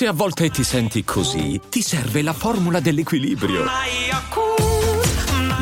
Se 0.00 0.06
a 0.06 0.12
volte 0.14 0.48
ti 0.48 0.64
senti 0.64 1.04
così, 1.04 1.60
ti 1.68 1.82
serve 1.82 2.22
la 2.22 2.32
formula 2.32 2.80
dell'equilibrio. 2.80 3.66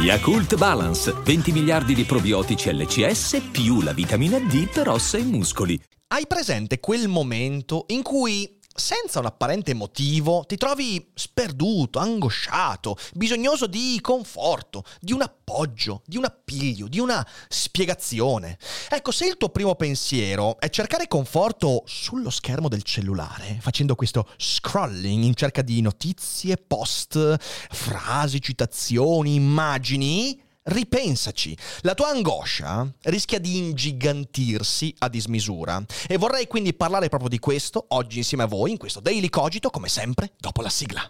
Yakult 0.00 0.54
Balance, 0.54 1.12
20 1.24 1.50
miliardi 1.50 1.92
di 1.92 2.04
probiotici 2.04 2.72
LCS 2.72 3.48
più 3.50 3.80
la 3.80 3.92
vitamina 3.92 4.38
D 4.38 4.68
per 4.70 4.90
ossa 4.90 5.18
e 5.18 5.24
muscoli. 5.24 5.76
Hai 6.06 6.28
presente 6.28 6.78
quel 6.78 7.08
momento 7.08 7.86
in 7.88 8.02
cui 8.02 8.57
senza 8.78 9.18
un 9.18 9.26
apparente 9.26 9.74
motivo 9.74 10.44
ti 10.46 10.56
trovi 10.56 11.10
sperduto, 11.14 11.98
angosciato, 11.98 12.96
bisognoso 13.14 13.66
di 13.66 13.98
conforto, 14.00 14.84
di 15.00 15.12
un 15.12 15.22
appoggio, 15.22 16.02
di 16.06 16.16
un 16.16 16.24
appiglio, 16.24 16.88
di 16.88 16.98
una 16.98 17.26
spiegazione. 17.48 18.58
Ecco, 18.88 19.10
se 19.10 19.26
il 19.26 19.36
tuo 19.36 19.48
primo 19.50 19.74
pensiero 19.74 20.58
è 20.60 20.70
cercare 20.70 21.08
conforto 21.08 21.82
sullo 21.86 22.30
schermo 22.30 22.68
del 22.68 22.82
cellulare, 22.82 23.58
facendo 23.60 23.94
questo 23.94 24.28
scrolling 24.36 25.24
in 25.24 25.34
cerca 25.34 25.62
di 25.62 25.80
notizie, 25.80 26.56
post, 26.56 27.36
frasi, 27.38 28.40
citazioni, 28.40 29.34
immagini, 29.34 30.46
ripensaci. 30.68 31.56
La 31.82 31.94
tua 31.94 32.08
angoscia 32.08 32.90
rischia 33.04 33.38
di 33.38 33.56
ingigantirsi 33.56 34.94
a 34.98 35.08
dismisura 35.08 35.84
e 36.06 36.16
vorrei 36.16 36.46
quindi 36.46 36.74
parlare 36.74 37.08
proprio 37.08 37.28
di 37.28 37.38
questo 37.38 37.86
oggi 37.88 38.18
insieme 38.18 38.44
a 38.44 38.46
voi 38.46 38.70
in 38.70 38.76
questo 38.76 39.00
Daily 39.00 39.28
Cogito, 39.28 39.70
come 39.70 39.88
sempre, 39.88 40.32
dopo 40.38 40.62
la 40.62 40.70
sigla. 40.70 41.06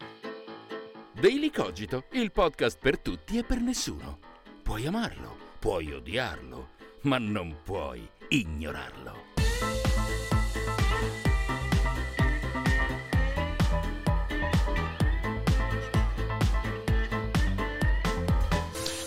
Daily 1.21 1.51
Cogito, 1.51 2.05
il 2.13 2.31
podcast 2.31 2.79
per 2.79 2.99
tutti 3.01 3.39
e 3.39 3.45
per 3.45 3.61
nessuno. 3.61 4.19
Puoi 4.63 4.87
amarlo, 4.87 5.37
puoi 5.59 5.93
odiarlo, 5.93 6.71
ma 7.03 7.19
non 7.19 7.57
puoi 7.65 8.09
ignorarlo. 8.29 9.28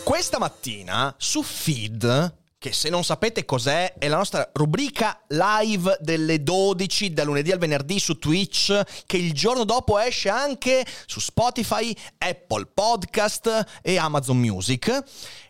Questa 0.03 0.39
mattina 0.39 1.13
su 1.17 1.43
Feed 1.43 2.39
che 2.61 2.73
se 2.73 2.89
non 2.89 3.03
sapete 3.03 3.43
cos'è 3.43 3.95
è 3.97 4.07
la 4.07 4.17
nostra 4.17 4.47
rubrica 4.53 5.23
live 5.29 5.97
delle 5.99 6.43
12 6.43 7.11
da 7.11 7.23
lunedì 7.23 7.51
al 7.51 7.57
venerdì 7.57 7.99
su 7.99 8.19
Twitch 8.19 8.79
che 9.07 9.17
il 9.17 9.33
giorno 9.33 9.63
dopo 9.63 9.97
esce 9.97 10.29
anche 10.29 10.85
su 11.07 11.19
Spotify, 11.19 11.91
Apple 12.19 12.67
Podcast 12.71 13.79
e 13.81 13.97
Amazon 13.97 14.37
Music 14.37 15.03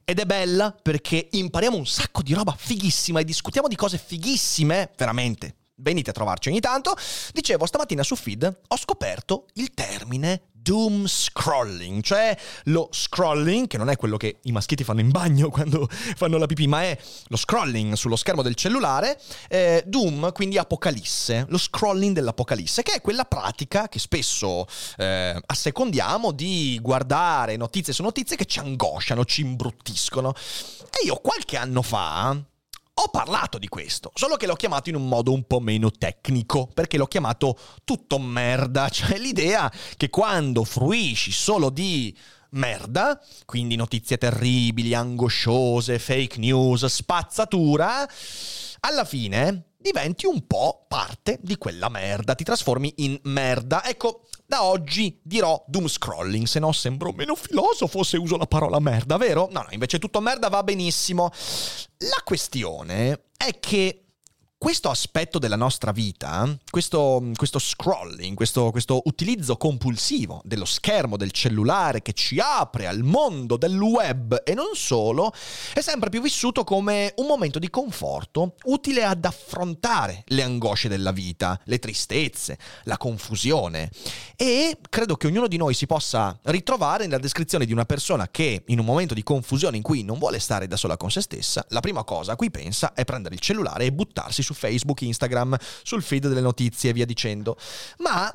ed 0.06 0.20
è 0.20 0.26
bella 0.26 0.74
perché 0.82 1.28
impariamo 1.32 1.76
un 1.76 1.86
sacco 1.86 2.22
di 2.22 2.34
roba 2.34 2.56
fighissima 2.58 3.20
e 3.20 3.26
discutiamo 3.26 3.68
di 3.68 3.76
cose 3.76 3.98
fighissime, 3.98 4.92
veramente. 4.96 5.56
Venite 5.76 6.12
a 6.12 6.14
trovarci 6.14 6.48
ogni 6.48 6.60
tanto. 6.60 6.96
Dicevo, 7.34 7.66
stamattina 7.66 8.04
su 8.04 8.16
Feed 8.16 8.60
ho 8.68 8.78
scoperto 8.78 9.48
il 9.56 9.72
termine 9.72 10.51
doom 10.62 11.06
scrolling, 11.08 12.02
cioè 12.04 12.38
lo 12.66 12.90
scrolling, 12.92 13.68
che 13.68 13.78
non 13.78 13.90
è 13.90 13.96
quello 13.96 14.18
che 14.18 14.40
i 14.44 14.52
maschietti 14.52 14.84
fanno 14.84 15.00
in 15.00 15.10
bagno 15.10 15.50
quando 15.52 15.88
fanno 15.90 16.38
la 16.38 16.46
pipì, 16.46 16.68
ma 16.68 16.84
è 16.84 16.98
lo 17.28 17.38
scrolling 17.38 17.94
sullo 17.94 18.16
schermo 18.16 18.42
del 18.42 18.56
cellulare, 18.56 19.20
eh, 19.50 19.84
doom, 19.86 20.32
quindi 20.32 20.58
apocalisse, 20.58 21.46
lo 21.50 21.58
scrolling 21.58 22.14
dell'apocalisse, 22.14 22.84
che 22.84 22.94
è 22.94 23.02
quella 23.02 23.26
pratica 23.26 23.88
che 23.88 24.00
spesso 24.00 24.66
eh, 24.98 25.40
assecondiamo 25.46 26.32
di 26.32 26.80
guardare 26.82 27.58
notizie 27.58 27.94
su 27.94 28.04
notizie 28.04 28.36
che 28.36 28.46
ci 28.46 28.60
angosciano, 28.60 29.26
ci 29.26 29.42
imbruttiscono. 29.42 30.34
E 30.34 31.06
io 31.06 31.16
qualche 31.16 31.58
anno 31.58 31.82
fa 31.82 32.38
ho 33.04 33.10
parlato 33.10 33.58
di 33.58 33.68
questo, 33.68 34.12
solo 34.14 34.36
che 34.36 34.46
l'ho 34.46 34.56
chiamato 34.56 34.90
in 34.90 34.96
un 34.96 35.08
modo 35.08 35.34
un 35.34 35.44
po' 35.44 35.60
meno 35.60 35.90
tecnico, 35.90 36.68
perché 36.68 36.98
l'ho 36.98 37.08
chiamato 37.08 37.58
tutto 37.84 38.20
merda, 38.20 38.88
cioè 38.90 39.18
l'idea 39.18 39.72
che 39.98 40.10
quando 40.10 40.64
fruisci 40.64 41.32
solo 41.32 41.70
di 41.70 42.16
merda, 42.52 43.20
quindi 43.46 43.76
notizie 43.76 44.18
terribili, 44.18 44.94
angosciose, 44.94 45.98
fake 45.98 46.38
news, 46.38 46.86
spazzatura, 46.86 48.08
alla 48.82 49.06
fine 49.06 49.66
diventi 49.78 50.28
un 50.28 50.46
po' 50.46 50.86
parte 50.88 51.40
di 51.42 51.58
quella 51.58 51.90
merda, 51.90 52.36
ti 52.36 52.44
trasformi 52.44 52.94
in 52.98 53.20
merda. 53.24 53.84
Ecco, 53.84 54.28
da 54.52 54.64
oggi 54.66 55.18
dirò 55.24 55.64
doom 55.66 55.88
scrolling, 55.88 56.46
se 56.46 56.60
no 56.60 56.74
sembro 56.74 57.14
meno 57.14 57.36
filosofo 57.36 58.04
se 58.04 58.18
uso 58.18 58.36
la 58.36 58.48
parola 58.48 58.82
merda, 58.82 59.16
vero? 59.16 59.48
No, 59.50 59.62
no, 59.62 59.68
invece 59.70 59.98
tutto 59.98 60.20
merda 60.20 60.50
va 60.50 60.62
benissimo. 60.62 61.32
La 62.00 62.22
questione 62.26 63.28
è 63.38 63.58
che 63.62 64.08
questo 64.62 64.92
aspetto 64.92 65.40
della 65.40 65.56
nostra 65.56 65.92
vita, 65.92 66.48
questo, 66.70 67.32
questo 67.36 67.58
scrolling, 67.58 68.36
questo, 68.36 68.70
questo, 68.70 69.02
utilizzo 69.06 69.58
compulsivo 69.58 70.40
dello 70.46 70.66
schermo 70.66 71.18
del 71.18 71.32
cellulare 71.32 72.04
che 72.04 72.14
ci 72.14 72.40
apre 72.40 72.86
al 72.86 73.02
mondo 73.02 73.58
del 73.58 73.76
web 73.76 74.44
e 74.46 74.54
non 74.54 74.76
solo, 74.76 75.34
è 75.74 75.82
sempre 75.82 76.12
più 76.12 76.22
vissuto 76.22 76.64
come 76.64 77.12
un 77.18 77.26
momento 77.26 77.58
di 77.58 77.72
conforto 77.72 78.54
utile 78.66 79.04
ad 79.04 79.26
affrontare 79.26 80.26
le 80.28 80.44
angosce 80.44 80.88
della 80.88 81.12
vita, 81.12 81.60
le 81.64 81.80
tristezze, 81.80 82.60
la 82.84 82.98
confusione. 82.98 83.90
E 84.36 84.78
credo 84.92 85.16
che 85.16 85.26
ognuno 85.26 85.48
di 85.48 85.58
noi 85.58 85.74
si 85.74 85.88
possa 85.88 86.38
ritrovare 86.44 87.06
nella 87.06 87.18
descrizione 87.18 87.66
di 87.66 87.74
una 87.74 87.86
persona 87.86 88.28
che 88.30 88.62
in 88.68 88.78
un 88.78 88.86
momento 88.86 89.16
di 89.16 89.24
confusione 89.24 89.78
in 89.78 89.82
cui 89.82 90.04
non 90.04 90.20
vuole 90.20 90.38
stare 90.38 90.68
da 90.68 90.78
sola 90.78 90.98
con 90.98 91.10
se 91.10 91.22
stessa, 91.22 91.66
la 91.70 91.80
prima 91.80 92.04
cosa 92.04 92.34
a 92.34 92.36
cui 92.36 92.52
pensa 92.52 92.94
è 92.94 93.06
prendere 93.06 93.34
il 93.34 93.42
cellulare 93.42 93.86
e 93.86 93.92
buttarsi 93.92 94.44
su 94.44 94.50
su 94.52 94.60
Facebook, 94.60 95.02
Instagram, 95.02 95.58
sul 95.84 96.02
feed 96.02 96.28
delle 96.28 96.42
notizie 96.42 96.90
e 96.90 96.94
via 96.94 97.06
dicendo. 97.06 97.58
Ma 98.00 98.32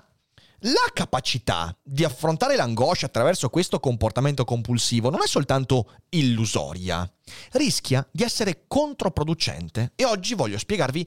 la 0.60 0.90
capacità 0.92 1.76
di 1.82 2.02
affrontare 2.02 2.56
l'angoscia 2.56 3.06
attraverso 3.06 3.50
questo 3.50 3.78
comportamento 3.78 4.44
compulsivo 4.44 5.10
non 5.10 5.20
è 5.22 5.26
soltanto 5.26 5.92
illusoria, 6.08 7.08
rischia 7.52 8.06
di 8.10 8.22
essere 8.22 8.64
controproducente 8.66 9.92
e 9.94 10.04
oggi 10.06 10.34
voglio 10.34 10.58
spiegarvi 10.58 11.06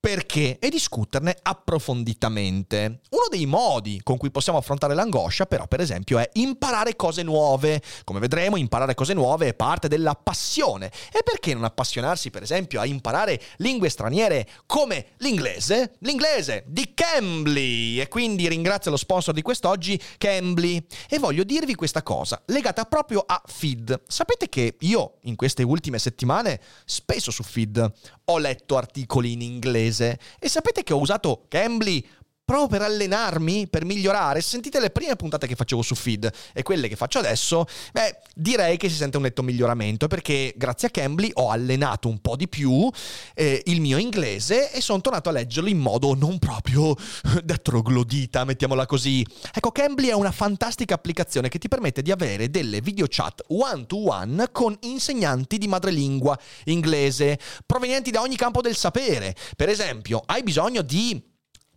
perché 0.00 0.58
e 0.58 0.70
discuterne 0.70 1.36
approfonditamente. 1.42 3.00
Uno 3.10 3.24
dei 3.28 3.44
modi 3.44 4.00
con 4.02 4.16
cui 4.16 4.30
possiamo 4.30 4.58
affrontare 4.58 4.94
l'angoscia, 4.94 5.44
però, 5.44 5.66
per 5.66 5.80
esempio, 5.80 6.18
è 6.18 6.28
imparare 6.34 6.96
cose 6.96 7.22
nuove. 7.22 7.82
Come 8.04 8.18
vedremo, 8.18 8.56
imparare 8.56 8.94
cose 8.94 9.12
nuove 9.12 9.48
è 9.48 9.54
parte 9.54 9.88
della 9.88 10.14
passione. 10.14 10.90
E 11.12 11.22
perché 11.22 11.52
non 11.52 11.64
appassionarsi, 11.64 12.30
per 12.30 12.42
esempio, 12.42 12.80
a 12.80 12.86
imparare 12.86 13.38
lingue 13.58 13.90
straniere 13.90 14.48
come 14.64 15.08
l'inglese? 15.18 15.96
L'inglese 16.00 16.64
di 16.66 16.92
Cambly! 16.94 18.00
E 18.00 18.08
quindi 18.08 18.48
ringrazio 18.48 18.90
lo 18.90 18.96
sponsor 18.96 19.34
di 19.34 19.42
quest'oggi, 19.42 20.00
Cambly. 20.16 20.82
E 21.10 21.18
voglio 21.18 21.44
dirvi 21.44 21.74
questa 21.74 22.02
cosa, 22.02 22.40
legata 22.46 22.84
proprio 22.86 23.22
a 23.26 23.40
Feed. 23.44 24.00
Sapete 24.06 24.48
che 24.48 24.76
io, 24.80 25.18
in 25.22 25.36
queste 25.36 25.62
ultime 25.62 25.98
settimane, 25.98 26.58
spesso 26.86 27.30
su 27.30 27.42
Feed 27.42 27.92
ho 28.30 28.38
letto 28.38 28.76
articoli 28.76 29.32
in 29.32 29.42
inglese. 29.42 30.18
E 30.38 30.48
sapete 30.48 30.82
che 30.82 30.92
ho 30.92 30.98
usato 30.98 31.44
Cambly 31.48 32.06
proprio 32.50 32.66
per 32.66 32.82
allenarmi, 32.82 33.68
per 33.68 33.84
migliorare. 33.84 34.40
Sentite 34.40 34.80
le 34.80 34.90
prime 34.90 35.14
puntate 35.14 35.46
che 35.46 35.54
facevo 35.54 35.82
su 35.82 35.94
feed 35.94 36.28
e 36.52 36.64
quelle 36.64 36.88
che 36.88 36.96
faccio 36.96 37.20
adesso, 37.20 37.64
beh, 37.92 38.16
direi 38.34 38.76
che 38.76 38.88
si 38.88 38.96
sente 38.96 39.18
un 39.18 39.22
netto 39.22 39.44
miglioramento 39.44 40.08
perché 40.08 40.52
grazie 40.56 40.88
a 40.88 40.90
Cambly 40.90 41.30
ho 41.34 41.50
allenato 41.50 42.08
un 42.08 42.18
po' 42.18 42.34
di 42.34 42.48
più 42.48 42.90
eh, 43.34 43.62
il 43.66 43.80
mio 43.80 43.98
inglese 43.98 44.72
e 44.72 44.80
sono 44.80 45.00
tornato 45.00 45.28
a 45.28 45.32
leggerlo 45.32 45.68
in 45.68 45.78
modo 45.78 46.14
non 46.14 46.40
proprio 46.40 46.96
da 47.44 47.56
troglodita, 47.56 48.44
mettiamola 48.44 48.84
così. 48.84 49.24
Ecco, 49.54 49.70
Cambly 49.70 50.08
è 50.08 50.14
una 50.14 50.32
fantastica 50.32 50.94
applicazione 50.94 51.48
che 51.48 51.60
ti 51.60 51.68
permette 51.68 52.02
di 52.02 52.10
avere 52.10 52.50
delle 52.50 52.80
video 52.80 53.06
chat 53.08 53.44
one 53.46 53.86
to 53.86 54.10
one 54.10 54.48
con 54.50 54.76
insegnanti 54.80 55.56
di 55.56 55.68
madrelingua 55.68 56.36
inglese 56.64 57.38
provenienti 57.64 58.10
da 58.10 58.22
ogni 58.22 58.36
campo 58.36 58.60
del 58.60 58.74
sapere. 58.74 59.36
Per 59.54 59.68
esempio, 59.68 60.20
hai 60.26 60.42
bisogno 60.42 60.82
di 60.82 61.29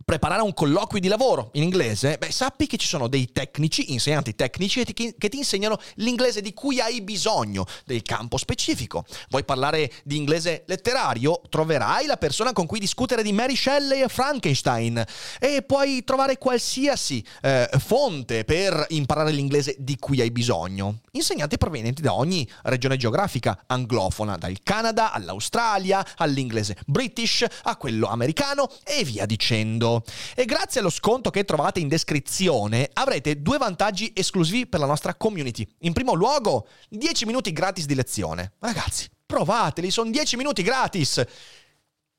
preparare 0.04 0.42
un 0.42 0.52
colloquio 0.52 1.00
di 1.00 1.08
lavoro 1.08 1.50
in 1.54 1.62
inglese, 1.62 2.18
beh, 2.18 2.30
sappi 2.30 2.66
che 2.66 2.76
ci 2.76 2.86
sono 2.86 3.08
dei 3.08 3.32
tecnici, 3.32 3.92
insegnanti 3.92 4.34
tecnici, 4.34 4.84
che 4.84 5.28
ti 5.28 5.36
insegnano 5.36 5.78
l'inglese 5.96 6.40
di 6.40 6.52
cui 6.52 6.80
hai 6.80 7.00
bisogno, 7.00 7.66
del 7.84 8.02
campo 8.02 8.36
specifico. 8.36 9.04
Vuoi 9.30 9.44
parlare 9.44 9.90
di 10.04 10.16
inglese 10.16 10.64
letterario? 10.66 11.40
Troverai 11.48 12.06
la 12.06 12.16
persona 12.16 12.52
con 12.52 12.66
cui 12.66 12.78
discutere 12.78 13.22
di 13.22 13.32
Mary 13.32 13.56
Shelley 13.56 14.02
e 14.02 14.08
Frankenstein 14.08 15.02
e 15.38 15.62
puoi 15.62 16.04
trovare 16.04 16.38
qualsiasi 16.38 17.24
eh, 17.42 17.68
fonte 17.78 18.44
per 18.44 18.86
imparare 18.90 19.30
l'inglese 19.30 19.76
di 19.78 19.96
cui 19.96 20.20
hai 20.20 20.30
bisogno. 20.30 21.00
Insegnanti 21.12 21.58
provenienti 21.58 22.02
da 22.02 22.14
ogni 22.14 22.48
regione 22.64 22.96
geografica 22.96 23.64
anglofona, 23.66 24.36
dal 24.36 24.56
Canada 24.62 25.12
all'Australia, 25.12 26.04
all'inglese 26.16 26.76
british, 26.86 27.44
a 27.62 27.76
quello 27.76 28.08
americano 28.08 28.68
e 28.84 29.04
via 29.04 29.26
dicendo. 29.26 29.93
E 30.34 30.44
grazie 30.44 30.80
allo 30.80 30.90
sconto 30.90 31.30
che 31.30 31.44
trovate 31.44 31.80
in 31.80 31.88
descrizione 31.88 32.88
avrete 32.92 33.42
due 33.42 33.58
vantaggi 33.58 34.12
esclusivi 34.14 34.66
per 34.66 34.80
la 34.80 34.86
nostra 34.86 35.14
community. 35.14 35.66
In 35.80 35.92
primo 35.92 36.14
luogo, 36.14 36.66
10 36.88 37.26
minuti 37.26 37.52
gratis 37.52 37.86
di 37.86 37.94
lezione. 37.94 38.52
Ragazzi, 38.58 39.08
provateli, 39.26 39.90
sono 39.90 40.10
10 40.10 40.36
minuti 40.36 40.62
gratis. 40.62 41.22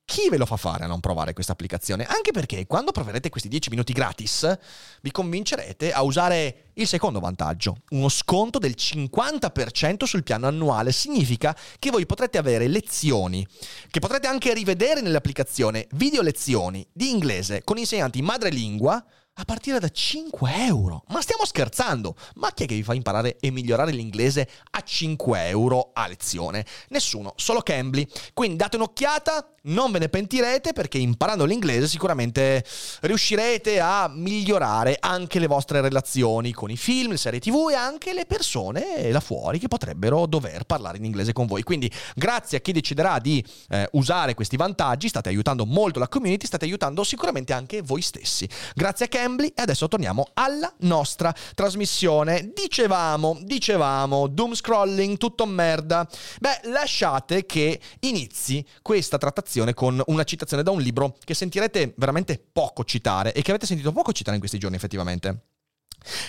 Chi 0.05 0.29
ve 0.29 0.37
lo 0.37 0.45
fa 0.45 0.55
fare 0.55 0.83
a 0.83 0.87
non 0.87 0.99
provare 0.99 1.33
questa 1.33 1.53
applicazione? 1.53 2.05
Anche 2.05 2.31
perché 2.31 2.67
quando 2.67 2.91
proverete 2.91 3.29
questi 3.29 3.49
10 3.49 3.71
minuti 3.71 3.91
gratis, 3.91 4.57
vi 5.01 5.09
convincerete 5.09 5.91
a 5.91 6.03
usare 6.03 6.69
il 6.75 6.87
secondo 6.87 7.19
vantaggio, 7.19 7.77
uno 7.89 8.07
sconto 8.07 8.59
del 8.59 8.75
50% 8.77 10.03
sul 10.03 10.21
piano 10.21 10.45
annuale. 10.45 10.91
Significa 10.91 11.57
che 11.79 11.89
voi 11.89 12.05
potrete 12.05 12.37
avere 12.37 12.67
lezioni, 12.67 13.45
che 13.89 13.99
potrete 13.99 14.27
anche 14.27 14.53
rivedere 14.53 15.01
nell'applicazione, 15.01 15.87
video 15.93 16.21
lezioni 16.21 16.87
di 16.93 17.09
inglese 17.09 17.63
con 17.63 17.79
insegnanti 17.79 18.21
madrelingua 18.21 19.03
a 19.37 19.43
partire 19.43 19.79
da 19.79 19.89
5 19.89 20.65
euro. 20.65 21.03
Ma 21.09 21.21
stiamo 21.21 21.45
scherzando? 21.45 22.15
Ma 22.35 22.51
chi 22.53 22.63
è 22.63 22.67
che 22.67 22.75
vi 22.75 22.83
fa 22.83 22.93
imparare 22.93 23.37
e 23.39 23.51
migliorare 23.51 23.91
l'inglese 23.91 24.47
a 24.71 24.81
5 24.81 25.47
euro 25.47 25.91
a 25.93 26.07
lezione? 26.07 26.65
Nessuno, 26.89 27.33
solo 27.35 27.59
Cambly. 27.59 28.07
Quindi 28.33 28.55
date 28.55 28.77
un'occhiata, 28.77 29.55
non 29.63 29.91
ve 29.91 29.99
ne 29.99 30.07
pentirete 30.09 30.71
perché 30.71 30.99
imparando 30.99 31.43
l'inglese 31.43 31.87
sicuramente 31.87 32.63
riuscirete 33.01 33.79
a 33.81 34.07
migliorare 34.07 34.95
anche 34.99 35.39
le 35.39 35.47
vostre 35.47 35.81
relazioni 35.81 36.53
con 36.53 36.71
i 36.71 36.77
film, 36.77 37.11
le 37.11 37.17
serie 37.17 37.39
tv 37.39 37.69
e 37.71 37.73
anche 37.73 38.13
le 38.13 38.25
persone 38.25 39.11
là 39.11 39.19
fuori 39.19 39.59
che 39.59 39.67
potrebbero 39.67 40.27
dover 40.27 40.63
parlare 40.63 40.97
in 40.97 41.03
inglese 41.03 41.33
con 41.33 41.45
voi. 41.45 41.63
Quindi 41.63 41.91
grazie 42.15 42.59
a 42.59 42.61
chi 42.61 42.71
deciderà 42.71 43.19
di 43.19 43.43
eh, 43.69 43.89
usare 43.93 44.33
questi 44.33 44.55
vantaggi, 44.55 45.09
state 45.09 45.27
aiutando 45.27 45.65
molto 45.65 45.99
la 45.99 46.07
community, 46.07 46.45
state 46.45 46.63
aiutando 46.63 47.03
sicuramente 47.03 47.51
anche 47.51 47.81
voi 47.81 48.01
stessi. 48.01 48.47
Grazie 48.73 49.05
a 49.05 49.07
Cambly 49.09 49.23
Cambly 49.25 49.51
e 49.55 49.63
adesso 49.63 49.87
torniamo 49.87 50.27
alla 50.33 50.71
nostra 50.81 51.33
trasmissione. 51.55 52.51
Dicevamo, 52.53 53.39
dicevamo, 53.41 54.27
doom 54.27 54.53
scrolling, 54.53 55.17
tutto 55.17 55.47
merda. 55.47 56.07
Beh, 56.39 56.69
lasciate 56.69 57.47
che 57.47 57.81
inizi 58.01 58.63
questa 58.83 59.17
trattazione 59.17 59.73
con 59.73 59.99
una 60.07 60.23
citazione 60.23 60.61
da 60.61 60.69
un 60.69 60.79
libro 60.79 61.17
che 61.23 61.33
sentirete 61.33 61.95
veramente 61.97 62.39
poco 62.51 62.83
citare 62.83 63.33
e 63.33 63.41
che 63.41 63.49
avete 63.49 63.65
sentito 63.65 63.91
poco 63.91 64.13
citare 64.13 64.35
in 64.35 64.39
questi 64.39 64.59
giorni 64.59 64.75
effettivamente. 64.75 65.45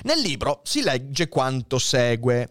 Nel 0.05 0.21
libro 0.21 0.63
si 0.65 0.81
legge 0.81 1.29
quanto 1.29 1.79
segue 1.79 2.49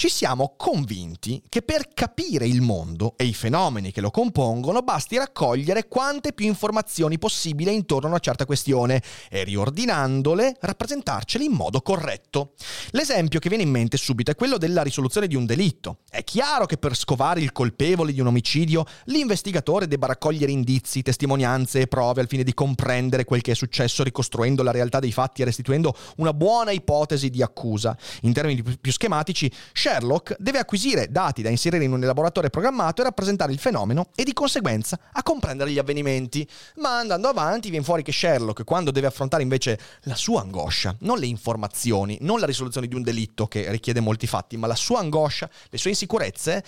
ci 0.00 0.08
siamo 0.08 0.54
convinti 0.56 1.42
che 1.46 1.60
per 1.60 1.88
capire 1.92 2.46
il 2.46 2.62
mondo 2.62 3.12
e 3.18 3.24
i 3.24 3.34
fenomeni 3.34 3.92
che 3.92 4.00
lo 4.00 4.10
compongono 4.10 4.80
basti 4.80 5.18
raccogliere 5.18 5.88
quante 5.88 6.32
più 6.32 6.46
informazioni 6.46 7.18
possibile 7.18 7.70
intorno 7.70 8.06
a 8.06 8.12
una 8.12 8.18
certa 8.18 8.46
questione 8.46 9.02
e 9.28 9.44
riordinandole 9.44 10.56
rappresentarcele 10.58 11.44
in 11.44 11.52
modo 11.52 11.82
corretto. 11.82 12.54
L'esempio 12.92 13.40
che 13.40 13.50
viene 13.50 13.64
in 13.64 13.68
mente 13.68 13.98
subito 13.98 14.30
è 14.30 14.36
quello 14.36 14.56
della 14.56 14.80
risoluzione 14.80 15.26
di 15.26 15.36
un 15.36 15.44
delitto. 15.44 15.98
È 16.08 16.24
chiaro 16.24 16.64
che 16.64 16.78
per 16.78 16.96
scovare 16.96 17.42
il 17.42 17.52
colpevole 17.52 18.14
di 18.14 18.22
un 18.22 18.28
omicidio 18.28 18.86
l'investigatore 19.04 19.86
debba 19.86 20.06
raccogliere 20.06 20.50
indizi, 20.50 21.02
testimonianze 21.02 21.80
e 21.80 21.88
prove 21.88 22.22
al 22.22 22.28
fine 22.28 22.42
di 22.42 22.54
comprendere 22.54 23.26
quel 23.26 23.42
che 23.42 23.50
è 23.50 23.54
successo 23.54 24.02
ricostruendo 24.02 24.62
la 24.62 24.70
realtà 24.70 24.98
dei 24.98 25.12
fatti 25.12 25.42
e 25.42 25.44
restituendo 25.44 25.94
una 26.16 26.32
buona 26.32 26.70
ipotesi 26.70 27.28
di 27.28 27.42
accusa. 27.42 27.94
In 28.22 28.32
termini 28.32 28.62
più 28.62 28.92
schematici, 28.92 29.52
Sherlock 29.90 30.36
deve 30.38 30.58
acquisire 30.58 31.10
dati 31.10 31.42
da 31.42 31.48
inserire 31.48 31.82
in 31.82 31.92
un 31.92 32.00
elaboratore 32.00 32.48
programmato 32.48 33.00
e 33.00 33.04
rappresentare 33.04 33.50
il 33.50 33.58
fenomeno 33.58 34.10
e 34.14 34.22
di 34.22 34.32
conseguenza 34.32 34.96
a 35.10 35.22
comprendere 35.24 35.72
gli 35.72 35.78
avvenimenti. 35.78 36.48
Ma 36.76 36.98
andando 36.98 37.26
avanti 37.26 37.70
viene 37.70 37.84
fuori 37.84 38.04
che 38.04 38.12
Sherlock, 38.12 38.62
quando 38.62 38.92
deve 38.92 39.08
affrontare 39.08 39.42
invece 39.42 39.80
la 40.02 40.14
sua 40.14 40.42
angoscia, 40.42 40.94
non 41.00 41.18
le 41.18 41.26
informazioni, 41.26 42.18
non 42.20 42.38
la 42.38 42.46
risoluzione 42.46 42.86
di 42.86 42.94
un 42.94 43.02
delitto 43.02 43.48
che 43.48 43.68
richiede 43.68 43.98
molti 43.98 44.28
fatti, 44.28 44.56
ma 44.56 44.68
la 44.68 44.76
sua 44.76 45.00
angoscia, 45.00 45.50
le 45.68 45.78
sue 45.78 45.90
insicurezze, 45.90 46.62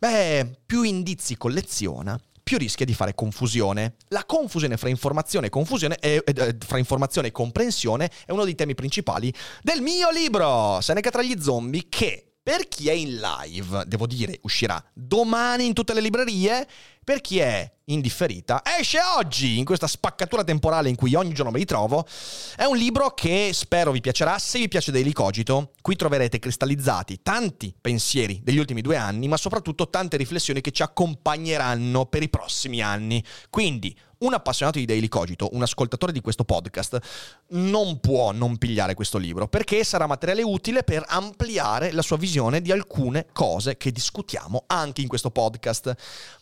beh, 0.00 0.60
più 0.64 0.82
indizi 0.82 1.36
colleziona, 1.36 2.18
più 2.42 2.56
rischia 2.56 2.86
di 2.86 2.94
fare 2.94 3.14
confusione. 3.14 3.96
La 4.08 4.24
confusione 4.24 4.78
fra 4.78 4.88
informazione 4.88 5.48
e, 5.48 5.50
confusione 5.50 5.96
è, 5.96 6.22
eh, 6.24 6.56
fra 6.58 6.78
informazione 6.78 7.28
e 7.28 7.32
comprensione 7.32 8.10
è 8.24 8.32
uno 8.32 8.44
dei 8.44 8.54
temi 8.54 8.74
principali 8.74 9.30
del 9.62 9.82
mio 9.82 10.10
libro, 10.10 10.80
Seneca 10.80 11.10
tra 11.10 11.22
gli 11.22 11.38
zombie, 11.38 11.86
che 11.90 12.28
per 12.42 12.66
chi 12.66 12.88
è 12.88 12.92
in 12.92 13.20
live, 13.20 13.84
devo 13.86 14.06
dire, 14.06 14.38
uscirà 14.42 14.82
domani 14.92 15.66
in 15.66 15.74
tutte 15.74 15.94
le 15.94 16.00
librerie. 16.00 16.66
Per 17.04 17.20
chi 17.20 17.38
è 17.40 17.68
indifferita, 17.86 18.62
esce 18.78 18.98
oggi 19.16 19.58
in 19.58 19.64
questa 19.64 19.88
spaccatura 19.88 20.44
temporale 20.44 20.88
in 20.88 20.94
cui 20.94 21.14
ogni 21.14 21.34
giorno 21.34 21.50
mi 21.50 21.58
ritrovo. 21.58 22.06
È 22.56 22.64
un 22.64 22.76
libro 22.76 23.10
che 23.10 23.50
spero 23.52 23.90
vi 23.90 24.00
piacerà. 24.00 24.38
Se 24.38 24.58
vi 24.58 24.68
piace 24.68 24.92
Daily 24.92 25.12
Cogito, 25.12 25.72
qui 25.82 25.96
troverete 25.96 26.38
cristallizzati 26.38 27.20
tanti 27.22 27.74
pensieri 27.80 28.40
degli 28.42 28.58
ultimi 28.58 28.82
due 28.82 28.96
anni, 28.96 29.26
ma 29.26 29.36
soprattutto 29.36 29.88
tante 29.88 30.16
riflessioni 30.16 30.60
che 30.60 30.70
ci 30.70 30.82
accompagneranno 30.82 32.06
per 32.06 32.22
i 32.22 32.28
prossimi 32.28 32.80
anni. 32.80 33.24
Quindi, 33.50 33.96
un 34.22 34.34
appassionato 34.34 34.78
di 34.78 34.84
Daily 34.84 35.08
Cogito, 35.08 35.48
un 35.52 35.62
ascoltatore 35.62 36.12
di 36.12 36.20
questo 36.20 36.44
podcast, 36.44 36.98
non 37.48 38.00
può 38.00 38.32
non 38.32 38.56
pigliare 38.56 38.94
questo 38.94 39.18
libro 39.18 39.48
perché 39.48 39.84
sarà 39.84 40.06
materiale 40.06 40.42
utile 40.42 40.82
per 40.82 41.04
ampliare 41.06 41.92
la 41.92 42.02
sua 42.02 42.16
visione 42.16 42.60
di 42.60 42.72
alcune 42.72 43.26
cose 43.32 43.76
che 43.76 43.92
discutiamo 43.92 44.64
anche 44.66 45.00
in 45.00 45.08
questo 45.08 45.30
podcast. 45.30 45.94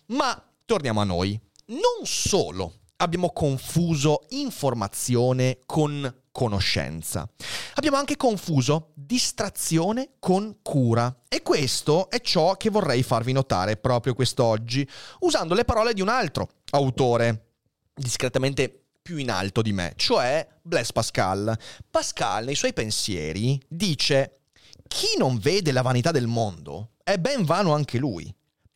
Ma 0.07 0.41
torniamo 0.65 1.01
a 1.01 1.05
noi. 1.05 1.39
Non 1.67 2.05
solo 2.05 2.75
abbiamo 2.97 3.31
confuso 3.31 4.23
informazione 4.31 5.61
con 5.67 6.15
conoscenza. 6.33 7.29
Abbiamo 7.75 7.97
anche 7.97 8.17
confuso 8.17 8.93
distrazione 8.95 10.11
con 10.19 10.59
cura. 10.63 11.23
E 11.29 11.43
questo 11.43 12.09
è 12.11 12.21
ciò 12.21 12.57
che 12.57 12.71
vorrei 12.71 13.03
farvi 13.03 13.33
notare 13.33 13.77
proprio 13.77 14.15
quest'oggi, 14.15 14.89
usando 15.21 15.55
le 15.55 15.65
parole 15.65 15.93
di 15.93 16.01
un 16.01 16.09
altro 16.09 16.49
autore, 16.71 17.50
discretamente 17.95 18.85
più 19.03 19.17
in 19.17 19.31
alto 19.31 19.63
di 19.63 19.73
me, 19.73 19.95
cioè 19.97 20.47
Blaise 20.63 20.93
Pascal. 20.93 21.59
Pascal 21.91 22.45
nei 22.45 22.55
suoi 22.55 22.73
pensieri 22.73 23.61
dice 23.67 24.41
chi 24.87 25.17
non 25.19 25.39
vede 25.39 25.73
la 25.73 25.83
vanità 25.83 26.11
del 26.11 26.27
mondo 26.27 26.93
è 27.03 27.19
ben 27.19 27.45
vano 27.45 27.75
anche 27.75 27.99
lui. 27.99 28.33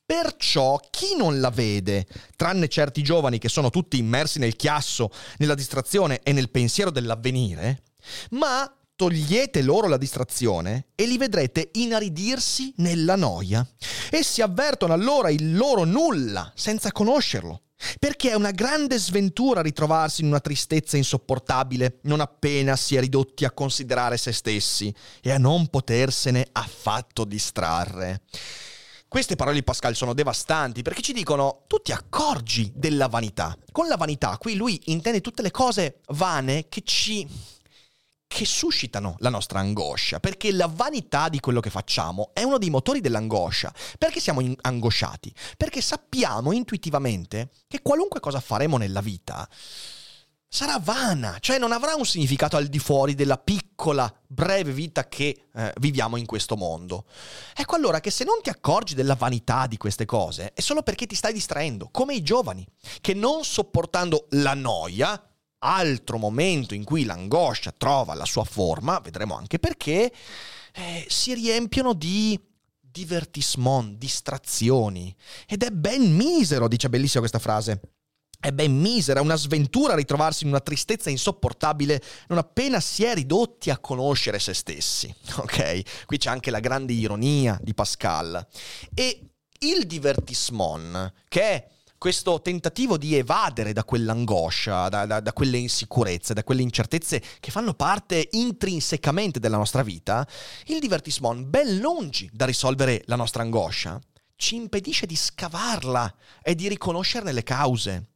Perciò 0.06 0.78
chi 0.90 1.16
non 1.16 1.40
la 1.40 1.50
vede, 1.50 2.06
tranne 2.36 2.68
certi 2.68 3.02
giovani 3.02 3.38
che 3.38 3.48
sono 3.48 3.70
tutti 3.70 3.96
immersi 3.96 4.38
nel 4.38 4.54
chiasso, 4.54 5.10
nella 5.38 5.54
distrazione 5.54 6.20
e 6.22 6.32
nel 6.32 6.50
pensiero 6.50 6.90
dell'avvenire, 6.90 7.82
ma 8.30 8.70
togliete 8.96 9.62
loro 9.62 9.88
la 9.88 9.96
distrazione 9.96 10.88
e 10.94 11.06
li 11.06 11.16
vedrete 11.16 11.70
inaridirsi 11.72 12.74
nella 12.76 13.16
noia. 13.16 13.66
Essi 14.10 14.42
avvertono 14.42 14.92
allora 14.92 15.30
il 15.30 15.56
loro 15.56 15.84
nulla 15.84 16.52
senza 16.54 16.92
conoscerlo. 16.92 17.62
Perché 17.98 18.30
è 18.30 18.34
una 18.34 18.50
grande 18.50 18.98
sventura 18.98 19.62
ritrovarsi 19.62 20.22
in 20.22 20.28
una 20.28 20.40
tristezza 20.40 20.96
insopportabile 20.96 21.98
non 22.02 22.20
appena 22.20 22.76
si 22.76 22.96
è 22.96 23.00
ridotti 23.00 23.44
a 23.44 23.50
considerare 23.50 24.16
se 24.16 24.32
stessi 24.32 24.94
e 25.20 25.30
a 25.30 25.38
non 25.38 25.68
potersene 25.68 26.46
affatto 26.52 27.24
distrarre. 27.24 28.22
Queste 29.14 29.36
parole 29.36 29.56
di 29.56 29.62
Pascal 29.62 29.94
sono 29.94 30.12
devastanti 30.12 30.82
perché 30.82 31.00
ci 31.00 31.12
dicono 31.12 31.62
tu 31.68 31.78
ti 31.80 31.92
accorgi 31.92 32.72
della 32.74 33.06
vanità. 33.06 33.56
Con 33.70 33.86
la 33.86 33.96
vanità 33.96 34.36
qui 34.38 34.56
lui 34.56 34.80
intende 34.86 35.20
tutte 35.20 35.42
le 35.42 35.52
cose 35.52 36.00
vane 36.08 36.66
che 36.68 36.82
ci 36.84 37.24
che 38.34 38.44
suscitano 38.44 39.14
la 39.18 39.28
nostra 39.28 39.60
angoscia, 39.60 40.18
perché 40.18 40.50
la 40.50 40.66
vanità 40.66 41.28
di 41.28 41.38
quello 41.38 41.60
che 41.60 41.70
facciamo 41.70 42.30
è 42.32 42.42
uno 42.42 42.58
dei 42.58 42.68
motori 42.68 43.00
dell'angoscia. 43.00 43.72
Perché 43.96 44.18
siamo 44.18 44.42
angosciati? 44.60 45.32
Perché 45.56 45.80
sappiamo 45.80 46.50
intuitivamente 46.50 47.50
che 47.68 47.80
qualunque 47.80 48.18
cosa 48.18 48.40
faremo 48.40 48.76
nella 48.76 49.00
vita 49.00 49.48
sarà 50.48 50.80
vana, 50.80 51.36
cioè 51.38 51.58
non 51.58 51.70
avrà 51.70 51.94
un 51.94 52.04
significato 52.04 52.56
al 52.56 52.66
di 52.66 52.80
fuori 52.80 53.14
della 53.14 53.38
piccola, 53.38 54.12
breve 54.26 54.72
vita 54.72 55.06
che 55.06 55.46
eh, 55.54 55.72
viviamo 55.78 56.16
in 56.16 56.26
questo 56.26 56.56
mondo. 56.56 57.04
Ecco 57.54 57.76
allora 57.76 58.00
che 58.00 58.10
se 58.10 58.24
non 58.24 58.40
ti 58.42 58.50
accorgi 58.50 58.96
della 58.96 59.14
vanità 59.14 59.68
di 59.68 59.76
queste 59.76 60.06
cose 60.06 60.52
è 60.54 60.60
solo 60.60 60.82
perché 60.82 61.06
ti 61.06 61.14
stai 61.14 61.32
distraendo, 61.32 61.88
come 61.92 62.14
i 62.14 62.22
giovani, 62.22 62.66
che 63.00 63.14
non 63.14 63.44
sopportando 63.44 64.26
la 64.30 64.54
noia, 64.54 65.22
altro 65.64 66.18
momento 66.18 66.74
in 66.74 66.84
cui 66.84 67.04
l'angoscia 67.04 67.72
trova 67.76 68.14
la 68.14 68.24
sua 68.26 68.44
forma, 68.44 69.00
vedremo 69.00 69.36
anche 69.36 69.58
perché, 69.58 70.12
eh, 70.74 71.06
si 71.08 71.34
riempiono 71.34 71.94
di 71.94 72.38
divertissement, 72.80 73.96
distrazioni. 73.96 75.14
Ed 75.48 75.62
è 75.62 75.70
ben 75.70 76.14
misero, 76.14 76.68
dice 76.68 76.88
bellissima 76.88 77.20
questa 77.20 77.38
frase 77.38 77.80
è 78.44 78.52
ben 78.52 78.78
misera, 78.78 79.22
una 79.22 79.36
sventura 79.36 79.94
ritrovarsi 79.94 80.44
in 80.44 80.50
una 80.50 80.60
tristezza 80.60 81.08
insopportabile 81.08 82.02
non 82.28 82.36
appena 82.36 82.78
si 82.78 83.02
è 83.02 83.14
ridotti 83.14 83.70
a 83.70 83.78
conoscere 83.78 84.38
se 84.38 84.52
stessi. 84.52 85.12
Ok? 85.36 86.04
Qui 86.04 86.18
c'è 86.18 86.28
anche 86.28 86.50
la 86.50 86.60
grande 86.60 86.92
ironia 86.92 87.58
di 87.62 87.72
Pascal. 87.72 88.46
E 88.92 89.30
il 89.60 89.86
divertissement, 89.86 91.12
che 91.28 91.40
è 91.40 91.68
questo 92.04 92.42
tentativo 92.42 92.98
di 92.98 93.14
evadere 93.14 93.72
da 93.72 93.82
quell'angoscia, 93.82 94.90
da, 94.90 95.06
da, 95.06 95.20
da, 95.20 95.32
quelle 95.32 95.56
insicurezze, 95.56 96.34
da 96.34 96.44
quelle 96.44 96.60
incertezze 96.60 97.22
che 97.40 97.50
fanno 97.50 97.72
parte 97.72 98.28
intrinsecamente 98.32 99.40
della 99.40 99.56
nostra 99.56 99.82
vita, 99.82 100.28
il 100.66 100.80
divertissement, 100.80 101.46
ben 101.46 101.78
lungi 101.78 102.28
da 102.30 102.44
risolvere 102.44 103.04
la 103.06 103.16
nostra 103.16 103.40
angoscia, 103.40 103.98
ci 104.36 104.54
impedisce 104.54 105.06
di 105.06 105.16
scavarla 105.16 106.14
e 106.42 106.54
di 106.54 106.68
riconoscerne 106.68 107.32
le 107.32 107.42
cause. 107.42 108.10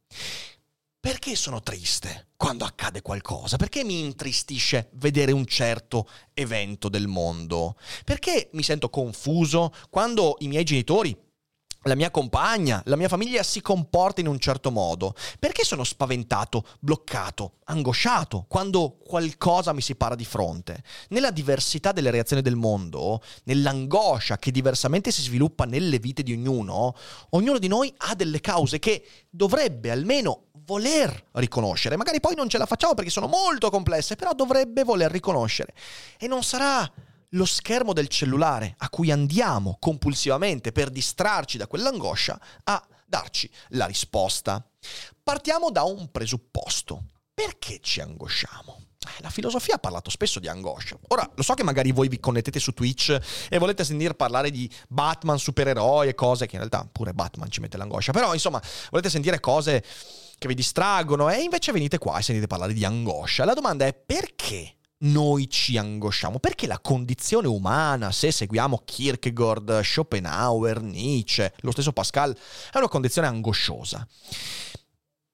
Perché 0.99 1.35
sono 1.35 1.63
triste 1.63 2.27
quando 2.37 2.65
accade 2.65 3.01
qualcosa? 3.01 3.57
Perché 3.57 3.83
mi 3.83 4.01
intristisce 4.01 4.91
vedere 4.97 5.31
un 5.31 5.47
certo 5.47 6.07
evento 6.35 6.89
del 6.89 7.07
mondo? 7.07 7.75
Perché 8.05 8.51
mi 8.53 8.61
sento 8.61 8.91
confuso 8.91 9.73
quando 9.89 10.35
i 10.41 10.47
miei 10.47 10.63
genitori 10.63 11.17
la 11.83 11.95
mia 11.95 12.11
compagna, 12.11 12.81
la 12.85 12.95
mia 12.95 13.07
famiglia 13.07 13.41
si 13.43 13.61
comporta 13.61 14.19
in 14.21 14.27
un 14.27 14.39
certo 14.39 14.71
modo? 14.71 15.15
Perché 15.39 15.63
sono 15.63 15.83
spaventato, 15.83 16.65
bloccato, 16.79 17.53
angosciato 17.65 18.45
quando 18.47 18.97
qualcosa 19.05 19.71
mi 19.71 19.81
si 19.81 19.95
para 19.95 20.15
di 20.15 20.25
fronte? 20.25 20.83
Nella 21.09 21.31
diversità 21.31 21.91
delle 21.91 22.11
reazioni 22.11 22.41
del 22.41 22.55
mondo, 22.55 23.21
nell'angoscia 23.43 24.37
che 24.37 24.51
diversamente 24.51 25.11
si 25.11 25.21
sviluppa 25.21 25.65
nelle 25.65 25.99
vite 25.99 26.23
di 26.23 26.33
ognuno, 26.33 26.95
ognuno 27.29 27.59
di 27.59 27.67
noi 27.67 27.93
ha 27.97 28.15
delle 28.15 28.41
cause 28.41 28.79
che 28.79 29.05
dovrebbe 29.29 29.91
almeno 29.91 30.47
voler 30.65 31.27
riconoscere. 31.33 31.97
Magari 31.97 32.19
poi 32.19 32.35
non 32.35 32.49
ce 32.49 32.57
la 32.57 32.65
facciamo 32.65 32.93
perché 32.93 33.09
sono 33.09 33.27
molto 33.27 33.69
complesse, 33.69 34.15
però 34.15 34.33
dovrebbe 34.33 34.83
voler 34.83 35.09
riconoscere. 35.09 35.73
E 36.19 36.27
non 36.27 36.43
sarà 36.43 36.91
lo 37.29 37.45
schermo 37.45 37.93
del 37.93 38.07
cellulare 38.07 38.75
a 38.77 38.89
cui 38.89 39.11
andiamo 39.11 39.77
compulsivamente 39.79 40.71
per 40.71 40.89
distrarci 40.89 41.57
da 41.57 41.67
quell'angoscia 41.67 42.39
a 42.63 42.87
darci 43.05 43.49
la 43.69 43.85
risposta. 43.85 44.65
Partiamo 45.23 45.71
da 45.71 45.83
un 45.83 46.09
presupposto. 46.11 47.03
Perché 47.33 47.79
ci 47.81 48.01
angosciamo? 48.01 48.87
Eh, 49.07 49.21
la 49.21 49.29
filosofia 49.29 49.75
ha 49.75 49.79
parlato 49.79 50.09
spesso 50.09 50.39
di 50.39 50.49
angoscia. 50.49 50.97
Ora, 51.07 51.29
lo 51.33 51.41
so 51.41 51.53
che 51.53 51.63
magari 51.63 51.93
voi 51.93 52.09
vi 52.09 52.19
connettete 52.19 52.59
su 52.59 52.73
Twitch 52.73 53.17
e 53.49 53.57
volete 53.57 53.85
sentire 53.85 54.13
parlare 54.13 54.51
di 54.51 54.69
Batman, 54.89 55.39
supereroi 55.39 56.09
e 56.09 56.15
cose 56.15 56.47
che 56.47 56.55
in 56.55 56.67
realtà 56.67 56.87
pure 56.91 57.13
Batman 57.13 57.49
ci 57.49 57.61
mette 57.61 57.77
l'angoscia, 57.77 58.11
però 58.11 58.33
insomma, 58.33 58.61
volete 58.89 59.09
sentire 59.09 59.39
cose 59.39 59.83
che 60.37 60.47
vi 60.47 60.55
distraggono 60.55 61.29
e 61.29 61.41
invece 61.41 61.71
venite 61.71 61.97
qua 61.97 62.17
e 62.19 62.23
sentite 62.23 62.47
parlare 62.47 62.73
di 62.73 62.83
angoscia. 62.83 63.45
La 63.45 63.53
domanda 63.53 63.85
è 63.85 63.93
perché 63.93 64.78
noi 64.99 65.49
ci 65.49 65.77
angosciamo? 65.77 66.39
Perché 66.39 66.67
la 66.67 66.79
condizione 66.79 67.47
umana, 67.47 68.11
se 68.11 68.31
seguiamo 68.31 68.81
Kierkegaard, 68.83 69.81
Schopenhauer, 69.81 70.81
Nietzsche, 70.81 71.53
lo 71.61 71.71
stesso 71.71 71.93
Pascal, 71.93 72.35
è 72.71 72.77
una 72.77 72.87
condizione 72.87 73.27
angosciosa. 73.27 74.05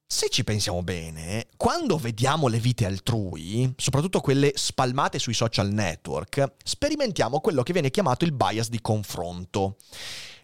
Se 0.07 0.29
ci 0.29 0.43
pensiamo 0.43 0.83
bene, 0.83 1.47
quando 1.57 1.97
vediamo 1.97 2.47
le 2.47 2.59
vite 2.59 2.85
altrui, 2.85 3.73
soprattutto 3.75 4.21
quelle 4.21 4.51
spalmate 4.55 5.17
sui 5.17 5.33
social 5.33 5.71
network, 5.71 6.53
sperimentiamo 6.63 7.39
quello 7.39 7.63
che 7.63 7.73
viene 7.73 7.89
chiamato 7.89 8.23
il 8.23 8.31
bias 8.31 8.69
di 8.69 8.79
confronto. 8.81 9.77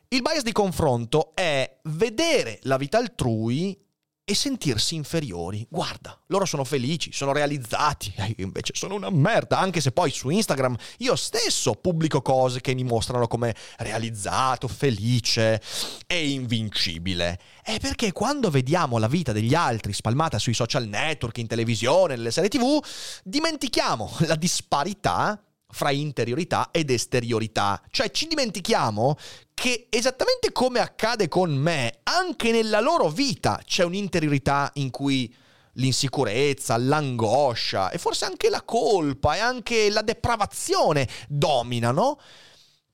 Il 0.07 0.21
bias 0.21 0.41
di 0.41 0.51
confronto 0.51 1.31
è 1.35 1.77
vedere 1.83 2.59
la 2.63 2.77
vita 2.77 2.97
altrui 2.97 3.79
e 4.23 4.35
sentirsi 4.35 4.95
inferiori. 4.95 5.65
Guarda, 5.69 6.17
loro 6.27 6.45
sono 6.45 6.63
felici, 6.63 7.11
sono 7.11 7.33
realizzati, 7.33 8.13
io 8.37 8.45
invece 8.45 8.73
sono 8.75 8.95
una 8.95 9.09
merda, 9.09 9.59
anche 9.59 9.81
se 9.81 9.91
poi 9.91 10.11
su 10.11 10.29
Instagram 10.29 10.75
io 10.99 11.15
stesso 11.15 11.73
pubblico 11.73 12.21
cose 12.21 12.61
che 12.61 12.73
mi 12.73 12.83
mostrano 12.83 13.27
come 13.27 13.55
realizzato, 13.77 14.67
felice 14.67 15.61
e 16.07 16.29
invincibile. 16.29 17.39
È 17.63 17.79
perché 17.79 18.11
quando 18.11 18.49
vediamo 18.49 18.97
la 18.97 19.07
vita 19.07 19.31
degli 19.31 19.53
altri 19.53 19.93
spalmata 19.93 20.39
sui 20.39 20.53
social 20.53 20.87
network, 20.87 21.37
in 21.37 21.47
televisione, 21.47 22.15
nelle 22.15 22.31
serie 22.31 22.49
tv, 22.49 22.79
dimentichiamo 23.23 24.17
la 24.19 24.35
disparità 24.35 25.41
fra 25.71 25.91
interiorità 25.91 26.69
ed 26.71 26.89
esteriorità. 26.89 27.81
Cioè 27.89 28.11
ci 28.11 28.27
dimentichiamo 28.27 29.17
che 29.53 29.87
esattamente 29.89 30.51
come 30.51 30.79
accade 30.79 31.27
con 31.27 31.53
me, 31.53 31.99
anche 32.03 32.51
nella 32.51 32.79
loro 32.79 33.09
vita 33.09 33.61
c'è 33.63 33.83
un'interiorità 33.83 34.71
in 34.75 34.89
cui 34.89 35.33
l'insicurezza, 35.73 36.77
l'angoscia 36.77 37.91
e 37.91 37.97
forse 37.97 38.25
anche 38.25 38.49
la 38.49 38.61
colpa 38.63 39.35
e 39.35 39.39
anche 39.39 39.89
la 39.89 40.01
depravazione 40.01 41.07
dominano. 41.27 42.19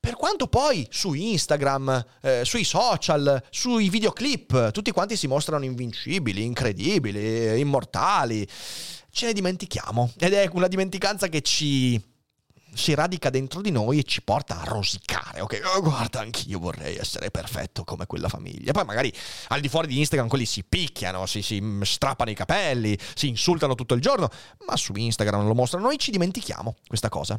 Per 0.00 0.14
quanto 0.14 0.46
poi 0.46 0.86
su 0.90 1.12
Instagram, 1.12 2.04
eh, 2.22 2.42
sui 2.44 2.62
social, 2.62 3.42
sui 3.50 3.88
videoclip, 3.88 4.70
tutti 4.70 4.92
quanti 4.92 5.16
si 5.16 5.26
mostrano 5.26 5.64
invincibili, 5.64 6.44
incredibili, 6.44 7.58
immortali, 7.58 8.48
ce 9.10 9.26
ne 9.26 9.32
dimentichiamo. 9.32 10.12
Ed 10.18 10.34
è 10.34 10.48
una 10.52 10.68
dimenticanza 10.68 11.28
che 11.28 11.42
ci 11.42 12.00
si 12.78 12.94
radica 12.94 13.28
dentro 13.28 13.60
di 13.60 13.70
noi 13.70 13.98
e 13.98 14.04
ci 14.04 14.22
porta 14.22 14.60
a 14.60 14.64
rosicare, 14.64 15.40
ok? 15.40 15.60
Oh, 15.74 15.82
guarda, 15.82 16.20
anch'io 16.20 16.58
vorrei 16.58 16.96
essere 16.96 17.30
perfetto 17.30 17.84
come 17.84 18.06
quella 18.06 18.28
famiglia. 18.28 18.72
Poi 18.72 18.84
magari 18.84 19.12
al 19.48 19.60
di 19.60 19.68
fuori 19.68 19.88
di 19.88 19.98
Instagram 19.98 20.28
quelli 20.28 20.46
si 20.46 20.64
picchiano, 20.64 21.26
si, 21.26 21.42
si 21.42 21.62
strappano 21.82 22.30
i 22.30 22.34
capelli, 22.34 22.96
si 23.14 23.28
insultano 23.28 23.74
tutto 23.74 23.94
il 23.94 24.00
giorno, 24.00 24.28
ma 24.66 24.76
su 24.76 24.92
Instagram 24.94 25.46
lo 25.46 25.54
mostrano, 25.54 25.86
noi 25.86 25.98
ci 25.98 26.10
dimentichiamo 26.10 26.76
questa 26.86 27.08
cosa. 27.08 27.38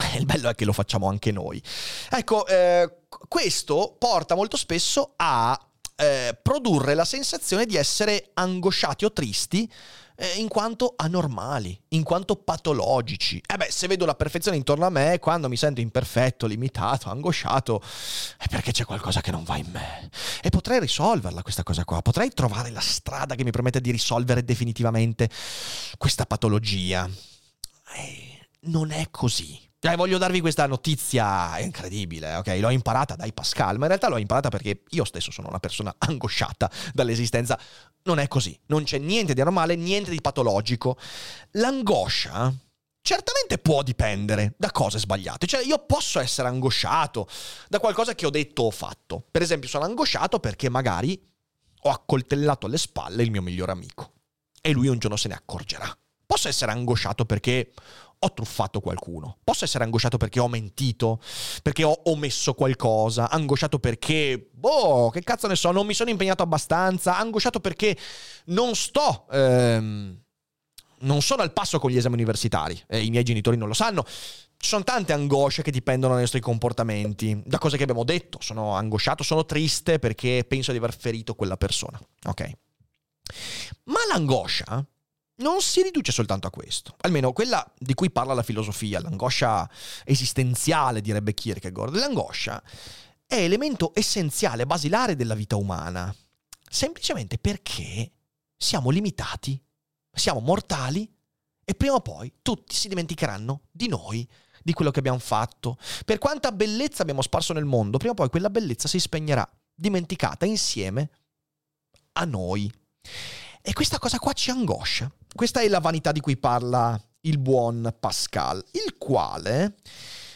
Il 0.16 0.24
bello 0.24 0.48
è 0.48 0.54
che 0.54 0.64
lo 0.64 0.72
facciamo 0.72 1.08
anche 1.08 1.30
noi. 1.30 1.62
Ecco, 2.08 2.46
eh, 2.46 3.02
questo 3.28 3.96
porta 3.98 4.34
molto 4.34 4.56
spesso 4.56 5.12
a 5.16 5.58
eh, 5.96 6.38
produrre 6.40 6.94
la 6.94 7.04
sensazione 7.04 7.66
di 7.66 7.76
essere 7.76 8.30
angosciati 8.32 9.04
o 9.04 9.12
tristi 9.12 9.70
eh, 10.20 10.34
in 10.36 10.48
quanto 10.48 10.92
anormali, 10.96 11.80
in 11.88 12.02
quanto 12.02 12.36
patologici. 12.36 13.38
E 13.38 13.54
eh 13.54 13.56
beh, 13.56 13.70
se 13.70 13.86
vedo 13.86 14.04
la 14.04 14.14
perfezione 14.14 14.58
intorno 14.58 14.84
a 14.84 14.90
me, 14.90 15.18
quando 15.18 15.48
mi 15.48 15.56
sento 15.56 15.80
imperfetto, 15.80 16.46
limitato, 16.46 17.08
angosciato, 17.08 17.82
è 18.36 18.46
perché 18.48 18.70
c'è 18.70 18.84
qualcosa 18.84 19.22
che 19.22 19.30
non 19.30 19.44
va 19.44 19.56
in 19.56 19.68
me. 19.72 20.10
E 20.42 20.50
potrei 20.50 20.78
risolverla 20.78 21.42
questa 21.42 21.62
cosa 21.62 21.84
qua, 21.84 22.02
potrei 22.02 22.28
trovare 22.34 22.70
la 22.70 22.80
strada 22.80 23.34
che 23.34 23.44
mi 23.44 23.50
permette 23.50 23.80
di 23.80 23.90
risolvere 23.90 24.44
definitivamente 24.44 25.30
questa 25.96 26.26
patologia. 26.26 27.08
E 27.94 28.48
non 28.64 28.90
è 28.90 29.08
così. 29.10 29.58
Cioè, 29.82 29.96
voglio 29.96 30.18
darvi 30.18 30.40
questa 30.40 30.66
notizia 30.66 31.58
incredibile, 31.58 32.34
ok? 32.34 32.58
L'ho 32.60 32.68
imparata 32.68 33.16
dai 33.16 33.32
Pascal, 33.32 33.76
ma 33.78 33.84
in 33.84 33.88
realtà 33.88 34.08
l'ho 34.08 34.18
imparata 34.18 34.50
perché 34.50 34.82
io 34.90 35.04
stesso 35.04 35.30
sono 35.30 35.48
una 35.48 35.58
persona 35.58 35.94
angosciata 35.96 36.70
dall'esistenza. 36.92 37.58
Non 38.02 38.18
è 38.18 38.28
così, 38.28 38.58
non 38.66 38.84
c'è 38.84 38.98
niente 38.98 39.32
di 39.32 39.40
anormale, 39.40 39.76
niente 39.76 40.10
di 40.10 40.20
patologico. 40.20 40.98
L'angoscia 41.52 42.54
certamente 43.00 43.56
può 43.56 43.82
dipendere 43.82 44.52
da 44.58 44.70
cose 44.70 44.98
sbagliate. 44.98 45.46
Cioè, 45.46 45.64
io 45.64 45.78
posso 45.78 46.20
essere 46.20 46.48
angosciato 46.48 47.26
da 47.66 47.80
qualcosa 47.80 48.14
che 48.14 48.26
ho 48.26 48.30
detto 48.30 48.64
o 48.64 48.70
fatto. 48.70 49.24
Per 49.30 49.40
esempio, 49.40 49.66
sono 49.70 49.84
angosciato 49.84 50.40
perché 50.40 50.68
magari 50.68 51.18
ho 51.84 51.88
accoltellato 51.88 52.66
alle 52.66 52.76
spalle 52.76 53.22
il 53.22 53.30
mio 53.30 53.40
migliore 53.40 53.72
amico 53.72 54.12
e 54.60 54.72
lui 54.72 54.88
un 54.88 54.98
giorno 54.98 55.16
se 55.16 55.28
ne 55.28 55.34
accorgerà. 55.34 55.90
Posso 56.26 56.48
essere 56.48 56.70
angosciato 56.70 57.24
perché 57.24 57.72
ho 58.22 58.32
truffato 58.34 58.80
qualcuno. 58.80 59.38
Posso 59.42 59.64
essere 59.64 59.84
angosciato 59.84 60.18
perché 60.18 60.40
ho 60.40 60.48
mentito, 60.48 61.20
perché 61.62 61.84
ho 61.84 62.02
omesso 62.04 62.54
qualcosa, 62.54 63.30
angosciato 63.30 63.78
perché, 63.78 64.50
boh, 64.52 65.10
che 65.10 65.22
cazzo 65.22 65.46
ne 65.46 65.56
so, 65.56 65.70
non 65.70 65.86
mi 65.86 65.94
sono 65.94 66.10
impegnato 66.10 66.42
abbastanza, 66.42 67.16
angosciato 67.16 67.60
perché 67.60 67.96
non 68.46 68.74
sto... 68.74 69.26
Ehm, 69.30 70.22
non 71.02 71.22
sono 71.22 71.40
al 71.40 71.54
passo 71.54 71.78
con 71.78 71.90
gli 71.90 71.96
esami 71.96 72.16
universitari, 72.16 72.78
eh, 72.86 73.02
i 73.02 73.08
miei 73.08 73.24
genitori 73.24 73.56
non 73.56 73.68
lo 73.68 73.72
sanno. 73.74 74.04
Ci 74.04 74.68
sono 74.68 74.84
tante 74.84 75.14
angosce 75.14 75.62
che 75.62 75.70
dipendono 75.70 76.12
dai 76.12 76.22
nostri 76.22 76.40
comportamenti, 76.40 77.40
da 77.46 77.56
cose 77.56 77.78
che 77.78 77.82
abbiamo 77.84 78.04
detto. 78.04 78.36
Sono 78.42 78.74
angosciato, 78.74 79.22
sono 79.22 79.46
triste 79.46 79.98
perché 79.98 80.44
penso 80.46 80.72
di 80.72 80.76
aver 80.76 80.94
ferito 80.94 81.34
quella 81.34 81.56
persona. 81.56 81.98
Ok? 82.26 82.50
Ma 83.84 84.00
l'angoscia 84.10 84.86
non 85.40 85.60
si 85.60 85.82
riduce 85.82 86.12
soltanto 86.12 86.46
a 86.46 86.50
questo, 86.50 86.96
almeno 87.00 87.32
quella 87.32 87.68
di 87.78 87.94
cui 87.94 88.10
parla 88.10 88.34
la 88.34 88.42
filosofia, 88.42 89.00
l'angoscia 89.00 89.68
esistenziale, 90.04 91.00
direbbe 91.00 91.34
Kierkegaard. 91.34 91.96
L'angoscia 91.96 92.62
è 93.26 93.36
elemento 93.36 93.92
essenziale, 93.94 94.66
basilare 94.66 95.16
della 95.16 95.34
vita 95.34 95.56
umana, 95.56 96.14
semplicemente 96.68 97.38
perché 97.38 98.12
siamo 98.56 98.90
limitati, 98.90 99.60
siamo 100.12 100.40
mortali 100.40 101.10
e 101.64 101.74
prima 101.74 101.94
o 101.94 102.00
poi 102.00 102.32
tutti 102.42 102.74
si 102.74 102.88
dimenticheranno 102.88 103.62
di 103.70 103.88
noi, 103.88 104.28
di 104.62 104.72
quello 104.72 104.90
che 104.90 104.98
abbiamo 104.98 105.18
fatto. 105.18 105.78
Per 106.04 106.18
quanta 106.18 106.52
bellezza 106.52 107.02
abbiamo 107.02 107.22
sparso 107.22 107.52
nel 107.52 107.64
mondo, 107.64 107.98
prima 107.98 108.12
o 108.12 108.16
poi 108.16 108.28
quella 108.28 108.50
bellezza 108.50 108.88
si 108.88 108.98
spegnerà, 108.98 109.48
dimenticata 109.74 110.44
insieme 110.44 111.10
a 112.12 112.24
noi. 112.24 112.70
E 113.62 113.72
questa 113.72 113.98
cosa 113.98 114.18
qua 114.18 114.32
ci 114.32 114.50
angoscia. 114.50 115.10
Questa 115.34 115.60
è 115.60 115.68
la 115.68 115.80
vanità 115.80 116.12
di 116.12 116.20
cui 116.20 116.36
parla 116.36 117.00
il 117.22 117.38
buon 117.38 117.94
Pascal, 117.98 118.64
il 118.72 118.96
quale 118.98 119.76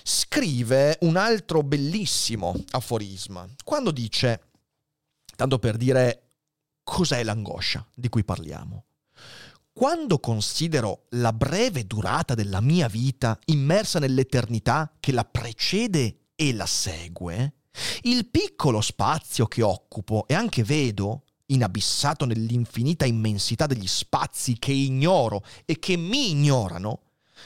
scrive 0.03 0.99
un 1.01 1.17
altro 1.17 1.63
bellissimo 1.63 2.55
aforisma, 2.71 3.49
quando 3.65 3.91
dice, 3.91 4.51
tanto 5.35 5.59
per 5.59 5.77
dire 5.77 6.31
cos'è 6.83 7.23
l'angoscia 7.25 7.87
di 7.95 8.09
cui 8.09 8.25
parliamo. 8.25 8.85
Quando 9.73 10.21
considero 10.21 11.07
la 11.11 11.33
breve 11.33 11.87
durata 11.87 12.35
della 12.35 12.61
mia 12.61 12.87
vita 12.87 13.37
immersa 13.47 13.99
nell'eternità 13.99 14.93
che 15.01 15.11
la 15.11 15.25
precede 15.25 16.29
e 16.37 16.55
la 16.55 16.67
segue, 16.67 17.55
il 18.03 18.29
piccolo 18.29 18.81
spazio 18.81 19.47
che 19.47 19.63
occupo 19.63 20.27
e 20.29 20.35
anche 20.35 20.63
vedo 20.63 21.25
inabissato 21.47 22.25
nell'infinita 22.25 23.05
immensità 23.05 23.67
degli 23.67 23.87
spazi 23.87 24.59
che 24.59 24.73
ignoro 24.73 25.45
e 25.65 25.79
che 25.79 25.97
mi 25.97 26.31
ignorano, 26.31 27.01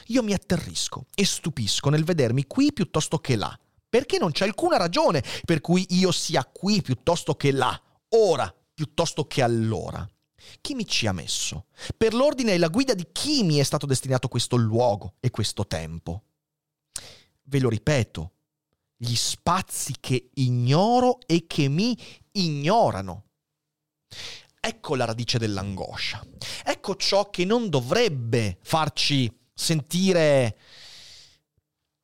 io 0.07 0.23
mi 0.23 0.33
atterrisco 0.33 1.05
e 1.13 1.25
stupisco 1.25 1.89
nel 1.89 2.03
vedermi 2.03 2.45
qui 2.45 2.71
piuttosto 2.71 3.19
che 3.19 3.35
là, 3.35 3.57
perché 3.89 4.17
non 4.17 4.31
c'è 4.31 4.45
alcuna 4.45 4.77
ragione 4.77 5.23
per 5.45 5.61
cui 5.61 5.85
io 5.89 6.11
sia 6.11 6.45
qui 6.45 6.81
piuttosto 6.81 7.35
che 7.35 7.51
là, 7.51 7.79
ora 8.09 8.53
piuttosto 8.73 9.25
che 9.25 9.41
allora. 9.41 10.07
Chi 10.61 10.73
mi 10.73 10.85
ci 10.85 11.05
ha 11.05 11.11
messo? 11.11 11.65
Per 11.97 12.13
l'ordine 12.13 12.53
e 12.53 12.57
la 12.57 12.69
guida 12.69 12.93
di 12.93 13.07
chi 13.11 13.43
mi 13.43 13.57
è 13.57 13.63
stato 13.63 13.85
destinato 13.85 14.27
questo 14.29 14.55
luogo 14.55 15.15
e 15.19 15.31
questo 15.31 15.67
tempo? 15.67 16.23
Ve 17.43 17.59
lo 17.59 17.69
ripeto, 17.69 18.31
gli 18.95 19.15
spazi 19.15 19.95
che 19.99 20.29
ignoro 20.35 21.19
e 21.25 21.45
che 21.45 21.67
mi 21.67 21.97
ignorano. 22.31 23.25
Ecco 24.59 24.95
la 24.95 25.05
radice 25.05 25.37
dell'angoscia. 25.37 26.25
Ecco 26.63 26.95
ciò 26.95 27.29
che 27.29 27.45
non 27.45 27.69
dovrebbe 27.69 28.57
farci 28.61 29.31
sentire 29.53 30.57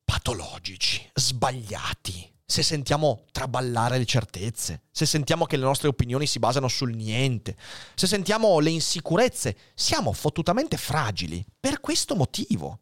patologici, 0.03 1.09
sbagliati, 1.13 2.31
se 2.45 2.62
sentiamo 2.62 3.25
traballare 3.31 3.97
le 3.97 4.05
certezze, 4.05 4.83
se 4.91 5.05
sentiamo 5.05 5.45
che 5.45 5.57
le 5.57 5.63
nostre 5.63 5.88
opinioni 5.88 6.27
si 6.27 6.39
basano 6.39 6.67
sul 6.67 6.95
niente, 6.95 7.57
se 7.95 8.05
sentiamo 8.05 8.59
le 8.59 8.69
insicurezze, 8.69 9.57
siamo 9.74 10.13
fottutamente 10.13 10.77
fragili 10.77 11.43
per 11.59 11.79
questo 11.79 12.15
motivo. 12.15 12.79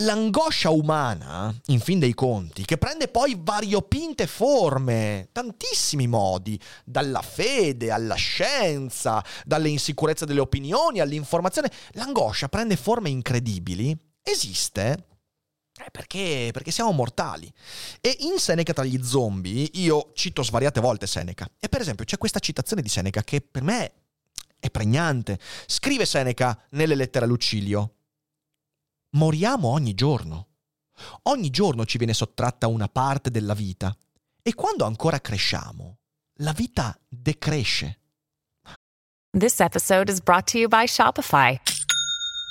L'angoscia 0.00 0.70
umana, 0.70 1.52
in 1.66 1.80
fin 1.80 1.98
dei 1.98 2.14
conti, 2.14 2.64
che 2.64 2.78
prende 2.78 3.08
poi 3.08 3.36
variopinte 3.36 4.28
forme, 4.28 5.28
tantissimi 5.32 6.06
modi, 6.06 6.60
dalla 6.84 7.20
fede 7.20 7.90
alla 7.90 8.14
scienza, 8.14 9.24
dalle 9.44 9.68
insicurezze 9.68 10.24
delle 10.24 10.38
opinioni 10.38 11.00
all'informazione, 11.00 11.72
l'angoscia 11.92 12.48
prende 12.48 12.76
forme 12.76 13.08
incredibili, 13.08 13.96
esiste 14.22 15.06
eh, 15.84 15.90
perché, 15.90 16.50
perché, 16.52 16.70
siamo 16.70 16.92
mortali. 16.92 17.52
E 18.00 18.18
in 18.20 18.38
Seneca 18.38 18.72
tra 18.72 18.84
gli 18.84 19.02
zombie, 19.02 19.68
io 19.74 20.12
cito 20.14 20.44
svariate 20.44 20.80
volte 20.80 21.08
Seneca. 21.08 21.50
E 21.58 21.68
per 21.68 21.80
esempio 21.80 22.04
c'è 22.04 22.18
questa 22.18 22.38
citazione 22.38 22.82
di 22.82 22.88
Seneca 22.88 23.22
che 23.22 23.40
per 23.40 23.62
me 23.62 23.92
è 24.60 24.70
pregnante. 24.70 25.40
Scrive 25.66 26.06
Seneca 26.06 26.56
nelle 26.70 26.94
lettere 26.94 27.24
a 27.24 27.28
Lucilio. 27.28 27.94
Moriamo 29.12 29.68
ogni 29.68 29.94
giorno. 29.94 30.48
Ogni 31.22 31.48
giorno 31.48 31.86
ci 31.86 31.96
viene 31.96 32.12
sottratta 32.12 32.66
una 32.66 32.88
parte 32.88 33.30
della 33.30 33.54
vita. 33.54 33.96
E 34.42 34.54
quando 34.54 34.84
ancora 34.84 35.20
cresciamo, 35.20 35.96
la 36.40 36.52
vita 36.52 36.94
decresce. 37.08 38.00
This 39.30 39.60
episode 39.60 40.10
is 40.10 40.20
brought 40.20 40.50
to 40.50 40.58
you 40.58 40.68
by 40.68 40.84
Shopify. 40.84 41.58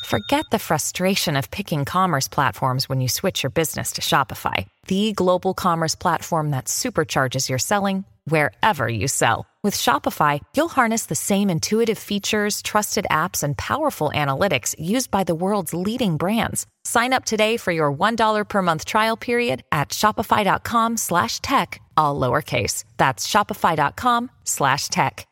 Forget 0.06 0.46
the 0.50 0.58
frustration 0.58 1.36
of 1.36 1.50
picking 1.50 1.86
commerce 1.86 2.28
platforms 2.28 2.90
when 2.90 3.02
you 3.02 3.08
switch 3.08 3.44
your 3.44 3.52
business 3.52 3.92
to 3.92 4.02
Shopify, 4.02 4.66
the 4.88 5.12
global 5.14 5.54
commerce 5.54 5.96
platform 5.96 6.50
that 6.52 6.66
supercharges 6.66 7.50
your 7.50 7.60
selling 7.60 8.04
wherever 8.30 8.88
you 8.88 9.10
sell. 9.10 9.46
With 9.64 9.76
Shopify, 9.76 10.40
you'll 10.56 10.70
harness 10.70 11.08
the 11.08 11.16
same 11.16 11.50
intuitive 11.50 11.98
features, 11.98 12.62
trusted 12.62 13.06
apps, 13.12 13.44
and 13.44 13.58
powerful 13.58 14.12
analytics 14.14 14.76
used 14.80 15.12
by 15.12 15.26
the 15.26 15.36
world's 15.36 15.74
leading 15.74 16.16
brands. 16.16 16.66
Sign 16.86 17.12
up 17.12 17.26
today 17.26 17.58
for 17.58 17.72
your 17.72 17.92
$1 17.92 18.48
per 18.48 18.62
month 18.62 18.86
trial 18.86 19.18
period 19.18 19.64
at 19.74 19.90
shopify.com 19.90 20.96
slash 20.96 21.42
tech, 21.42 21.82
all 21.98 22.18
lowercase. 22.18 22.86
That's 22.96 23.28
shopify.com 23.28 24.32
slash 24.46 24.88
tech. 24.88 25.28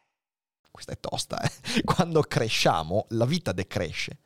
questa 0.75 0.91
è 0.91 0.99
tosta, 0.99 1.41
eh? 1.41 1.83
quando 1.85 2.21
cresciamo 2.21 3.05
la 3.09 3.25
vita 3.25 3.53
decresce. 3.53 4.19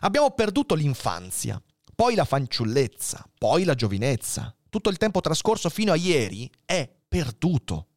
Abbiamo 0.00 0.32
perduto 0.32 0.74
l'infanzia, 0.74 1.60
poi 1.94 2.14
la 2.14 2.26
fanciullezza, 2.26 3.26
poi 3.38 3.64
la 3.64 3.74
giovinezza. 3.74 4.54
Tutto 4.68 4.90
il 4.90 4.98
tempo 4.98 5.20
trascorso 5.20 5.70
fino 5.70 5.92
a 5.92 5.96
ieri 5.96 6.50
è 6.66 6.88
perduto, 7.08 7.88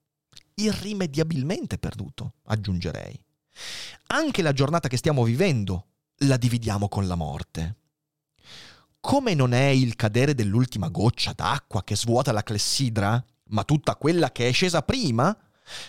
irrimediabilmente 0.58 1.78
perduto, 1.78 2.36
aggiungerei. 2.46 3.20
Anche 4.08 4.42
la 4.42 4.54
giornata 4.54 4.88
che 4.88 4.98
stiamo 4.98 5.24
vivendo 5.24 5.88
la 6.22 6.38
dividiamo 6.38 6.88
con 6.88 7.08
la 7.08 7.16
morte. 7.16 7.76
Come 9.00 9.34
non 9.34 9.54
è 9.54 9.68
il 9.68 9.96
cadere 9.96 10.36
dell'ultima 10.36 10.90
goccia 10.90 11.34
d'acqua 11.34 11.84
che 11.84 11.96
svuota 11.96 12.32
la 12.32 12.44
clessidra, 12.44 13.24
ma 13.50 13.64
tutta 13.64 13.96
quella 13.96 14.32
che 14.32 14.48
è 14.48 14.52
scesa 14.52 14.82
prima, 14.82 15.36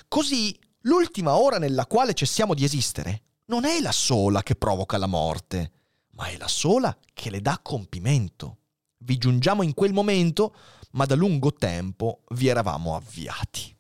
così 0.09 0.59
L'ultima 0.83 1.37
ora 1.37 1.59
nella 1.59 1.87
quale 1.87 2.15
cessiamo 2.15 2.55
di 2.55 2.65
esistere 2.65 3.23
non 3.47 3.65
è 3.65 3.81
la 3.81 3.93
sola 3.93 4.43
che 4.43 4.55
provoca 4.55 4.97
la 4.97 5.07
morte, 5.07 5.73
ma 6.13 6.27
è 6.27 6.37
la 6.37 6.49
sola 6.49 6.97
che 7.13 7.31
le 7.31 7.41
dà 7.41 7.59
compimento. 7.61 8.59
Vi 8.99 9.19
giungiamo 9.19 9.63
in 9.63 9.75
quel 9.75 9.93
momento, 9.93 10.55
ma 10.93 11.05
da 11.05 11.15
lungo 11.15 11.53
tempo 11.53 12.23
vi 12.31 12.47
eravamo 12.47 12.95
avviati. 12.95 13.77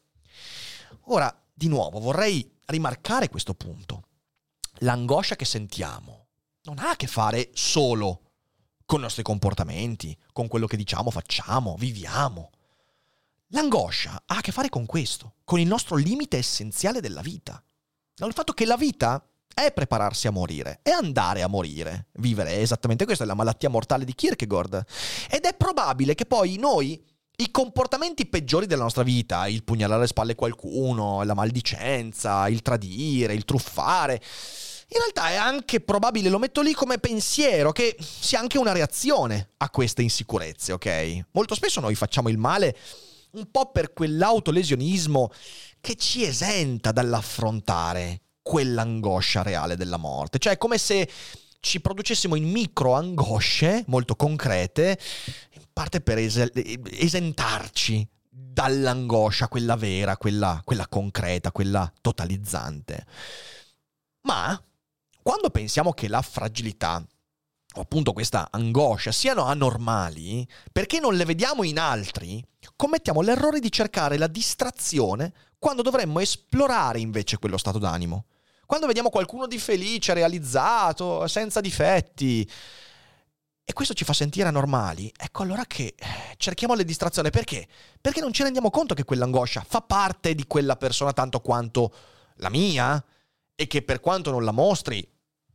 Ora, 1.11 1.35
di 1.55 1.69
nuovo, 1.69 2.01
vorrei 2.01 2.51
rimarcare 2.67 3.31
questo 3.31 3.55
punto. 3.55 4.03
L'angoscia 4.81 5.37
che 5.37 5.47
sentiamo 5.47 6.27
non 6.65 6.79
ha 6.79 6.91
a 6.91 6.97
che 6.97 7.07
fare 7.07 7.51
solo 7.55 8.23
con 8.85 9.01
i 9.01 9.03
nostri 9.03 9.23
comportamenti, 9.23 10.17
con 10.33 10.49
quello 10.49 10.67
che 10.67 10.77
diciamo, 10.77 11.11
facciamo, 11.11 11.77
viviamo. 11.77 12.51
L'angoscia 13.49 14.23
ha 14.27 14.37
a 14.37 14.41
che 14.43 14.53
fare 14.53 14.69
con 14.69 14.85
questo, 14.85 15.37
con 15.45 15.59
il 15.59 15.67
nostro 15.67 15.97
limite 15.97 16.37
essenziale 16.37 17.01
della 17.01 17.23
vita. 17.23 17.63
Il 18.17 18.33
fatto 18.35 18.53
che 18.53 18.67
la 18.67 18.77
vita 18.77 19.27
è 19.55 19.73
prepararsi 19.73 20.27
a 20.27 20.31
morire, 20.31 20.81
è 20.83 20.91
andare 20.91 21.43
a 21.43 21.49
morire. 21.49 22.09
Vivere 22.15 22.51
è 22.51 22.59
esattamente 22.59 23.07
questo, 23.07 23.25
è 23.25 23.27
la 23.27 23.35
malattia 23.35 23.71
mortale 23.71 24.05
di 24.05 24.15
Kierkegaard. 24.15 24.85
Ed 25.31 25.45
è 25.45 25.55
probabile 25.55 26.15
che 26.15 26.27
poi 26.27 26.57
noi 26.57 27.03
i 27.41 27.51
comportamenti 27.53 28.27
peggiori 28.27 28.67
della 28.67 28.83
nostra 28.83 29.05
vita, 29.05 29.47
il 29.47 29.63
pugnalare 29.63 30.01
alle 30.01 30.09
spalle 30.09 30.35
qualcuno, 30.35 31.23
la 31.23 31.35
maldicenza, 31.35 32.49
il 32.49 32.63
tradire, 32.63 33.33
il 33.33 33.45
truffare, 33.45 34.21
in 34.91 34.99
realtà 34.99 35.29
è 35.29 35.37
anche 35.37 35.81
probabile, 35.81 36.31
lo 36.31 36.41
metto 36.41 36.63
lì 36.63 36.73
come 36.73 36.99
pensiero, 36.99 37.71
che 37.71 37.97
sia 38.01 38.41
anche 38.41 38.59
una 38.59 38.73
reazione 38.73 39.51
a 39.59 39.71
queste 39.71 40.03
insicurezze, 40.03 40.73
ok? 40.73 41.27
Molto 41.33 41.55
spesso 41.55 41.79
noi 41.79 41.95
facciamo 41.95 42.29
il 42.29 42.39
male 42.39 42.77
un 43.33 43.49
po' 43.53 43.71
per 43.71 43.93
quell'autolesionismo 43.93 45.31
che 45.81 45.95
ci 45.95 46.25
esenta 46.25 46.91
dall'affrontare 46.91 48.23
quell'angoscia 48.43 49.43
reale 49.43 49.77
della 49.77 49.99
morte. 49.99 50.39
Cioè 50.39 50.55
è 50.55 50.59
come 50.59 50.79
se 50.79 51.09
ci 51.61 51.81
producessimo 51.81 52.35
in 52.35 52.51
micro 52.51 52.95
angosce 52.95 53.85
molto 53.89 54.17
concrete, 54.17 54.99
parte 55.79 56.01
per 56.01 56.19
es- 56.19 56.51
esentarci 56.91 58.05
dall'angoscia, 58.29 59.47
quella 59.47 59.77
vera, 59.77 60.17
quella, 60.17 60.61
quella 60.65 60.89
concreta, 60.89 61.53
quella 61.53 61.89
totalizzante. 62.01 63.07
Ma 64.23 64.61
quando 65.23 65.51
pensiamo 65.51 65.93
che 65.93 66.09
la 66.09 66.21
fragilità 66.21 67.01
o 67.75 67.81
appunto 67.81 68.13
questa 68.13 68.49
angoscia 68.51 69.13
siano 69.13 69.45
anormali, 69.45 70.45
perché 70.73 70.99
non 70.99 71.15
le 71.15 71.25
vediamo 71.25 71.63
in 71.63 71.79
altri, 71.79 72.45
commettiamo 72.75 73.21
l'errore 73.21 73.61
di 73.61 73.71
cercare 73.71 74.19
la 74.19 74.27
distrazione 74.27 75.33
quando 75.61 75.83
dovremmo 75.83 76.19
esplorare 76.19 76.99
invece 76.99 77.39
quello 77.39 77.57
stato 77.57 77.79
d'animo. 77.79 78.25
Quando 78.67 78.89
vediamo 78.89 79.11
qualcuno 79.11 79.47
di 79.47 79.61
felice, 79.61 80.13
realizzato, 80.13 81.29
senza 81.29 81.61
difetti, 81.61 82.51
e 83.69 83.75
questo 83.75 83.93
ci 83.93 84.07
fa 84.07 84.15
sentire 84.15 84.49
anormali, 84.49 85.13
ecco 85.15 85.43
allora 85.43 85.67
che 85.67 85.95
eh, 85.95 86.07
cerchiamo 86.39 86.73
le 86.73 86.87
distrazioni. 86.87 87.29
Perché? 87.29 87.69
Perché 88.01 88.23
non 88.23 88.33
ci 88.33 88.43
rendiamo 88.43 88.71
conto 88.71 88.95
che 88.95 89.05
quell'angoscia 89.05 89.63
fa 89.69 89.83
parte 89.83 90.35
di 90.35 90.47
quella 90.47 90.77
persona 90.77 91.13
tanto 91.13 91.41
quanto 91.41 91.93
la 92.37 92.49
mia 92.49 93.05
e 93.55 93.67
che 93.67 93.83
per 93.83 94.01
quanto 94.01 94.31
non 94.31 94.43
la 94.43 94.53
mostri, 94.53 95.07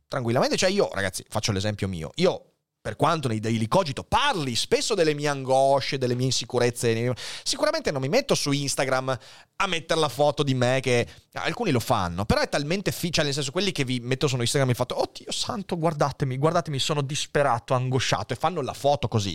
tranquillamente. 0.06 0.56
Cioè 0.56 0.70
io, 0.70 0.90
ragazzi, 0.92 1.24
faccio 1.28 1.50
l'esempio 1.50 1.88
mio. 1.88 2.12
Io 2.14 2.52
per 2.84 2.96
quanto 2.96 3.28
nei 3.28 3.40
daily 3.40 3.66
cogito 3.66 4.04
parli 4.04 4.54
spesso 4.54 4.94
delle 4.94 5.14
mie 5.14 5.28
angosce, 5.28 5.96
delle 5.96 6.14
mie 6.14 6.26
insicurezze, 6.26 7.14
sicuramente 7.42 7.90
non 7.90 8.02
mi 8.02 8.10
metto 8.10 8.34
su 8.34 8.52
Instagram 8.52 9.18
a 9.56 9.66
mettere 9.66 9.98
la 9.98 10.10
foto 10.10 10.42
di 10.42 10.52
me 10.52 10.80
che 10.82 11.08
alcuni 11.32 11.70
lo 11.70 11.80
fanno, 11.80 12.26
però 12.26 12.42
è 12.42 12.48
talmente 12.50 12.92
ficia, 12.92 13.22
nel 13.22 13.32
senso 13.32 13.52
quelli 13.52 13.72
che 13.72 13.84
vi 13.84 14.00
metto 14.00 14.28
su 14.28 14.36
Instagram 14.38 14.68
mi 14.68 14.74
fatto 14.74 15.00
"Oddio 15.00 15.32
santo, 15.32 15.78
guardatemi, 15.78 16.36
guardatemi, 16.36 16.78
sono 16.78 17.00
disperato, 17.00 17.72
angosciato" 17.72 18.34
e 18.34 18.36
fanno 18.36 18.60
la 18.60 18.74
foto 18.74 19.08
così. 19.08 19.34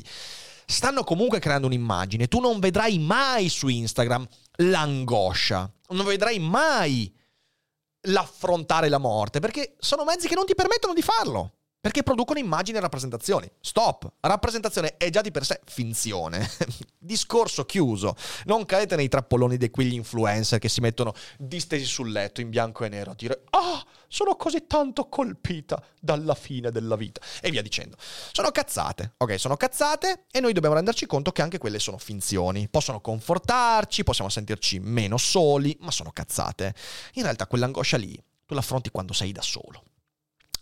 Stanno 0.67 1.03
comunque 1.03 1.39
creando 1.39 1.65
un'immagine, 1.65 2.27
tu 2.27 2.39
non 2.39 2.59
vedrai 2.59 2.99
mai 2.99 3.49
su 3.49 3.67
Instagram 3.67 4.27
l'angoscia, 4.57 5.67
non 5.87 6.05
vedrai 6.05 6.37
mai 6.37 7.11
l'affrontare 8.01 8.89
la 8.89 8.99
morte, 8.99 9.39
perché 9.39 9.75
sono 9.79 10.03
mezzi 10.03 10.27
che 10.27 10.35
non 10.35 10.45
ti 10.45 10.53
permettono 10.53 10.93
di 10.93 11.01
farlo. 11.01 11.53
Perché 11.81 12.03
producono 12.03 12.39
immagini 12.39 12.77
e 12.77 12.81
rappresentazioni. 12.81 13.49
Stop. 13.61 14.11
Rappresentazione 14.19 14.97
è 14.97 15.09
già 15.09 15.21
di 15.21 15.31
per 15.31 15.45
sé 15.45 15.61
finzione. 15.63 16.45
Discorso 16.99 17.63
chiuso. 17.63 18.17
Non 18.45 18.65
cadete 18.65 18.97
nei 18.97 19.07
trappoloni 19.07 19.55
di 19.55 19.69
quegli 19.69 19.93
influencer 19.93 20.59
che 20.59 20.67
si 20.67 20.81
mettono 20.81 21.13
distesi 21.37 21.85
sul 21.85 22.11
letto 22.11 22.41
in 22.41 22.49
bianco 22.49 22.83
e 22.83 22.89
nero 22.89 23.11
a 23.11 23.15
dire 23.15 23.43
Ah, 23.51 23.81
sono 24.09 24.35
così 24.35 24.67
tanto 24.67 25.07
colpita 25.07 25.81
dalla 26.01 26.35
fine 26.35 26.69
della 26.69 26.97
vita. 26.97 27.21
E 27.39 27.49
via 27.49 27.61
dicendo. 27.61 27.95
Sono 28.33 28.51
cazzate. 28.51 29.13
Ok, 29.15 29.39
sono 29.39 29.55
cazzate 29.55 30.25
e 30.31 30.41
noi 30.41 30.51
dobbiamo 30.51 30.75
renderci 30.75 31.05
conto 31.05 31.31
che 31.31 31.41
anche 31.41 31.59
quelle 31.59 31.79
sono 31.79 31.97
finzioni. 31.97 32.67
Possono 32.67 32.99
confortarci, 32.99 34.03
possiamo 34.03 34.29
sentirci 34.29 34.79
meno 34.79 35.15
soli, 35.15 35.77
ma 35.79 35.91
sono 35.91 36.11
cazzate. 36.11 36.75
In 37.13 37.23
realtà 37.23 37.47
quell'angoscia 37.47 37.95
lì 37.95 38.21
tu 38.45 38.53
l'affronti 38.53 38.89
quando 38.89 39.13
sei 39.13 39.31
da 39.31 39.41
solo 39.41 39.83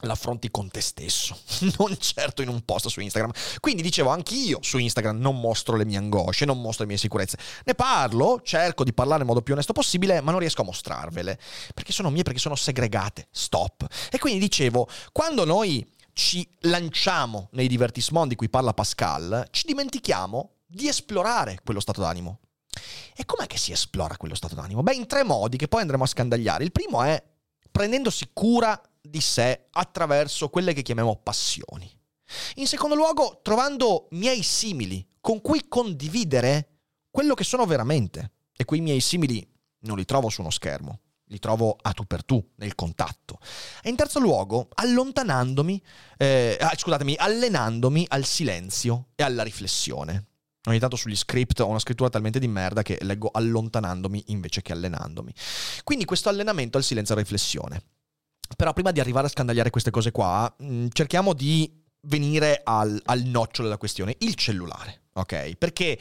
l'affronti 0.02 0.52
con 0.52 0.70
te 0.70 0.82
stesso, 0.82 1.38
non 1.78 1.98
certo 1.98 2.42
in 2.42 2.50
un 2.50 2.62
post 2.62 2.88
su 2.88 3.00
Instagram. 3.00 3.32
Quindi 3.60 3.82
dicevo, 3.82 4.10
anch'io 4.10 4.60
su 4.62 4.78
Instagram 4.78 5.18
non 5.18 5.40
mostro 5.40 5.76
le 5.76 5.86
mie 5.86 5.98
angosce, 5.98 6.46
non 6.46 6.62
mostro 6.62 6.84
le 6.84 6.90
mie 6.90 7.00
sicurezze. 7.00 7.38
Ne 7.66 7.74
parlo, 7.74 8.42
cerco 8.44 8.84
di 8.84 8.94
parlare 8.94 9.22
in 9.22 9.28
modo 9.28 9.42
più 9.42 9.54
onesto 9.54 9.74
possibile, 9.74 10.22
ma 10.22 10.32
non 10.32 10.40
riesco 10.40 10.62
a 10.62 10.66
mostrarvele, 10.66 11.40
perché 11.74 11.92
sono 11.92 12.10
mie, 12.10 12.24
perché 12.24 12.40
sono 12.40 12.56
segregate. 12.56 13.28
Stop. 13.32 13.88
E 14.12 14.20
quindi 14.20 14.40
dicevo, 14.40 14.88
quando 15.12 15.46
noi 15.46 15.86
ci 16.14 16.48
lanciamo 16.62 17.50
nei 17.52 17.68
divertissementi 17.68 18.30
di 18.30 18.36
cui 18.36 18.50
parla 18.50 18.74
Pascal, 18.74 19.48
ci 19.52 19.68
dimentichiamo 19.68 20.52
di 20.66 20.88
esplorare 20.88 21.60
quello 21.64 21.80
stato 21.80 22.02
d'animo. 22.02 22.40
E 23.16 23.26
com'è 23.26 23.48
che 23.48 23.58
si 23.58 23.72
esplora 23.72 24.18
quello 24.18 24.36
stato 24.36 24.56
d'animo? 24.56 24.84
Beh, 24.84 24.96
in 24.96 25.08
tre 25.08 25.24
modi 25.24 25.58
che 25.58 25.68
poi 25.68 25.82
andremo 25.82 26.04
a 26.04 26.08
scandagliare. 26.08 26.64
Il 26.64 26.72
primo 26.72 27.04
è 27.04 27.22
prendendosi 27.72 28.30
cura 28.34 28.80
di 29.10 29.22
sé 29.22 29.68
attraverso 29.72 30.50
quelle 30.50 30.74
che 30.74 30.82
chiamiamo 30.82 31.20
passioni. 31.22 31.90
In 32.56 32.68
secondo 32.68 32.96
luogo, 32.96 33.40
trovando 33.42 34.08
miei 34.12 34.44
simili 34.44 35.06
con 35.22 35.42
cui 35.42 35.68
condividere 35.68 36.78
quello 37.10 37.34
che 37.34 37.44
sono 37.44 37.66
veramente. 37.66 38.32
E 38.56 38.66
quei 38.66 38.82
miei 38.82 39.02
simili 39.02 39.48
non 39.82 39.98
li 39.98 40.06
trovo 40.06 40.30
su 40.30 40.42
uno 40.42 40.50
schermo, 40.50 41.02
li 41.26 41.40
trovo 41.40 41.76
a 41.82 41.92
tu 41.92 42.06
per 42.06 42.24
tu, 42.24 42.44
nel 42.56 42.76
contatto. 42.76 43.40
E 43.82 43.90
in 43.90 43.96
terzo 43.96 44.20
luogo, 44.20 44.70
allontanandomi, 44.74 45.82
eh, 46.18 46.58
ah, 46.60 46.74
scusatemi, 46.76 47.16
allenandomi 47.18 48.06
al 48.10 48.26
silenzio 48.26 49.10
e 49.16 49.24
alla 49.24 49.44
riflessione. 49.44 50.26
Ogni 50.68 50.80
tanto 50.80 50.96
sugli 50.96 51.16
script 51.16 51.60
ho 51.60 51.68
una 51.68 51.80
scrittura 51.80 52.10
talmente 52.10 52.40
di 52.40 52.48
merda 52.48 52.82
che 52.82 52.98
leggo 53.02 53.30
allontanandomi 53.32 54.26
invece 54.28 54.62
che 54.62 54.74
allenandomi. 54.74 55.34
Quindi 55.84 56.04
questo 56.06 56.30
allenamento 56.30 56.78
al 56.78 56.84
silenzio 56.84 57.14
e 57.14 57.18
alla 57.18 57.26
riflessione. 57.26 57.84
Però 58.56 58.74
prima 58.74 58.92
di 58.92 59.00
arrivare 59.00 59.28
a 59.28 59.30
scandagliare 59.30 59.70
queste 59.70 59.92
cose 59.92 60.12
qua, 60.12 60.54
mh, 60.58 60.66
mm, 60.66 60.88
cerchiamo 60.92 61.34
di 61.34 61.72
venire 62.02 62.62
al, 62.64 63.00
al 63.06 63.24
nocciolo 63.24 63.68
della 63.68 63.80
questione, 63.80 64.16
il 64.20 64.36
cellulare, 64.36 65.02
ok? 65.14 65.56
Perché 65.56 66.00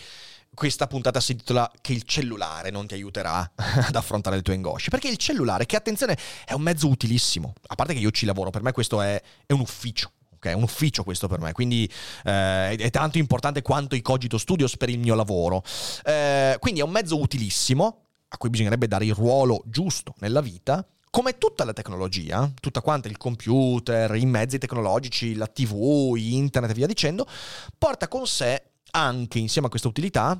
questa 0.56 0.87
puntata 0.87 1.20
si 1.20 1.32
intitola 1.32 1.70
che 1.82 1.92
il 1.92 2.02
cellulare 2.04 2.70
non 2.70 2.87
ti 2.87 2.94
aiuterà 2.94 3.50
ad 3.56 3.94
affrontare 3.94 4.37
le 4.37 4.42
tue 4.42 4.54
angosce. 4.54 4.88
Perché 4.90 5.09
il 5.09 5.18
cellulare, 5.18 5.66
che 5.66 5.76
attenzione, 5.76 6.16
è 6.44 6.54
un 6.54 6.62
mezzo 6.62 6.88
utilissimo. 6.88 7.52
A 7.66 7.74
parte 7.74 7.92
che 7.92 8.00
io 8.00 8.11
ci 8.11 8.24
lavoro, 8.24 8.50
per 8.50 8.62
me 8.62 8.72
questo 8.72 9.02
è, 9.02 9.20
è 9.44 9.52
un 9.52 9.61
ufficio. 9.61 10.12
Okay? 10.37 10.52
È 10.52 10.54
un 10.54 10.62
ufficio 10.62 11.04
questo 11.04 11.28
per 11.28 11.40
me, 11.40 11.52
quindi 11.52 11.90
eh, 12.24 12.74
è 12.74 12.90
tanto 12.90 13.18
importante 13.18 13.61
quanto 13.62 13.94
i 13.94 14.00
Cogito 14.00 14.38
Studios 14.38 14.76
per 14.76 14.88
il 14.88 14.98
mio 14.98 15.14
lavoro. 15.14 15.62
Eh, 16.04 16.56
quindi 16.59 16.80
è 16.80 16.82
un 16.82 16.90
mezzo 16.90 17.20
utilissimo 17.20 18.04
a 18.28 18.37
cui 18.38 18.48
bisognerebbe 18.48 18.88
dare 18.88 19.04
il 19.04 19.14
ruolo 19.14 19.62
giusto 19.66 20.14
nella 20.18 20.40
vita, 20.40 20.87
come 21.16 21.38
tutta 21.38 21.64
la 21.64 21.72
tecnologia, 21.72 22.52
tutta 22.61 22.83
quanta 22.83 23.09
il 23.09 23.16
computer, 23.16 24.14
i 24.16 24.26
mezzi 24.26 24.59
tecnologici, 24.59 25.35
la 25.35 25.46
TV, 25.46 26.12
internet 26.14 26.72
e 26.72 26.74
via 26.74 26.87
dicendo, 26.87 27.26
porta 27.79 28.07
con 28.07 28.26
sé 28.26 28.72
anche 28.90 29.38
insieme 29.38 29.68
a 29.68 29.70
questa 29.70 29.88
utilità 29.88 30.38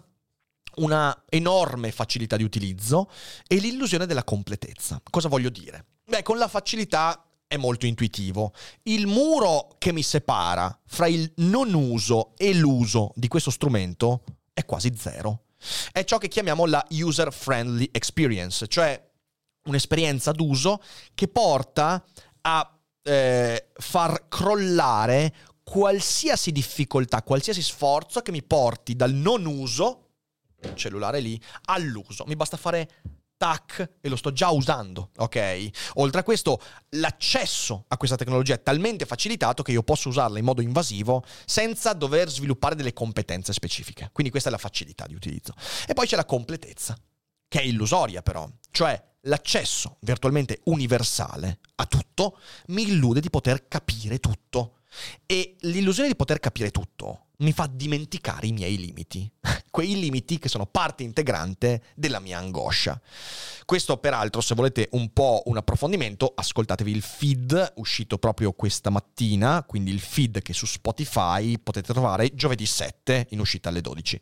una 0.75 1.25
enorme 1.31 1.93
facilità 1.93 2.37
di 2.37 2.45
utilizzo 2.45 3.11
e 3.47 3.57
l'illusione 3.57 4.05
della 4.05 4.23
completezza. 4.23 5.01
Cosa 5.09 5.29
voglio 5.29 5.49
dire? 5.49 5.87
Beh, 6.05 6.23
con 6.23 6.37
la 6.37 6.47
facilità 6.47 7.25
è 7.47 7.57
molto 7.57 7.87
intuitivo. 7.87 8.53
Il 8.83 9.07
muro 9.07 9.77
che 9.79 9.93
mi 9.93 10.03
separa 10.03 10.79
fra 10.85 11.07
il 11.07 11.33
non 11.37 11.73
uso 11.73 12.35
e 12.37 12.53
l'uso 12.53 13.13
di 13.15 13.29
questo 13.29 13.51
strumento 13.51 14.25
è 14.53 14.67
quasi 14.67 14.95
zero. 14.95 15.45
È 15.91 16.05
ciò 16.05 16.19
che 16.19 16.29
chiamiamo 16.29 16.67
la 16.67 16.87
user 16.91 17.33
friendly 17.33 17.89
experience, 17.93 18.67
cioè 18.69 19.06
un'esperienza 19.67 20.33
d'uso 20.33 20.81
che 21.15 21.29
porta 21.29 22.05
a 22.43 22.79
eh, 23.03 23.69
far 23.75 24.29
crollare 24.29 25.35
qualsiasi 25.63 26.53
difficoltà, 26.53 27.23
qualsiasi 27.23 27.63
sforzo 27.63 28.21
che 28.23 28.31
mi 28.31 28.43
porti 28.43 28.95
dal 28.95 29.13
non 29.13 29.45
uso, 29.47 30.11
cellulare 30.75 31.21
lì, 31.21 31.41
all'uso. 31.67 32.25
Mi 32.27 32.37
basta 32.37 32.57
fare 32.57 32.89
tac 33.37 33.97
e 34.01 34.09
lo 34.09 34.17
sto 34.17 34.33
già 34.33 34.51
usando, 34.51 35.11
ok? 35.17 35.69
Oltre 35.95 36.21
a 36.21 36.23
questo, 36.23 36.61
l'accesso 36.91 37.85
a 37.89 37.97
questa 37.97 38.17
tecnologia 38.17 38.55
è 38.55 38.63
talmente 38.63 39.05
facilitato 39.05 39.63
che 39.63 39.73
io 39.73 39.83
posso 39.83 40.09
usarla 40.09 40.39
in 40.39 40.45
modo 40.45 40.63
invasivo 40.63 41.23
senza 41.45 41.93
dover 41.93 42.31
sviluppare 42.31 42.75
delle 42.75 42.93
competenze 42.93 43.53
specifiche. 43.53 44.11
Quindi 44.13 44.31
questa 44.31 44.49
è 44.49 44.53
la 44.53 44.59
facilità 44.59 45.07
di 45.07 45.15
utilizzo. 45.15 45.53
E 45.87 45.95
poi 45.95 46.07
c'è 46.07 46.17
la 46.17 46.25
completezza, 46.25 46.97
che 47.57 47.63
è 47.63 47.65
illusoria 47.65 48.21
però, 48.21 48.47
cioè 48.71 49.03
l'accesso 49.23 49.97
virtualmente 50.01 50.61
universale 50.65 51.61
a 51.77 51.87
tutto 51.87 52.39
mi 52.67 52.83
illude 52.83 53.21
di 53.21 53.31
poter 53.31 53.67
capire 53.67 54.19
tutto. 54.19 54.81
E 55.25 55.57
l'illusione 55.61 56.09
di 56.09 56.17
poter 56.17 56.39
capire 56.39 56.71
tutto 56.71 57.29
mi 57.39 57.53
fa 57.53 57.67
dimenticare 57.71 58.47
i 58.47 58.53
miei 58.53 58.77
limiti, 58.77 59.31
quei 59.71 59.99
limiti 59.99 60.39
che 60.39 60.51
sono 60.51 60.67
parte 60.67 61.03
integrante 61.03 61.83
della 61.95 62.21
mia 62.21 62.37
angoscia. 62.37 63.01
Questo 63.65 63.97
peraltro, 63.97 64.43
se 64.43 64.55
volete 64.55 64.89
un 64.93 65.11
po' 65.15 65.43
un 65.47 65.57
approfondimento, 65.57 66.33
ascoltatevi 66.35 66.91
il 66.91 67.03
feed 67.03 67.73
uscito 67.77 68.19
proprio 68.19 68.53
questa 68.53 68.91
mattina, 68.91 69.65
quindi 69.67 69.93
il 69.93 70.01
feed 70.01 70.43
che 70.43 70.53
su 70.53 70.67
Spotify 70.67 71.59
potete 71.59 71.95
trovare 71.95 72.35
giovedì 72.35 72.67
7 72.67 73.29
in 73.31 73.41
uscita 73.41 73.71
alle 73.71 73.81
12. 73.81 74.21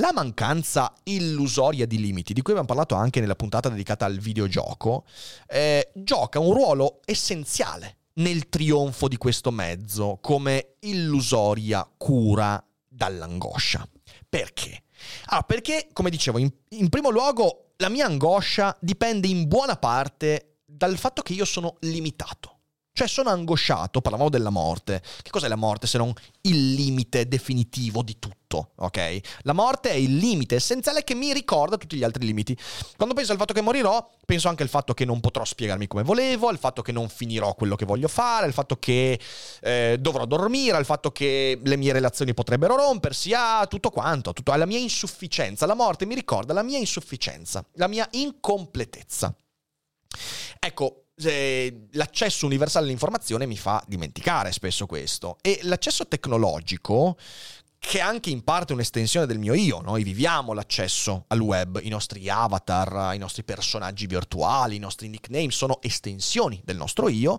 La 0.00 0.12
mancanza 0.14 0.94
illusoria 1.02 1.86
di 1.86 2.00
limiti, 2.00 2.32
di 2.32 2.40
cui 2.40 2.52
abbiamo 2.52 2.72
parlato 2.72 2.94
anche 2.94 3.20
nella 3.20 3.34
puntata 3.34 3.68
dedicata 3.68 4.06
al 4.06 4.16
videogioco, 4.16 5.04
eh, 5.46 5.90
gioca 5.94 6.38
un 6.38 6.54
ruolo 6.54 7.00
essenziale 7.04 7.98
nel 8.14 8.48
trionfo 8.48 9.08
di 9.08 9.18
questo 9.18 9.50
mezzo 9.50 10.16
come 10.22 10.76
illusoria 10.80 11.86
cura 11.98 12.64
dall'angoscia. 12.88 13.86
Perché? 14.26 14.84
Ah, 15.26 15.42
perché, 15.42 15.88
come 15.92 16.08
dicevo, 16.08 16.38
in, 16.38 16.50
in 16.70 16.88
primo 16.88 17.10
luogo 17.10 17.72
la 17.76 17.90
mia 17.90 18.06
angoscia 18.06 18.74
dipende 18.80 19.28
in 19.28 19.46
buona 19.48 19.76
parte 19.76 20.60
dal 20.64 20.96
fatto 20.96 21.20
che 21.20 21.34
io 21.34 21.44
sono 21.44 21.76
limitato. 21.80 22.59
Cioè 23.00 23.08
sono 23.08 23.30
angosciato, 23.30 24.02
parlavamo 24.02 24.28
della 24.28 24.50
morte. 24.50 25.00
Che 25.22 25.30
cos'è 25.30 25.48
la 25.48 25.56
morte 25.56 25.86
se 25.86 25.96
non 25.96 26.12
il 26.42 26.74
limite 26.74 27.26
definitivo 27.26 28.02
di 28.02 28.18
tutto, 28.18 28.72
ok? 28.74 29.20
La 29.44 29.54
morte 29.54 29.88
è 29.88 29.94
il 29.94 30.18
limite 30.18 30.56
essenziale 30.56 31.02
che 31.02 31.14
mi 31.14 31.32
ricorda 31.32 31.78
tutti 31.78 31.96
gli 31.96 32.04
altri 32.04 32.26
limiti. 32.26 32.54
Quando 32.98 33.14
penso 33.14 33.32
al 33.32 33.38
fatto 33.38 33.54
che 33.54 33.62
morirò, 33.62 34.06
penso 34.26 34.48
anche 34.48 34.64
al 34.64 34.68
fatto 34.68 34.92
che 34.92 35.06
non 35.06 35.20
potrò 35.20 35.46
spiegarmi 35.46 35.86
come 35.86 36.02
volevo, 36.02 36.48
al 36.48 36.58
fatto 36.58 36.82
che 36.82 36.92
non 36.92 37.08
finirò 37.08 37.54
quello 37.54 37.74
che 37.74 37.86
voglio 37.86 38.06
fare, 38.06 38.44
al 38.44 38.52
fatto 38.52 38.76
che 38.76 39.18
eh, 39.62 39.96
dovrò 39.98 40.26
dormire, 40.26 40.76
al 40.76 40.84
fatto 40.84 41.10
che 41.10 41.58
le 41.64 41.76
mie 41.78 41.94
relazioni 41.94 42.34
potrebbero 42.34 42.76
rompersi, 42.76 43.32
a 43.32 43.66
tutto 43.66 43.88
quanto, 43.88 44.34
tutto, 44.34 44.52
alla 44.52 44.66
mia 44.66 44.78
insufficienza. 44.78 45.64
La 45.64 45.72
morte 45.72 46.04
mi 46.04 46.14
ricorda 46.14 46.52
la 46.52 46.62
mia 46.62 46.76
insufficienza, 46.76 47.64
la 47.76 47.88
mia 47.88 48.06
incompletezza. 48.10 49.34
Ecco, 50.58 51.04
l'accesso 51.92 52.46
universale 52.46 52.86
all'informazione 52.86 53.46
mi 53.46 53.56
fa 53.56 53.82
dimenticare 53.86 54.52
spesso 54.52 54.86
questo. 54.86 55.36
E 55.40 55.60
l'accesso 55.62 56.06
tecnologico, 56.06 57.16
che 57.78 57.98
è 57.98 58.02
anche 58.02 58.30
in 58.30 58.44
parte 58.44 58.74
un'estensione 58.74 59.26
del 59.26 59.38
mio 59.38 59.54
io, 59.54 59.80
noi 59.80 60.02
viviamo 60.02 60.52
l'accesso 60.52 61.24
al 61.28 61.40
web, 61.40 61.80
i 61.82 61.88
nostri 61.88 62.28
avatar, 62.28 63.14
i 63.14 63.18
nostri 63.18 63.42
personaggi 63.42 64.06
virtuali, 64.06 64.76
i 64.76 64.78
nostri 64.78 65.08
nickname 65.08 65.50
sono 65.50 65.80
estensioni 65.80 66.60
del 66.64 66.76
nostro 66.76 67.08
io, 67.08 67.38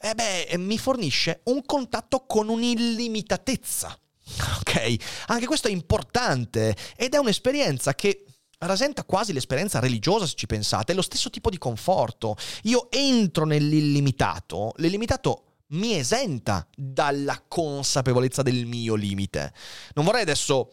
e 0.00 0.14
beh, 0.14 0.56
mi 0.58 0.78
fornisce 0.78 1.40
un 1.44 1.64
contatto 1.66 2.24
con 2.26 2.48
un'illimitatezza. 2.48 3.96
Ok? 4.60 4.94
Anche 5.26 5.46
questo 5.46 5.68
è 5.68 5.70
importante 5.70 6.74
ed 6.96 7.12
è 7.12 7.18
un'esperienza 7.18 7.94
che 7.94 8.24
rasenta 8.66 9.04
quasi 9.04 9.32
l'esperienza 9.32 9.78
religiosa 9.78 10.26
se 10.26 10.34
ci 10.34 10.46
pensate, 10.46 10.92
è 10.92 10.94
lo 10.94 11.02
stesso 11.02 11.30
tipo 11.30 11.50
di 11.50 11.58
conforto. 11.58 12.36
Io 12.64 12.90
entro 12.90 13.44
nell'illimitato, 13.44 14.72
l'illimitato 14.76 15.44
mi 15.68 15.94
esenta 15.94 16.66
dalla 16.76 17.42
consapevolezza 17.46 18.42
del 18.42 18.66
mio 18.66 18.94
limite. 18.94 19.52
Non 19.94 20.04
vorrei 20.04 20.22
adesso 20.22 20.72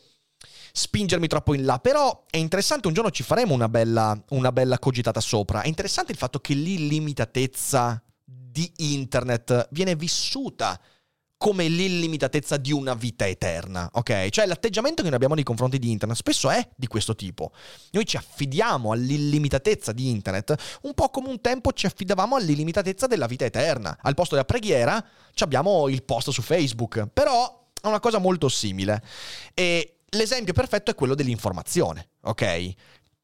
spingermi 0.72 1.28
troppo 1.28 1.54
in 1.54 1.66
là, 1.66 1.80
però 1.80 2.26
è 2.30 2.38
interessante, 2.38 2.88
un 2.88 2.94
giorno 2.94 3.12
ci 3.12 3.24
faremo 3.24 3.54
una 3.54 3.70
bella, 3.70 4.22
una 4.30 4.52
bella 4.52 4.78
cogitata 4.78 5.20
sopra, 5.20 5.62
è 5.62 5.68
interessante 5.68 6.12
il 6.12 6.18
fatto 6.18 6.40
che 6.40 6.54
l'illimitatezza 6.54 8.02
di 8.24 8.72
internet 8.78 9.68
viene 9.72 9.96
vissuta 9.96 10.80
come 11.40 11.70
l'illimitatezza 11.70 12.58
di 12.58 12.74
una 12.74 12.96
vita 12.96 13.26
eterna, 13.26 13.90
ok? 13.94 14.28
Cioè 14.28 14.46
l'atteggiamento 14.46 14.98
che 14.98 15.08
noi 15.08 15.16
abbiamo 15.16 15.36
nei 15.36 15.46
confronti 15.46 15.80
di 15.80 15.90
internet 15.90 16.18
spesso 16.18 16.50
è 16.50 16.68
di 16.76 16.86
questo 16.86 17.16
tipo. 17.16 17.54
Noi 17.92 18.06
ci 18.06 18.18
affidiamo 18.18 18.92
all'illimitatezza 18.92 19.94
di 19.94 20.10
internet, 20.10 20.54
un 20.82 20.94
po' 20.94 21.08
come 21.08 21.30
un 21.30 21.40
tempo 21.40 21.72
ci 21.72 21.86
affidavamo 21.86 22.36
all'illimitatezza 22.36 23.08
della 23.08 23.26
vita 23.26 23.46
eterna. 23.46 23.98
Al 24.02 24.16
posto 24.16 24.36
della 24.36 24.46
preghiera 24.46 25.02
abbiamo 25.38 25.88
il 25.88 26.04
post 26.04 26.30
su 26.32 26.42
Facebook, 26.42 27.08
però 27.08 27.70
è 27.82 27.88
una 27.88 28.02
cosa 28.02 28.18
molto 28.18 28.50
simile. 28.50 29.02
E 29.54 30.00
l'esempio 30.10 30.52
perfetto 30.52 30.92
è 30.92 30.96
quello 30.96 31.16
dell'informazione, 31.16 32.10
ok? 32.24 32.74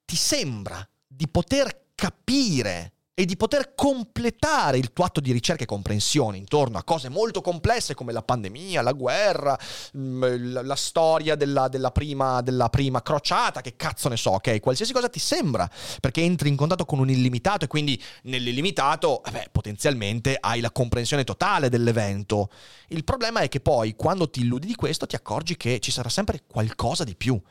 Ti 0.06 0.16
sembra 0.16 0.88
di 1.06 1.28
poter 1.28 1.88
capire 1.96 2.94
e 3.18 3.24
di 3.24 3.38
poter 3.38 3.76
completare 3.76 4.78
il 4.78 4.92
tuo 4.92 5.06
atto 5.06 5.22
di 5.22 5.32
ricerca 5.32 5.64
e 5.64 5.66
comprensione 5.66 6.36
intorno 6.36 6.78
a 6.78 6.84
cose 6.84 7.08
molto 7.08 7.40
complesse 7.40 7.94
come 7.94 8.12
la 8.12 8.22
pandemia, 8.22 8.82
la 8.82 8.92
guerra, 8.92 9.58
mm, 9.98 10.24
la, 10.62 10.76
storia 10.76 11.36
della, 11.36 11.70
della, 11.70 11.92
prima, 11.92 12.42
della 12.42 12.68
prima 12.68 13.02
crociata, 13.02 13.62
che 13.62 13.78
cazzo 13.78 14.10
ne 14.10 14.18
so, 14.18 14.32
ok? 14.32 14.60
Qualsiasi 14.60 14.92
cosa 14.92 15.08
ti 15.08 15.20
sembra, 15.20 15.70
perché 16.02 16.22
entri 16.22 16.50
in 16.50 16.58
contatto 16.58 16.84
con 16.84 17.00
un 17.00 17.10
illimitato 17.10 17.64
e 17.64 17.68
quindi 17.70 18.00
nell'illimitato, 18.24 19.24
eh 19.24 19.32
beh, 19.32 19.48
potenzialmente 19.50 20.36
hai 20.38 20.60
la 20.60 20.72
comprensione 20.72 21.24
totale 21.24 21.70
dell'evento. 21.70 22.50
Il 22.90 23.06
problema 23.06 23.40
è 23.40 23.48
che 23.48 23.62
poi, 23.62 23.96
quando 23.96 24.30
ti 24.30 24.42
illudi 24.42 24.68
di 24.68 24.76
questo, 24.76 25.08
ti 25.08 25.16
accorgi 25.16 25.56
che 25.56 25.80
ci 25.80 25.92
sarà 25.92 26.10
sempre 26.10 26.44
qualcosa 26.46 27.06
di 27.06 27.16
più 27.16 27.42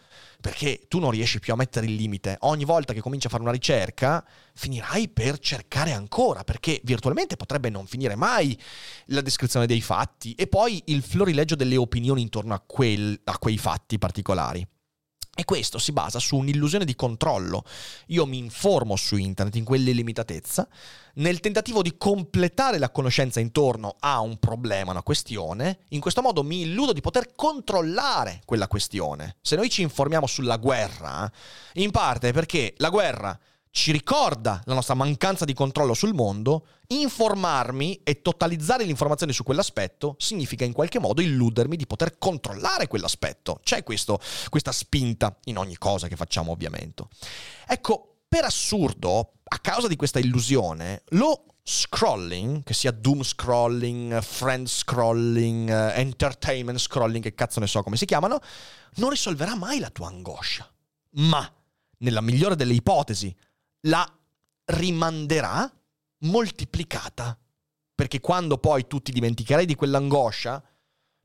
perché 0.45 0.83
tu 0.89 0.99
non 0.99 1.11
riesci 1.11 1.41
più 1.41 1.55
a 1.55 1.57
mettere 1.57 1.87
il 1.87 1.95
limite. 1.95 2.37
Ogni 2.41 2.67
volta 2.67 2.93
che 2.93 3.01
cominci 3.01 3.29
a 3.29 3.31
fare 3.31 3.41
una 3.41 3.51
ricerca, 3.51 4.23
finirai 4.53 5.09
per 5.09 5.39
cercare 5.39 5.93
ancora, 5.93 6.45
perché 6.45 6.83
virtualmente 6.85 7.37
potrebbe 7.37 7.71
non 7.71 7.87
finire 7.87 8.15
mai 8.15 8.55
la 9.07 9.23
descrizione 9.23 9.65
dei 9.65 9.81
fatti 9.81 10.35
e 10.35 10.47
poi 10.47 10.83
il 10.89 11.03
florileggio 11.03 11.55
delle 11.55 11.79
opinioni 11.79 12.21
intorno 12.21 12.53
a, 12.53 12.61
quel, 12.61 13.19
a 13.25 13.39
quei 13.39 13.57
fatti 13.57 13.97
particolari. 13.97 14.69
E 15.37 15.45
questo 15.45 15.79
si 15.79 15.91
basa 15.91 16.21
su 16.21 16.37
un'illusione 16.37 16.85
di 16.85 16.95
controllo. 16.95 17.65
Io 18.09 18.25
mi 18.25 18.39
informo 18.39 18.95
su 18.95 19.17
internet 19.17 19.57
in 19.57 19.65
quell'illimitatezza, 19.65 20.69
nel 21.15 21.41
tentativo 21.41 21.83
di 21.83 21.97
completare 21.97 22.79
la 22.79 22.91
conoscenza 22.91 23.41
intorno 23.41 23.97
a 23.99 24.21
un 24.21 24.39
problema, 24.39 24.93
una 24.93 25.03
questione, 25.03 25.81
in 25.89 26.01
questo 26.01 26.23
modo 26.23 26.45
mi 26.45 26.63
illudo 26.63 26.93
di 26.93 27.01
poter 27.01 27.35
controllare 27.35 28.43
quella 28.45 28.69
questione. 28.69 29.37
Se 29.41 29.57
noi 29.57 29.71
ci 29.71 29.83
informiamo 29.83 30.29
sulla 30.29 30.57
guerra, 30.57 31.31
in 31.75 31.91
parte 31.91 32.33
perché 32.33 32.75
la 32.77 32.91
guerra 32.91 33.39
ci 33.75 33.91
ricorda 33.91 34.63
la 34.67 34.75
nostra 34.75 34.95
mancanza 34.95 35.45
di 35.45 35.53
controllo 35.53 35.95
sul 35.95 36.15
mondo, 36.15 36.67
informarmi 36.87 38.03
e 38.05 38.23
totalizzare 38.23 38.85
le 38.85 38.91
informazioni 38.91 39.33
su 39.33 39.43
quell'aspetto 39.43 40.15
significa 40.17 40.65
in 40.65 40.73
qualche 40.73 41.01
modo 41.01 41.21
illudermi 41.21 41.75
di 41.75 41.85
poter 41.85 42.17
controllare 42.17 42.87
quell'aspetto. 42.87 43.59
C'è 43.65 43.83
questo, 43.83 44.21
questa 44.49 44.71
spinta 44.71 45.37
in 45.47 45.59
ogni 45.59 45.77
cosa 45.77 46.07
che 46.07 46.15
facciamo 46.15 46.53
ovviamente. 46.53 47.09
Ecco, 47.67 48.19
per 48.29 48.45
assurdo, 48.45 49.33
a 49.43 49.59
causa 49.59 49.89
di 49.89 49.97
questa 49.97 50.21
illusione, 50.21 51.03
lo 51.09 51.47
scrolling, 51.65 52.63
che 52.63 52.75
sia 52.75 52.93
doom 52.93 53.25
scrolling, 53.25 54.23
friend 54.23 54.69
scrolling, 54.69 55.69
entertainment 55.69 56.79
scrolling, 56.79 57.25
che 57.25 57.35
cazzo 57.35 57.59
ne 57.59 57.67
so 57.67 57.83
come 57.83 57.97
si 57.97 58.05
chiamano, 58.05 58.39
non 58.95 59.11
risolverà 59.11 59.57
mai 59.57 59.81
la 59.81 59.91
tua 59.91 60.07
angoscia. 60.07 60.73
Ma, 61.17 61.53
nella 61.99 62.21
migliore 62.21 62.55
delle 62.55 62.75
ipotesi, 62.75 63.35
la 63.85 64.07
rimanderà 64.67 65.71
moltiplicata. 66.21 67.39
Perché 67.95 68.21
quando 68.21 68.59
poi 68.59 68.87
tu 68.87 69.01
ti 69.01 69.13
dimenticherai 69.13 69.67
di 69.67 69.77
quell'angoscia, 69.77 70.63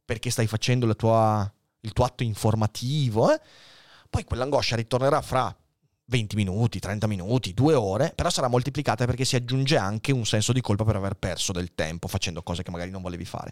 perché 0.05 0.29
stai 0.29 0.47
facendo 0.47 0.95
tua, 0.95 1.51
il 1.81 1.93
tuo 1.93 2.05
atto 2.05 2.23
informativo, 2.23 3.33
eh, 3.33 3.41
poi 4.09 4.23
quell'angoscia 4.23 4.75
ritornerà 4.75 5.21
fra 5.21 5.55
20 6.05 6.35
minuti, 6.35 6.79
30 6.79 7.07
minuti, 7.07 7.53
2 7.53 7.73
ore, 7.73 8.11
però 8.15 8.29
sarà 8.29 8.47
moltiplicata 8.47 9.05
perché 9.05 9.25
si 9.25 9.35
aggiunge 9.35 9.77
anche 9.77 10.11
un 10.11 10.25
senso 10.25 10.53
di 10.53 10.61
colpa 10.61 10.83
per 10.83 10.95
aver 10.95 11.15
perso 11.15 11.51
del 11.51 11.73
tempo 11.73 12.07
facendo 12.07 12.43
cose 12.43 12.63
che 12.63 12.71
magari 12.71 12.91
non 12.91 13.01
volevi 13.01 13.25
fare. 13.25 13.51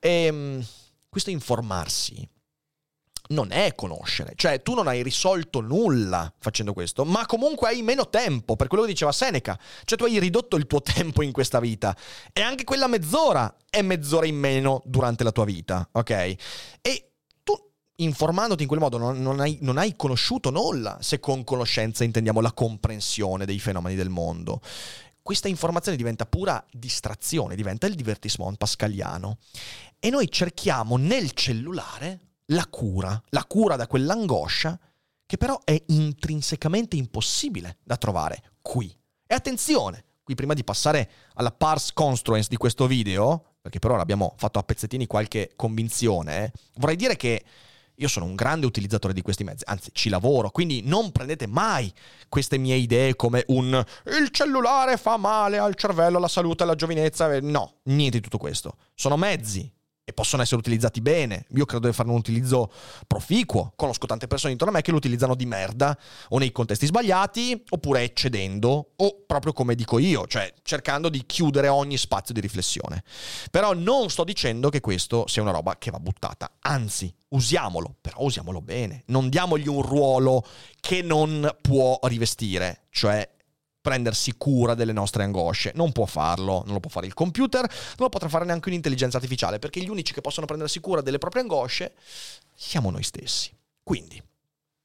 E 0.00 0.24
ehm, 0.24 0.66
questo 1.08 1.30
informarsi 1.30 2.26
non 3.30 3.52
è 3.52 3.74
conoscere. 3.74 4.32
Cioè, 4.36 4.62
tu 4.62 4.74
non 4.74 4.86
hai 4.86 5.02
risolto 5.02 5.60
nulla 5.60 6.32
facendo 6.38 6.72
questo, 6.72 7.04
ma 7.04 7.26
comunque 7.26 7.68
hai 7.68 7.82
meno 7.82 8.08
tempo, 8.08 8.56
per 8.56 8.68
quello 8.68 8.84
che 8.84 8.90
diceva 8.90 9.12
Seneca. 9.12 9.58
Cioè, 9.84 9.98
tu 9.98 10.04
hai 10.04 10.18
ridotto 10.18 10.56
il 10.56 10.66
tuo 10.66 10.80
tempo 10.82 11.22
in 11.22 11.32
questa 11.32 11.60
vita. 11.60 11.96
E 12.32 12.40
anche 12.40 12.64
quella 12.64 12.86
mezz'ora 12.86 13.56
è 13.68 13.82
mezz'ora 13.82 14.26
in 14.26 14.36
meno 14.36 14.82
durante 14.84 15.24
la 15.24 15.32
tua 15.32 15.44
vita, 15.44 15.88
ok? 15.92 16.10
E 16.80 17.10
tu, 17.42 17.54
informandoti 17.96 18.62
in 18.62 18.68
quel 18.68 18.80
modo, 18.80 18.98
non, 18.98 19.20
non, 19.20 19.40
hai, 19.40 19.58
non 19.60 19.78
hai 19.78 19.94
conosciuto 19.96 20.50
nulla, 20.50 20.98
se 21.00 21.20
con 21.20 21.44
conoscenza 21.44 22.04
intendiamo 22.04 22.40
la 22.40 22.52
comprensione 22.52 23.44
dei 23.44 23.58
fenomeni 23.58 23.96
del 23.96 24.10
mondo 24.10 24.60
questa 25.22 25.48
informazione 25.48 25.98
diventa 25.98 26.26
pura 26.26 26.64
distrazione, 26.72 27.54
diventa 27.54 27.86
il 27.86 27.94
divertissement 27.94 28.56
pascaliano. 28.56 29.36
E 30.00 30.10
noi 30.10 30.28
cerchiamo 30.28 30.96
nel 30.96 31.32
cellulare 31.32 32.29
la 32.50 32.66
cura, 32.66 33.20
la 33.30 33.44
cura 33.44 33.76
da 33.76 33.86
quell'angoscia 33.86 34.78
che 35.26 35.36
però 35.36 35.60
è 35.64 35.80
intrinsecamente 35.88 36.96
impossibile 36.96 37.78
da 37.84 37.96
trovare 37.96 38.54
qui. 38.60 38.92
E 39.26 39.34
attenzione, 39.34 40.04
qui 40.24 40.34
prima 40.34 40.54
di 40.54 40.64
passare 40.64 41.08
alla 41.34 41.52
parse 41.52 41.92
construence 41.94 42.48
di 42.48 42.56
questo 42.56 42.88
video, 42.88 43.54
perché 43.60 43.78
per 43.78 43.92
ora 43.92 44.02
abbiamo 44.02 44.34
fatto 44.38 44.58
a 44.58 44.64
pezzettini 44.64 45.06
qualche 45.06 45.52
convinzione, 45.54 46.46
eh, 46.46 46.52
vorrei 46.78 46.96
dire 46.96 47.14
che 47.14 47.44
io 47.94 48.08
sono 48.08 48.24
un 48.24 48.34
grande 48.34 48.66
utilizzatore 48.66 49.12
di 49.12 49.22
questi 49.22 49.44
mezzi, 49.44 49.62
anzi 49.66 49.90
ci 49.92 50.08
lavoro, 50.08 50.50
quindi 50.50 50.82
non 50.82 51.12
prendete 51.12 51.46
mai 51.46 51.92
queste 52.28 52.58
mie 52.58 52.74
idee 52.74 53.14
come 53.14 53.44
un 53.48 53.84
il 54.06 54.30
cellulare 54.30 54.96
fa 54.96 55.16
male 55.16 55.58
al 55.58 55.76
cervello, 55.76 56.16
alla 56.16 56.26
salute, 56.26 56.64
alla 56.64 56.74
giovinezza, 56.74 57.38
no, 57.40 57.80
niente 57.84 58.16
di 58.16 58.22
tutto 58.22 58.38
questo. 58.38 58.78
Sono 58.94 59.16
mezzi 59.16 59.70
e 60.10 60.12
possono 60.12 60.42
essere 60.42 60.60
utilizzati 60.60 61.00
bene. 61.00 61.46
Io 61.54 61.64
credo 61.64 61.86
di 61.86 61.94
farne 61.94 62.12
un 62.12 62.18
utilizzo 62.18 62.70
proficuo. 63.06 63.72
Conosco 63.76 64.06
tante 64.06 64.26
persone 64.26 64.52
intorno 64.52 64.74
a 64.74 64.76
me 64.76 64.82
che 64.82 64.90
lo 64.90 64.96
utilizzano 64.96 65.34
di 65.34 65.46
merda 65.46 65.96
o 66.28 66.38
nei 66.38 66.52
contesti 66.52 66.86
sbagliati 66.86 67.64
oppure 67.70 68.02
eccedendo 68.02 68.90
o 68.96 69.22
proprio 69.26 69.52
come 69.52 69.74
dico 69.74 69.98
io, 69.98 70.26
cioè 70.26 70.52
cercando 70.62 71.08
di 71.08 71.24
chiudere 71.24 71.68
ogni 71.68 71.96
spazio 71.96 72.34
di 72.34 72.40
riflessione. 72.40 73.02
Però 73.50 73.72
non 73.72 74.10
sto 74.10 74.24
dicendo 74.24 74.68
che 74.68 74.80
questo 74.80 75.26
sia 75.26 75.42
una 75.42 75.52
roba 75.52 75.76
che 75.78 75.90
va 75.90 76.00
buttata, 76.00 76.50
anzi, 76.60 77.12
usiamolo, 77.28 77.96
però 78.00 78.22
usiamolo 78.22 78.60
bene. 78.60 79.04
Non 79.06 79.28
diamogli 79.28 79.68
un 79.68 79.82
ruolo 79.82 80.44
che 80.80 81.02
non 81.02 81.48
può 81.60 81.98
rivestire, 82.02 82.86
cioè 82.90 83.28
prendersi 83.80 84.34
cura 84.36 84.74
delle 84.74 84.92
nostre 84.92 85.24
angosce. 85.24 85.72
Non 85.74 85.92
può 85.92 86.06
farlo, 86.06 86.62
non 86.64 86.74
lo 86.74 86.80
può 86.80 86.90
fare 86.90 87.06
il 87.06 87.14
computer, 87.14 87.62
non 87.62 87.96
lo 87.98 88.08
potrà 88.08 88.28
fare 88.28 88.44
neanche 88.44 88.68
un'intelligenza 88.68 89.16
artificiale, 89.16 89.58
perché 89.58 89.80
gli 89.80 89.88
unici 89.88 90.12
che 90.12 90.20
possono 90.20 90.46
prendersi 90.46 90.80
cura 90.80 91.00
delle 91.00 91.18
proprie 91.18 91.42
angosce 91.42 91.94
siamo 92.54 92.90
noi 92.90 93.02
stessi. 93.02 93.52
Quindi, 93.82 94.22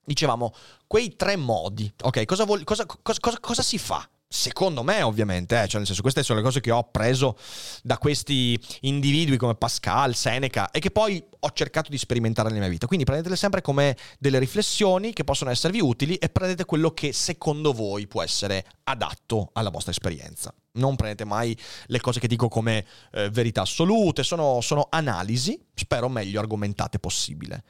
dicevamo, 0.04 0.54
quei 0.88 1.16
tre 1.16 1.36
modi, 1.36 1.92
ok, 2.04 2.26
cosa, 2.26 2.46
vuol, 2.46 2.64
cosa, 2.64 2.86
cosa, 2.86 3.40
cosa 3.40 3.62
si 3.62 3.78
fa 3.78 4.08
Secondo 4.28 4.82
me, 4.82 5.04
ovviamente, 5.04 5.56
eh, 5.62 5.68
cioè 5.68 5.78
nel 5.78 5.86
senso, 5.86 6.02
queste 6.02 6.24
sono 6.24 6.40
le 6.40 6.46
cose 6.46 6.60
che 6.60 6.72
ho 6.72 6.80
appreso 6.80 7.38
da 7.84 7.98
questi 8.00 8.60
individui 8.82 9.38
come 9.38 9.54
Pascal, 9.56 10.16
Seneca 10.16 10.72
e 10.72 10.80
che 10.80 10.90
poi 10.90 11.24
ho 11.40 11.52
cercato 11.54 11.92
di 11.92 11.98
sperimentare 11.98 12.50
nella 12.50 12.62
mia 12.62 12.70
vita. 12.70 12.88
Quindi 12.88 13.06
prendetele 13.06 13.36
sempre 13.36 13.62
come 13.62 13.96
delle 14.18 14.40
riflessioni 14.40 15.14
che 15.14 15.24
possono 15.24 15.52
esservi 15.52 15.80
utili 15.80 16.16
e 16.16 16.30
prendete 16.30 16.66
quello 16.66 16.92
che 16.92 17.14
secondo 17.14 17.72
voi 17.72 18.08
può 18.08 18.24
essere 18.24 18.66
adatto 18.84 19.52
alla 19.54 19.70
vostra 19.70 19.92
esperienza. 19.92 20.54
Non 20.74 20.96
prendete 20.96 21.24
mai 21.24 21.58
le 21.86 22.02
cose 22.02 22.20
che 22.20 22.28
dico 22.28 22.48
come 22.48 22.86
eh, 23.12 23.30
verità 23.30 23.62
assolute, 23.62 24.24
sono, 24.24 24.60
sono 24.62 24.88
analisi, 24.90 25.64
spero 25.74 26.10
meglio 26.10 26.40
argomentate 26.40 26.98
possibile. 26.98 27.64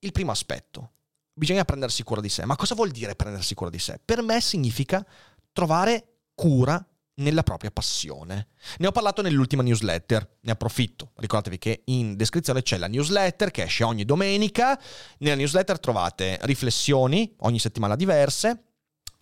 Il 0.00 0.10
primo 0.10 0.32
aspetto, 0.32 0.90
bisogna 1.32 1.64
prendersi 1.64 2.02
cura 2.02 2.20
di 2.20 2.28
sé. 2.28 2.44
Ma 2.44 2.56
cosa 2.56 2.74
vuol 2.74 2.90
dire 2.90 3.14
prendersi 3.14 3.54
cura 3.54 3.70
di 3.70 3.78
sé? 3.78 4.00
Per 4.04 4.20
me 4.22 4.40
significa 4.40 5.06
trovare 5.52 6.20
cura 6.34 6.84
nella 7.16 7.42
propria 7.42 7.70
passione. 7.70 8.48
Ne 8.78 8.86
ho 8.86 8.92
parlato 8.92 9.22
nell'ultima 9.22 9.62
newsletter, 9.62 10.38
ne 10.40 10.52
approfitto. 10.52 11.12
Ricordatevi 11.16 11.58
che 11.58 11.82
in 11.86 12.16
descrizione 12.16 12.62
c'è 12.62 12.78
la 12.78 12.88
newsletter 12.88 13.50
che 13.50 13.62
esce 13.62 13.84
ogni 13.84 14.04
domenica. 14.04 14.80
Nella 15.18 15.36
newsletter 15.36 15.78
trovate 15.78 16.38
riflessioni 16.42 17.34
ogni 17.40 17.58
settimana 17.58 17.96
diverse, 17.96 18.64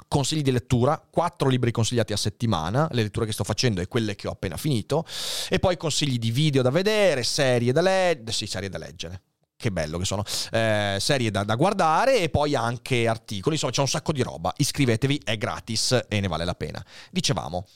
consigli 0.08 0.42
di 0.42 0.52
lettura, 0.52 0.98
quattro 1.10 1.48
libri 1.48 1.70
consigliati 1.72 2.12
a 2.12 2.16
settimana, 2.16 2.88
le 2.92 3.02
letture 3.02 3.26
che 3.26 3.32
sto 3.32 3.44
facendo 3.44 3.80
e 3.80 3.88
quelle 3.88 4.14
che 4.14 4.28
ho 4.28 4.32
appena 4.32 4.56
finito, 4.56 5.04
e 5.48 5.58
poi 5.58 5.76
consigli 5.76 6.18
di 6.18 6.30
video 6.30 6.62
da 6.62 6.70
vedere, 6.70 7.22
serie 7.22 7.72
da 7.72 7.80
leggere, 7.80 8.32
sì, 8.32 8.46
serie 8.46 8.68
da 8.68 8.78
leggere, 8.78 9.22
che 9.60 9.70
bello 9.70 9.98
che 9.98 10.06
sono, 10.06 10.24
eh, 10.52 10.96
serie 10.98 11.30
da, 11.30 11.44
da, 11.44 11.54
guardare 11.54 12.18
e 12.18 12.30
poi 12.30 12.54
anche 12.54 13.06
articoli, 13.06 13.54
insomma 13.54 13.72
c'è 13.72 13.82
un 13.82 13.88
sacco 13.88 14.12
di 14.12 14.22
roba, 14.22 14.52
iscrivetevi, 14.56 15.20
è 15.22 15.36
gratis 15.36 16.06
e 16.08 16.18
ne 16.20 16.28
vale 16.28 16.46
la 16.46 16.54
pena. 16.54 16.84
Dicevamo, 17.10 17.66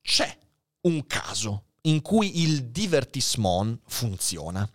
c'è 0.00 0.34
un 0.82 1.04
caso 1.06 1.64
in 1.82 2.00
cui 2.00 2.42
il 2.42 2.66
divertissement 2.66 3.80
funziona. 3.86 4.68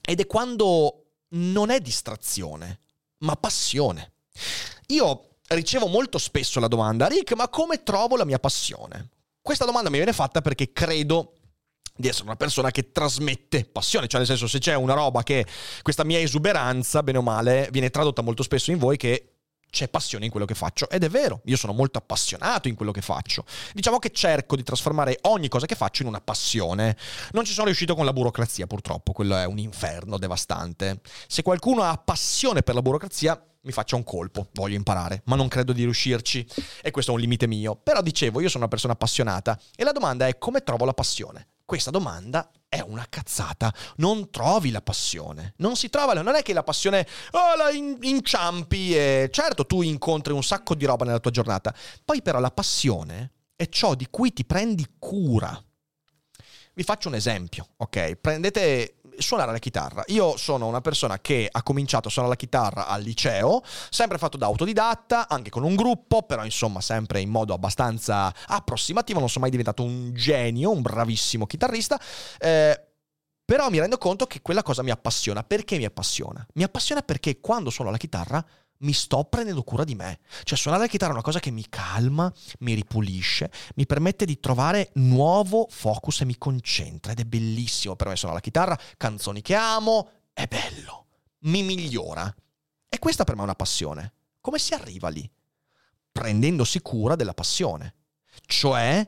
Ed 0.00 0.20
è 0.20 0.26
quando 0.26 1.04
non 1.34 1.70
è 1.70 1.78
distrazione, 1.80 2.80
ma 3.18 3.36
passione. 3.36 4.14
Io 4.86 5.36
ricevo 5.48 5.88
molto 5.88 6.16
spesso 6.16 6.58
la 6.58 6.68
domanda, 6.68 7.06
Rick, 7.06 7.34
ma 7.34 7.48
come 7.48 7.82
trovo 7.82 8.16
la 8.16 8.24
mia 8.24 8.38
passione? 8.38 9.10
Questa 9.42 9.66
domanda 9.66 9.90
mi 9.90 9.96
viene 9.96 10.14
fatta 10.14 10.40
perché 10.40 10.72
credo 10.72 11.34
di 11.96 12.08
essere 12.08 12.24
una 12.24 12.36
persona 12.36 12.70
che 12.70 12.92
trasmette 12.92 13.64
passione, 13.64 14.06
cioè 14.06 14.20
nel 14.20 14.28
senso 14.28 14.46
se 14.46 14.58
c'è 14.58 14.74
una 14.74 14.94
roba 14.94 15.22
che 15.22 15.46
questa 15.82 16.04
mia 16.04 16.18
esuberanza, 16.18 17.02
bene 17.02 17.18
o 17.18 17.22
male, 17.22 17.68
viene 17.70 17.90
tradotta 17.90 18.22
molto 18.22 18.42
spesso 18.42 18.70
in 18.70 18.78
voi 18.78 18.96
che 18.96 19.34
c'è 19.70 19.88
passione 19.88 20.24
in 20.24 20.30
quello 20.30 20.46
che 20.46 20.54
faccio 20.54 20.90
ed 20.90 21.04
è 21.04 21.08
vero, 21.08 21.40
io 21.44 21.56
sono 21.56 21.72
molto 21.72 21.98
appassionato 21.98 22.68
in 22.68 22.74
quello 22.74 22.90
che 22.90 23.00
faccio. 23.00 23.44
Diciamo 23.72 23.98
che 23.98 24.10
cerco 24.10 24.56
di 24.56 24.62
trasformare 24.62 25.18
ogni 25.22 25.48
cosa 25.48 25.66
che 25.66 25.76
faccio 25.76 26.02
in 26.02 26.08
una 26.08 26.20
passione. 26.20 26.96
Non 27.32 27.44
ci 27.44 27.52
sono 27.52 27.66
riuscito 27.66 27.94
con 27.94 28.04
la 28.04 28.12
burocrazia 28.12 28.66
purtroppo, 28.66 29.12
quello 29.12 29.36
è 29.36 29.44
un 29.44 29.58
inferno 29.58 30.18
devastante. 30.18 31.00
Se 31.26 31.42
qualcuno 31.42 31.82
ha 31.82 31.96
passione 31.96 32.62
per 32.62 32.74
la 32.74 32.82
burocrazia, 32.82 33.40
mi 33.62 33.72
faccia 33.72 33.96
un 33.96 34.04
colpo, 34.04 34.48
voglio 34.54 34.76
imparare, 34.76 35.22
ma 35.26 35.36
non 35.36 35.48
credo 35.48 35.72
di 35.72 35.82
riuscirci 35.82 36.46
e 36.82 36.90
questo 36.90 37.12
è 37.12 37.14
un 37.14 37.20
limite 37.20 37.46
mio. 37.46 37.76
Però 37.76 38.00
dicevo, 38.00 38.40
io 38.40 38.48
sono 38.48 38.64
una 38.64 38.70
persona 38.70 38.94
appassionata 38.94 39.58
e 39.76 39.84
la 39.84 39.92
domanda 39.92 40.26
è 40.26 40.38
come 40.38 40.62
trovo 40.62 40.84
la 40.84 40.94
passione? 40.94 41.49
Questa 41.70 41.92
domanda 41.92 42.50
è 42.68 42.80
una 42.80 43.06
cazzata. 43.08 43.72
Non 43.98 44.28
trovi 44.30 44.72
la 44.72 44.82
passione. 44.82 45.54
Non 45.58 45.76
si 45.76 45.88
trova, 45.88 46.14
non 46.14 46.34
è 46.34 46.42
che 46.42 46.52
la 46.52 46.64
passione 46.64 47.06
oh, 47.30 47.54
la 47.54 47.70
in, 47.70 47.96
inciampi 48.00 48.92
e 48.92 49.28
certo 49.30 49.64
tu 49.64 49.80
incontri 49.80 50.32
un 50.32 50.42
sacco 50.42 50.74
di 50.74 50.84
roba 50.84 51.04
nella 51.04 51.20
tua 51.20 51.30
giornata. 51.30 51.72
Poi 52.04 52.22
però 52.22 52.40
la 52.40 52.50
passione 52.50 53.34
è 53.54 53.68
ciò 53.68 53.94
di 53.94 54.08
cui 54.10 54.32
ti 54.32 54.44
prendi 54.44 54.84
cura. 54.98 55.64
Vi 56.74 56.82
faccio 56.82 57.06
un 57.06 57.14
esempio, 57.14 57.68
ok? 57.76 58.16
Prendete 58.16 58.96
suonare 59.20 59.52
la 59.52 59.58
chitarra. 59.58 60.02
Io 60.08 60.36
sono 60.36 60.66
una 60.66 60.80
persona 60.80 61.20
che 61.20 61.48
ha 61.50 61.62
cominciato 61.62 62.08
a 62.08 62.10
suonare 62.10 62.34
la 62.34 62.40
chitarra 62.40 62.86
al 62.86 63.02
liceo, 63.02 63.62
sempre 63.90 64.18
fatto 64.18 64.36
da 64.36 64.46
autodidatta, 64.46 65.28
anche 65.28 65.50
con 65.50 65.62
un 65.62 65.74
gruppo, 65.74 66.22
però 66.22 66.44
insomma 66.44 66.80
sempre 66.80 67.20
in 67.20 67.30
modo 67.30 67.54
abbastanza 67.54 68.32
approssimativo, 68.46 69.18
non 69.18 69.28
sono 69.28 69.42
mai 69.42 69.50
diventato 69.50 69.82
un 69.82 70.12
genio, 70.14 70.70
un 70.70 70.82
bravissimo 70.82 71.46
chitarrista. 71.46 72.00
Eh, 72.38 72.84
però 73.44 73.68
mi 73.68 73.80
rendo 73.80 73.98
conto 73.98 74.26
che 74.26 74.42
quella 74.42 74.62
cosa 74.62 74.84
mi 74.84 74.90
appassiona. 74.90 75.42
Perché 75.42 75.76
mi 75.76 75.84
appassiona? 75.84 76.46
Mi 76.54 76.62
appassiona 76.62 77.02
perché 77.02 77.40
quando 77.40 77.70
suono 77.70 77.90
la 77.90 77.96
chitarra 77.96 78.44
mi 78.80 78.92
sto 78.92 79.24
prendendo 79.24 79.62
cura 79.62 79.84
di 79.84 79.94
me. 79.94 80.20
Cioè 80.44 80.56
suonare 80.56 80.84
la 80.84 80.90
chitarra 80.90 81.12
è 81.12 81.14
una 81.14 81.22
cosa 81.22 81.40
che 81.40 81.50
mi 81.50 81.66
calma, 81.68 82.32
mi 82.60 82.74
ripulisce, 82.74 83.50
mi 83.76 83.86
permette 83.86 84.24
di 84.24 84.38
trovare 84.40 84.90
nuovo 84.94 85.66
focus 85.70 86.20
e 86.20 86.24
mi 86.24 86.38
concentra 86.38 87.12
ed 87.12 87.20
è 87.20 87.24
bellissimo 87.24 87.96
per 87.96 88.08
me 88.08 88.16
suonare 88.16 88.40
la 88.40 88.44
chitarra, 88.44 88.78
canzoni 88.96 89.42
che 89.42 89.54
amo, 89.54 90.10
è 90.32 90.46
bello, 90.46 91.06
mi 91.40 91.62
migliora. 91.62 92.32
E 92.88 92.98
questa 92.98 93.24
per 93.24 93.34
me 93.34 93.40
è 93.42 93.44
una 93.44 93.54
passione. 93.54 94.12
Come 94.40 94.58
si 94.58 94.74
arriva 94.74 95.08
lì? 95.08 95.28
Prendendosi 96.12 96.80
cura 96.80 97.14
della 97.14 97.34
passione. 97.34 97.94
Cioè 98.46 99.06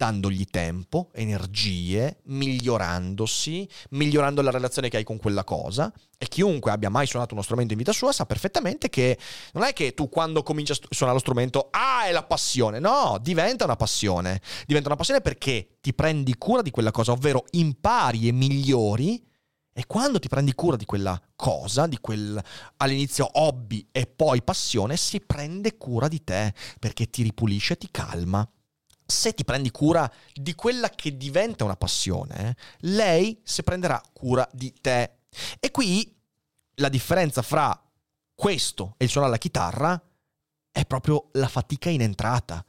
dandogli 0.00 0.46
tempo, 0.46 1.10
energie, 1.12 2.20
migliorandosi, 2.24 3.68
migliorando 3.90 4.40
la 4.40 4.50
relazione 4.50 4.88
che 4.88 4.96
hai 4.96 5.04
con 5.04 5.18
quella 5.18 5.44
cosa. 5.44 5.92
E 6.16 6.26
chiunque 6.26 6.70
abbia 6.70 6.88
mai 6.88 7.06
suonato 7.06 7.34
uno 7.34 7.42
strumento 7.42 7.74
in 7.74 7.78
vita 7.78 7.92
sua 7.92 8.10
sa 8.10 8.24
perfettamente 8.24 8.88
che 8.88 9.18
non 9.52 9.62
è 9.62 9.74
che 9.74 9.92
tu 9.92 10.08
quando 10.08 10.42
cominci 10.42 10.72
a 10.72 10.76
suonare 10.88 11.18
lo 11.18 11.22
strumento, 11.22 11.68
ah, 11.70 12.04
è 12.04 12.12
la 12.12 12.22
passione. 12.22 12.78
No, 12.78 13.18
diventa 13.20 13.64
una 13.64 13.76
passione. 13.76 14.40
Diventa 14.66 14.88
una 14.88 14.96
passione 14.96 15.20
perché 15.20 15.76
ti 15.82 15.92
prendi 15.92 16.34
cura 16.38 16.62
di 16.62 16.70
quella 16.70 16.92
cosa, 16.92 17.12
ovvero 17.12 17.44
impari 17.50 18.26
e 18.26 18.32
migliori. 18.32 19.22
E 19.70 19.84
quando 19.86 20.18
ti 20.18 20.28
prendi 20.28 20.54
cura 20.54 20.76
di 20.76 20.86
quella 20.86 21.20
cosa, 21.36 21.86
di 21.86 21.98
quel 22.00 22.42
all'inizio 22.78 23.28
hobby 23.34 23.86
e 23.92 24.06
poi 24.06 24.42
passione, 24.42 24.96
si 24.96 25.20
prende 25.20 25.76
cura 25.76 26.08
di 26.08 26.24
te 26.24 26.54
perché 26.78 27.10
ti 27.10 27.22
ripulisce, 27.22 27.76
ti 27.76 27.88
calma 27.90 28.50
se 29.10 29.34
ti 29.34 29.44
prendi 29.44 29.70
cura 29.70 30.10
di 30.32 30.54
quella 30.54 30.88
che 30.88 31.16
diventa 31.16 31.64
una 31.64 31.76
passione, 31.76 32.56
lei 32.80 33.40
si 33.44 33.62
prenderà 33.62 34.00
cura 34.12 34.48
di 34.52 34.72
te. 34.80 35.18
E 35.58 35.70
qui 35.70 36.16
la 36.76 36.88
differenza 36.88 37.42
fra 37.42 37.78
questo 38.34 38.94
e 38.96 39.04
il 39.04 39.10
suonare 39.10 39.32
la 39.32 39.38
chitarra 39.38 40.02
è 40.72 40.86
proprio 40.86 41.28
la 41.32 41.48
fatica 41.48 41.90
in 41.90 42.00
entrata. 42.00 42.64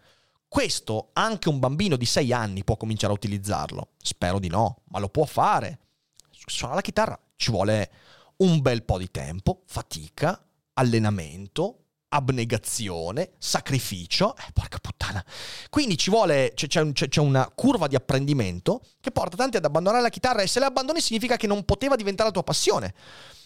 Questo 0.47 1.11
anche 1.13 1.47
un 1.47 1.59
bambino 1.59 1.95
di 1.95 2.05
6 2.05 2.33
anni 2.33 2.65
può 2.65 2.75
cominciare 2.75 3.13
a 3.13 3.15
utilizzarlo. 3.15 3.91
Spero 3.97 4.37
di 4.39 4.49
no, 4.49 4.81
ma 4.89 4.99
lo 4.99 5.07
può 5.07 5.25
fare. 5.25 5.79
Suonare 6.29 6.79
la 6.79 6.83
chitarra 6.83 7.19
ci 7.37 7.51
vuole 7.51 7.91
un 8.37 8.59
bel 8.59 8.83
po' 8.83 8.97
di 8.97 9.09
tempo, 9.09 9.61
fatica, 9.65 10.43
allenamento, 10.73 11.80
abnegazione, 12.13 13.31
sacrificio, 13.37 14.35
eh, 14.35 14.51
porca 14.53 14.79
puttana. 14.79 15.23
Quindi 15.69 15.97
ci 15.97 16.09
vuole, 16.09 16.51
c'è, 16.53 16.67
c'è, 16.67 16.91
c'è, 16.91 17.19
una 17.19 17.49
curva 17.53 17.87
di 17.87 17.95
apprendimento 17.95 18.81
che 18.99 19.11
porta 19.11 19.37
tanti 19.37 19.57
ad 19.57 19.65
abbandonare 19.65 20.01
la 20.01 20.09
chitarra 20.09 20.41
e 20.41 20.47
se 20.47 20.59
la 20.59 20.67
abbandoni 20.67 21.01
significa 21.01 21.37
che 21.37 21.47
non 21.47 21.63
poteva 21.63 21.95
diventare 21.95 22.29
la 22.29 22.33
tua 22.33 22.43
passione. 22.43 22.93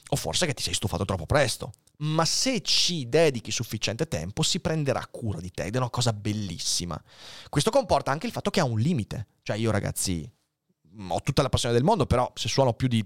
O 0.10 0.16
forse 0.16 0.46
che 0.46 0.54
ti 0.54 0.62
sei 0.62 0.74
stufato 0.74 1.04
troppo 1.04 1.26
presto. 1.26 1.74
Ma 1.98 2.26
se 2.26 2.62
ci 2.62 3.10
dedichi 3.10 3.52
sufficiente 3.52 4.08
tempo, 4.08 4.44
si 4.44 4.60
prenderà 4.60 5.06
cura 5.10 5.40
di 5.40 5.50
te 5.50 5.64
ed 5.64 5.76
è 5.76 5.78
una 5.78 5.90
cosa 5.90 6.14
bellissima. 6.14 7.02
Questo 7.50 7.72
comporta 7.72 8.12
anche 8.12 8.28
il 8.28 8.32
fatto 8.32 8.52
che 8.52 8.60
ha 8.60 8.66
un 8.66 8.80
limite. 8.80 9.28
Cioè 9.42 9.58
io 9.58 9.72
ragazzi 9.72 10.30
ho 11.10 11.22
tutta 11.22 11.42
la 11.42 11.50
passione 11.50 11.74
del 11.74 11.84
mondo, 11.84 12.06
però 12.06 12.32
se 12.36 12.48
suono 12.48 12.74
più 12.74 12.88
di 12.88 13.04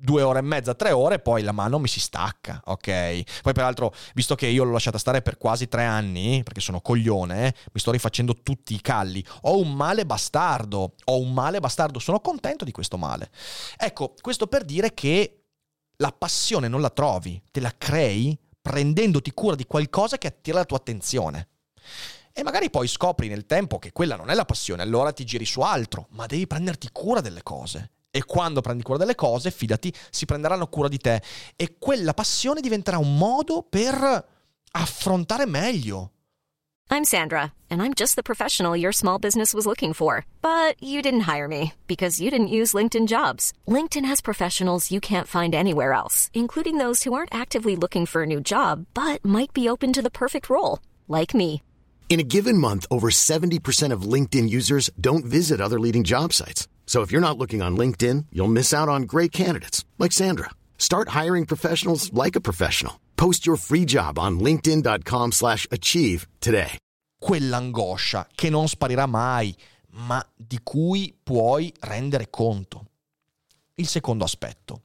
due 0.00 0.22
ore 0.22 0.38
e 0.38 0.42
mezza, 0.42 0.74
tre 0.74 0.92
ore, 0.92 1.18
poi 1.18 1.42
la 1.42 1.52
mano 1.52 1.78
mi 1.78 1.88
si 1.88 2.00
stacca, 2.00 2.62
ok? 2.64 3.42
Poi 3.42 3.52
peraltro, 3.52 3.94
visto 4.14 4.34
che 4.34 4.46
io 4.46 4.64
l'ho 4.64 4.72
lasciata 4.72 4.98
stare 4.98 5.22
per 5.22 5.36
quasi 5.36 5.68
tre 5.68 5.84
anni, 5.84 6.42
perché 6.42 6.60
sono 6.60 6.80
coglione, 6.80 7.54
mi 7.72 7.80
sto 7.80 7.90
rifacendo 7.90 8.34
tutti 8.42 8.74
i 8.74 8.80
calli. 8.80 9.24
Ho 9.42 9.58
un 9.58 9.72
male 9.72 10.06
bastardo, 10.06 10.94
ho 11.04 11.20
un 11.20 11.32
male 11.32 11.60
bastardo, 11.60 11.98
sono 11.98 12.20
contento 12.20 12.64
di 12.64 12.72
questo 12.72 12.96
male. 12.96 13.30
Ecco, 13.76 14.14
questo 14.20 14.46
per 14.46 14.64
dire 14.64 14.94
che 14.94 15.44
la 15.96 16.12
passione 16.12 16.68
non 16.68 16.80
la 16.80 16.90
trovi, 16.90 17.40
te 17.50 17.60
la 17.60 17.74
crei 17.76 18.38
prendendoti 18.60 19.32
cura 19.32 19.54
di 19.54 19.66
qualcosa 19.66 20.18
che 20.18 20.28
attira 20.28 20.58
la 20.58 20.64
tua 20.64 20.78
attenzione. 20.78 21.48
E 22.32 22.42
magari 22.42 22.70
poi 22.70 22.88
scopri 22.88 23.28
nel 23.28 23.44
tempo 23.44 23.78
che 23.78 23.92
quella 23.92 24.16
non 24.16 24.30
è 24.30 24.34
la 24.34 24.44
passione, 24.44 24.82
allora 24.82 25.12
ti 25.12 25.24
giri 25.24 25.44
su 25.44 25.60
altro, 25.60 26.06
ma 26.10 26.26
devi 26.26 26.46
prenderti 26.46 26.88
cura 26.90 27.20
delle 27.20 27.42
cose. 27.42 27.90
E 28.10 28.24
quando 28.24 28.60
prendi 28.60 28.82
cura 28.82 28.98
delle 28.98 29.14
cose, 29.14 29.50
fidati, 29.50 29.92
si 30.10 30.24
prenderanno 30.24 30.66
cura 30.66 30.88
di 30.88 30.98
te. 30.98 31.22
E 31.56 31.76
quella 31.78 32.14
passione 32.14 32.60
diventerà 32.60 32.98
un 32.98 33.16
modo 33.16 33.62
per 33.68 34.26
affrontare 34.72 35.46
meglio. 35.46 36.10
I'm 36.92 37.04
Sandra, 37.04 37.52
and 37.70 37.80
I'm 37.80 37.94
just 37.94 38.16
the 38.16 38.22
professional 38.22 38.74
your 38.76 38.92
small 38.92 39.20
business 39.20 39.54
was 39.54 39.64
looking 39.64 39.92
for. 39.92 40.24
But 40.42 40.74
you 40.82 41.00
didn't 41.00 41.28
hire 41.32 41.46
me 41.46 41.74
because 41.86 42.20
you 42.20 42.30
didn't 42.32 42.48
use 42.48 42.74
LinkedIn 42.74 43.06
jobs. 43.06 43.52
LinkedIn 43.68 44.04
has 44.04 44.20
professionals 44.20 44.90
you 44.90 44.98
can't 44.98 45.28
find 45.28 45.54
anywhere 45.54 45.92
else, 45.92 46.30
including 46.34 46.78
those 46.78 47.04
who 47.04 47.12
aren't 47.12 47.32
actively 47.32 47.76
looking 47.76 48.06
for 48.06 48.24
a 48.24 48.26
new 48.26 48.40
job, 48.40 48.86
but 48.92 49.24
might 49.24 49.52
be 49.52 49.68
open 49.68 49.92
to 49.92 50.02
the 50.02 50.10
perfect 50.10 50.50
role, 50.50 50.80
like 51.06 51.32
me. 51.32 51.62
In 52.08 52.18
a 52.18 52.24
given 52.24 52.58
month, 52.58 52.86
over 52.90 53.08
70% 53.08 53.92
of 53.92 54.02
LinkedIn 54.02 54.50
users 54.50 54.90
don't 55.00 55.24
visit 55.24 55.60
other 55.60 55.78
leading 55.78 56.02
job 56.02 56.32
sites. 56.32 56.66
So 56.90 57.02
if 57.02 57.12
you're 57.12 57.20
not 57.20 57.38
looking 57.38 57.62
on 57.62 57.76
LinkedIn, 57.76 58.26
you'll 58.32 58.50
miss 58.50 58.74
out 58.74 58.88
on 58.88 59.02
great 59.04 59.30
candidates 59.30 59.84
like 59.96 60.10
Sandra. 60.10 60.50
Start 60.76 61.10
hiring 61.10 61.46
professionals 61.46 62.12
like 62.12 62.34
a 62.34 62.40
professional. 62.40 62.98
Post 63.14 63.46
your 63.46 63.56
free 63.56 63.84
job 63.84 64.18
on 64.18 64.40
linkedin.com/achieve 64.40 66.26
today. 66.40 66.78
Quell'angoscia 67.16 68.26
che 68.34 68.50
non 68.50 68.66
sparirà 68.66 69.06
mai, 69.06 69.56
ma 69.90 70.20
di 70.34 70.58
cui 70.64 71.16
puoi 71.22 71.72
rendere 71.78 72.28
conto. 72.28 72.86
Il 73.76 73.86
secondo 73.86 74.24
aspetto 74.24 74.82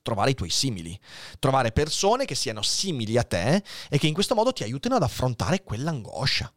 trovare 0.00 0.30
i 0.30 0.34
tuoi 0.34 0.50
simili, 0.50 0.96
trovare 1.40 1.72
persone 1.72 2.24
che 2.24 2.36
siano 2.36 2.62
simili 2.62 3.18
a 3.18 3.24
te 3.24 3.64
e 3.90 3.98
che 3.98 4.06
in 4.06 4.14
questo 4.14 4.36
modo 4.36 4.52
ti 4.52 4.62
aiutino 4.62 4.94
ad 4.94 5.02
affrontare 5.02 5.64
quell'angoscia 5.64 6.52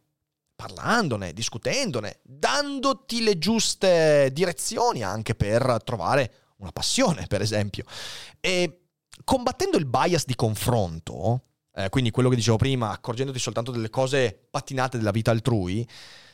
parlandone, 0.56 1.34
discutendone, 1.34 2.20
dandoti 2.22 3.22
le 3.22 3.38
giuste 3.38 4.30
direzioni 4.32 5.02
anche 5.02 5.34
per 5.34 5.78
trovare 5.84 6.32
una 6.56 6.72
passione, 6.72 7.26
per 7.26 7.42
esempio. 7.42 7.84
E 8.40 8.86
combattendo 9.22 9.76
il 9.76 9.84
bias 9.84 10.24
di 10.24 10.34
confronto, 10.34 11.42
eh, 11.74 11.90
quindi 11.90 12.10
quello 12.10 12.30
che 12.30 12.36
dicevo 12.36 12.56
prima, 12.56 12.90
accorgendoti 12.90 13.38
soltanto 13.38 13.70
delle 13.70 13.90
cose 13.90 14.48
pattinate 14.50 14.96
della 14.96 15.10
vita 15.10 15.30
altrui, 15.30 15.86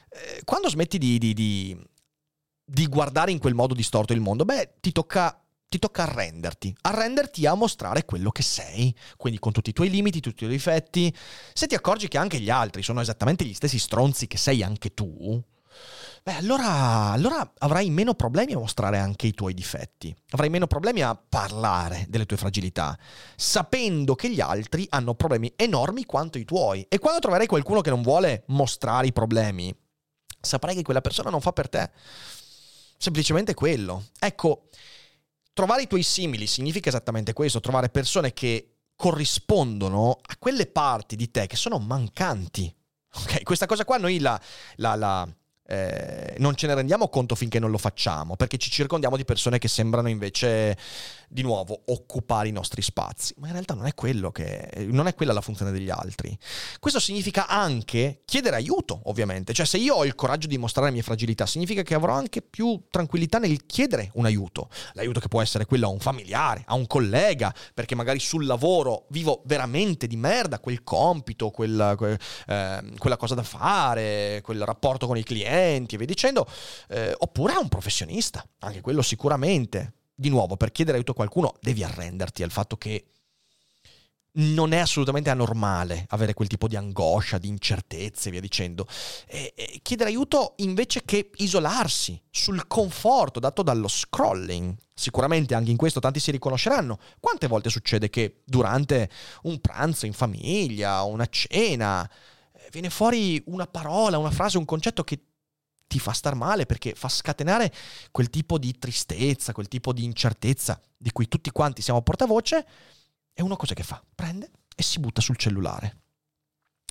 eh, 0.08 0.42
quando 0.44 0.70
smetti 0.70 0.98
di, 0.98 1.18
di, 1.18 1.34
di, 1.34 1.76
di 2.64 2.86
guardare 2.86 3.32
in 3.32 3.38
quel 3.38 3.54
modo 3.54 3.74
distorto 3.74 4.12
il 4.12 4.20
mondo, 4.20 4.44
beh, 4.44 4.74
ti 4.80 4.92
tocca 4.92 5.36
ti 5.72 5.78
tocca 5.78 6.02
arrenderti, 6.02 6.76
arrenderti 6.82 7.46
a 7.46 7.54
mostrare 7.54 8.04
quello 8.04 8.30
che 8.30 8.42
sei, 8.42 8.94
quindi 9.16 9.38
con 9.38 9.52
tutti 9.52 9.70
i 9.70 9.72
tuoi 9.72 9.88
limiti, 9.88 10.20
tutti 10.20 10.44
i 10.44 10.46
tuoi 10.46 10.50
difetti. 10.50 11.14
Se 11.54 11.66
ti 11.66 11.74
accorgi 11.74 12.08
che 12.08 12.18
anche 12.18 12.38
gli 12.40 12.50
altri 12.50 12.82
sono 12.82 13.00
esattamente 13.00 13.46
gli 13.46 13.54
stessi 13.54 13.78
stronzi 13.78 14.26
che 14.26 14.36
sei 14.36 14.62
anche 14.62 14.92
tu, 14.92 15.42
beh 16.24 16.34
allora, 16.34 17.12
allora 17.12 17.52
avrai 17.60 17.88
meno 17.88 18.12
problemi 18.12 18.52
a 18.52 18.58
mostrare 18.58 18.98
anche 18.98 19.26
i 19.26 19.32
tuoi 19.32 19.54
difetti, 19.54 20.14
avrai 20.32 20.50
meno 20.50 20.66
problemi 20.66 21.00
a 21.00 21.16
parlare 21.16 22.04
delle 22.06 22.26
tue 22.26 22.36
fragilità, 22.36 22.98
sapendo 23.34 24.14
che 24.14 24.28
gli 24.28 24.42
altri 24.42 24.86
hanno 24.90 25.14
problemi 25.14 25.54
enormi 25.56 26.04
quanto 26.04 26.36
i 26.36 26.44
tuoi. 26.44 26.84
E 26.86 26.98
quando 26.98 27.20
troverai 27.20 27.46
qualcuno 27.46 27.80
che 27.80 27.88
non 27.88 28.02
vuole 28.02 28.44
mostrare 28.48 29.06
i 29.06 29.12
problemi, 29.12 29.74
saprai 30.38 30.74
che 30.74 30.82
quella 30.82 31.00
persona 31.00 31.30
non 31.30 31.40
fa 31.40 31.52
per 31.52 31.70
te. 31.70 31.90
Semplicemente 32.98 33.54
quello. 33.54 34.04
Ecco, 34.20 34.68
trovare 35.52 35.82
i 35.82 35.86
tuoi 35.86 36.02
simili 36.02 36.46
significa 36.46 36.88
esattamente 36.88 37.32
questo, 37.32 37.60
trovare 37.60 37.88
persone 37.88 38.32
che 38.32 38.68
corrispondono 38.94 40.18
a 40.22 40.36
quelle 40.38 40.66
parti 40.66 41.16
di 41.16 41.30
te 41.30 41.46
che 41.46 41.56
sono 41.56 41.78
mancanti. 41.78 42.72
Ok, 43.14 43.42
questa 43.42 43.66
cosa 43.66 43.84
qua 43.84 43.98
noi 43.98 44.20
la, 44.20 44.40
la, 44.76 44.94
la 44.94 45.28
eh, 45.66 46.34
non 46.38 46.54
ce 46.54 46.66
ne 46.66 46.74
rendiamo 46.74 47.08
conto 47.08 47.34
finché 47.34 47.58
non 47.58 47.70
lo 47.70 47.78
facciamo, 47.78 48.36
perché 48.36 48.58
ci 48.58 48.70
circondiamo 48.70 49.16
di 49.16 49.24
persone 49.24 49.58
che 49.58 49.68
sembrano 49.68 50.08
invece, 50.08 50.76
di 51.32 51.42
nuovo, 51.42 51.82
occupare 51.86 52.48
i 52.48 52.52
nostri 52.52 52.82
spazi. 52.82 53.34
Ma 53.38 53.46
in 53.46 53.52
realtà 53.54 53.74
non 53.74 53.86
è, 53.86 53.94
che, 53.94 54.86
non 54.90 55.06
è 55.06 55.14
quella 55.14 55.32
la 55.32 55.40
funzione 55.40 55.72
degli 55.72 55.88
altri. 55.88 56.36
Questo 56.78 57.00
significa 57.00 57.48
anche 57.48 58.20
chiedere 58.26 58.56
aiuto, 58.56 59.00
ovviamente. 59.04 59.54
Cioè, 59.54 59.64
se 59.64 59.78
io 59.78 59.94
ho 59.94 60.04
il 60.04 60.14
coraggio 60.14 60.46
di 60.46 60.58
mostrare 60.58 60.88
le 60.88 60.94
mie 60.94 61.02
fragilità, 61.02 61.46
significa 61.46 61.82
che 61.82 61.94
avrò 61.94 62.12
anche 62.12 62.42
più 62.42 62.82
tranquillità 62.90 63.38
nel 63.38 63.64
chiedere 63.64 64.10
un 64.14 64.26
aiuto. 64.26 64.68
L'aiuto 64.92 65.20
che 65.20 65.28
può 65.28 65.40
essere 65.40 65.64
quello 65.64 65.86
a 65.86 65.90
un 65.90 66.00
familiare, 66.00 66.64
a 66.66 66.74
un 66.74 66.86
collega, 66.86 67.54
perché 67.72 67.94
magari 67.94 68.18
sul 68.18 68.44
lavoro 68.44 69.06
vivo 69.08 69.42
veramente 69.46 70.06
di 70.06 70.16
merda 70.16 70.58
quel 70.58 70.82
compito, 70.82 71.50
quella, 71.50 71.96
quel, 71.96 72.18
eh, 72.46 72.82
quella 72.98 73.16
cosa 73.16 73.34
da 73.34 73.42
fare, 73.42 74.40
quel 74.42 74.62
rapporto 74.64 75.06
con 75.06 75.16
i 75.16 75.22
clienti 75.22 75.94
e 75.94 75.98
via 75.98 76.06
dicendo, 76.06 76.46
eh, 76.88 77.14
oppure 77.16 77.54
a 77.54 77.58
un 77.58 77.68
professionista, 77.68 78.44
anche 78.58 78.82
quello 78.82 79.00
sicuramente. 79.00 79.94
Di 80.14 80.28
nuovo, 80.28 80.56
per 80.56 80.72
chiedere 80.72 80.96
aiuto 80.96 81.12
a 81.12 81.16
qualcuno 81.16 81.54
devi 81.60 81.82
arrenderti 81.82 82.42
al 82.42 82.50
fatto 82.50 82.76
che 82.76 83.06
non 84.34 84.72
è 84.72 84.78
assolutamente 84.78 85.28
anormale 85.30 86.06
avere 86.08 86.32
quel 86.32 86.48
tipo 86.48 86.68
di 86.68 86.76
angoscia, 86.76 87.38
di 87.38 87.48
incertezze 87.48 88.28
e 88.28 88.30
via 88.30 88.40
dicendo. 88.40 88.86
E, 89.26 89.52
e 89.54 89.80
chiedere 89.82 90.10
aiuto 90.10 90.54
invece 90.58 91.02
che 91.04 91.30
isolarsi 91.36 92.20
sul 92.30 92.66
conforto 92.66 93.40
dato 93.40 93.62
dallo 93.62 93.88
scrolling. 93.88 94.74
Sicuramente 94.94 95.54
anche 95.54 95.70
in 95.70 95.76
questo 95.76 96.00
tanti 96.00 96.20
si 96.20 96.30
riconosceranno. 96.30 96.98
Quante 97.20 97.46
volte 97.46 97.68
succede 97.68 98.08
che 98.08 98.42
durante 98.44 99.10
un 99.42 99.60
pranzo 99.60 100.06
in 100.06 100.12
famiglia, 100.12 101.02
una 101.02 101.26
cena, 101.26 102.08
eh, 102.52 102.68
viene 102.70 102.88
fuori 102.88 103.42
una 103.46 103.66
parola, 103.66 104.18
una 104.18 104.30
frase, 104.30 104.58
un 104.58 104.64
concetto 104.64 105.02
che 105.04 105.20
ti 105.92 105.98
fa 105.98 106.12
star 106.12 106.34
male 106.34 106.64
perché 106.64 106.94
fa 106.94 107.10
scatenare 107.10 107.70
quel 108.10 108.30
tipo 108.30 108.56
di 108.56 108.78
tristezza, 108.78 109.52
quel 109.52 109.68
tipo 109.68 109.92
di 109.92 110.04
incertezza 110.04 110.80
di 110.96 111.12
cui 111.12 111.28
tutti 111.28 111.50
quanti 111.50 111.82
siamo 111.82 112.00
portavoce. 112.00 112.66
E 113.34 113.42
uno 113.42 113.56
cosa 113.56 113.74
che 113.74 113.82
fa? 113.82 114.02
Prende 114.14 114.50
e 114.74 114.82
si 114.82 114.98
butta 115.00 115.20
sul 115.20 115.36
cellulare. 115.36 115.98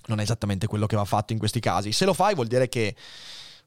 Non 0.05 0.19
è 0.19 0.21
esattamente 0.21 0.67
quello 0.67 0.85
che 0.85 0.95
va 0.95 1.05
fatto 1.05 1.33
in 1.33 1.39
questi 1.39 1.59
casi. 1.59 1.91
Se 1.91 2.05
lo 2.05 2.13
fai 2.13 2.35
vuol 2.35 2.45
dire 2.45 2.69
che 2.69 2.95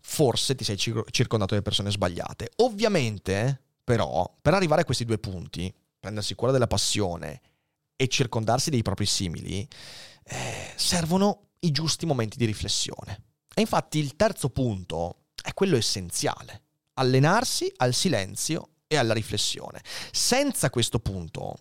forse 0.01 0.55
ti 0.55 0.63
sei 0.63 0.77
circondato 0.77 1.51
delle 1.51 1.63
persone 1.63 1.91
sbagliate. 1.91 2.53
Ovviamente, 2.59 3.61
però, 3.83 4.33
per 4.41 4.55
arrivare 4.55 4.83
a 4.83 4.85
questi 4.85 5.05
due 5.05 5.19
punti, 5.19 5.75
prendersi 5.99 6.37
cura 6.37 6.53
della 6.53 6.69
passione 6.69 7.41
e 7.97 8.07
circondarsi 8.07 8.71
dei 8.71 8.83
propri 8.83 9.07
simili, 9.07 9.67
eh, 10.23 10.73
servono 10.77 11.49
i 11.61 11.73
giusti 11.73 12.07
momenti 12.07 12.37
di 12.37 12.45
riflessione. 12.45 13.23
E 13.53 13.61
infatti 13.63 13.99
il 13.99 14.15
terzo 14.15 14.51
punto 14.51 15.24
è 15.45 15.53
quello 15.53 15.77
essenziale, 15.77 16.63
allenarsi 16.95 17.71
al 17.77 17.93
silenzio 17.93 18.71
e 18.87 18.97
alla 18.97 19.13
riflessione. 19.13 19.83
Senza 20.11 20.71
questo 20.71 21.01
punto 21.01 21.59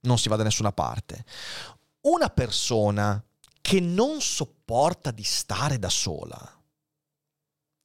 non 0.00 0.18
si 0.18 0.30
va 0.30 0.36
da 0.36 0.42
nessuna 0.42 0.72
parte. 0.72 1.22
Una 2.02 2.30
persona 2.30 3.22
che 3.60 3.78
non 3.78 4.22
sopporta 4.22 5.10
di 5.10 5.22
stare 5.22 5.78
da 5.78 5.90
sola 5.90 6.64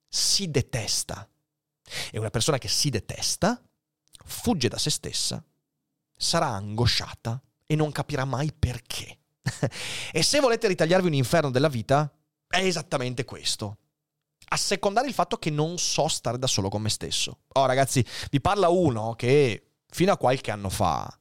si 0.08 0.50
detesta. 0.50 1.28
E 2.10 2.18
una 2.18 2.30
persona 2.30 2.56
che 2.56 2.68
si 2.68 2.88
detesta 2.88 3.62
fugge 4.24 4.68
da 4.68 4.78
se 4.78 4.88
stessa, 4.88 5.44
sarà 6.16 6.46
angosciata 6.46 7.42
e 7.66 7.76
non 7.76 7.92
capirà 7.92 8.24
mai 8.24 8.54
perché. 8.54 9.18
e 10.12 10.22
se 10.22 10.40
volete 10.40 10.66
ritagliarvi 10.66 11.08
un 11.08 11.14
inferno 11.14 11.50
della 11.50 11.68
vita, 11.68 12.10
è 12.46 12.64
esattamente 12.64 13.26
questo 13.26 13.76
assecondare 14.52 15.08
il 15.08 15.14
fatto 15.14 15.36
che 15.36 15.50
non 15.50 15.78
so 15.78 16.08
stare 16.08 16.38
da 16.38 16.46
solo 16.46 16.68
con 16.68 16.82
me 16.82 16.90
stesso. 16.90 17.38
Oh, 17.54 17.66
ragazzi, 17.66 18.04
vi 18.30 18.40
parla 18.40 18.68
uno 18.68 19.14
che 19.14 19.70
fino 19.88 20.12
a 20.12 20.16
qualche 20.16 20.50
anno 20.50 20.68
fa 20.68 21.12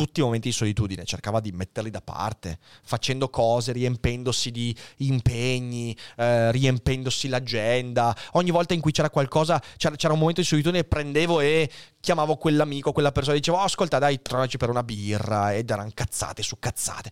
tutti 0.00 0.20
i 0.20 0.22
momenti 0.22 0.48
di 0.48 0.54
solitudine 0.54 1.04
cercava 1.04 1.40
di 1.40 1.52
metterli 1.52 1.90
da 1.90 2.00
parte, 2.00 2.58
facendo 2.82 3.28
cose, 3.28 3.72
riempendosi 3.72 4.50
di 4.50 4.74
impegni, 4.98 5.94
eh, 6.16 6.50
riempendosi 6.52 7.28
l'agenda. 7.28 8.16
Ogni 8.32 8.50
volta 8.50 8.72
in 8.72 8.80
cui 8.80 8.92
c'era 8.92 9.10
qualcosa, 9.10 9.62
c'era, 9.76 9.96
c'era, 9.96 10.14
un 10.14 10.20
momento 10.20 10.40
di 10.40 10.46
solitudine, 10.46 10.84
prendevo 10.84 11.40
e 11.40 11.70
chiamavo 12.00 12.36
quell'amico, 12.36 12.92
quella 12.92 13.12
persona, 13.12 13.36
e 13.36 13.40
dicevo, 13.40 13.58
oh, 13.58 13.64
ascolta, 13.64 13.98
dai, 13.98 14.22
trovaci 14.22 14.56
per 14.56 14.70
una 14.70 14.82
birra, 14.82 15.54
ed 15.54 15.68
erano 15.68 15.90
cazzate 15.92 16.42
su 16.42 16.58
cazzate. 16.58 17.10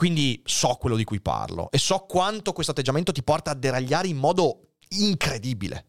Quindi 0.00 0.40
so 0.46 0.76
quello 0.76 0.96
di 0.96 1.04
cui 1.04 1.20
parlo 1.20 1.70
e 1.70 1.76
so 1.76 2.06
quanto 2.08 2.54
questo 2.54 2.72
atteggiamento 2.72 3.12
ti 3.12 3.22
porta 3.22 3.50
a 3.50 3.54
deragliare 3.54 4.08
in 4.08 4.16
modo 4.16 4.76
incredibile. 4.88 5.88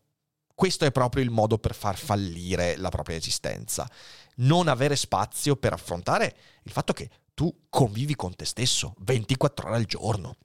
Questo 0.53 0.83
è 0.83 0.91
proprio 0.91 1.23
il 1.23 1.29
modo 1.29 1.57
per 1.57 1.73
far 1.73 1.97
fallire 1.97 2.75
la 2.75 2.89
propria 2.89 3.15
esistenza. 3.15 3.89
Non 4.39 4.67
avere 4.67 4.97
spazio 4.97 5.55
per 5.55 5.71
affrontare 5.71 6.35
il 6.63 6.73
fatto 6.73 6.91
che 6.91 7.09
tu 7.33 7.67
convivi 7.69 8.13
con 8.17 8.35
te 8.35 8.43
stesso 8.43 8.95
24 8.97 9.69
ore 9.69 9.77
al 9.77 9.85
giorno. 9.85 10.35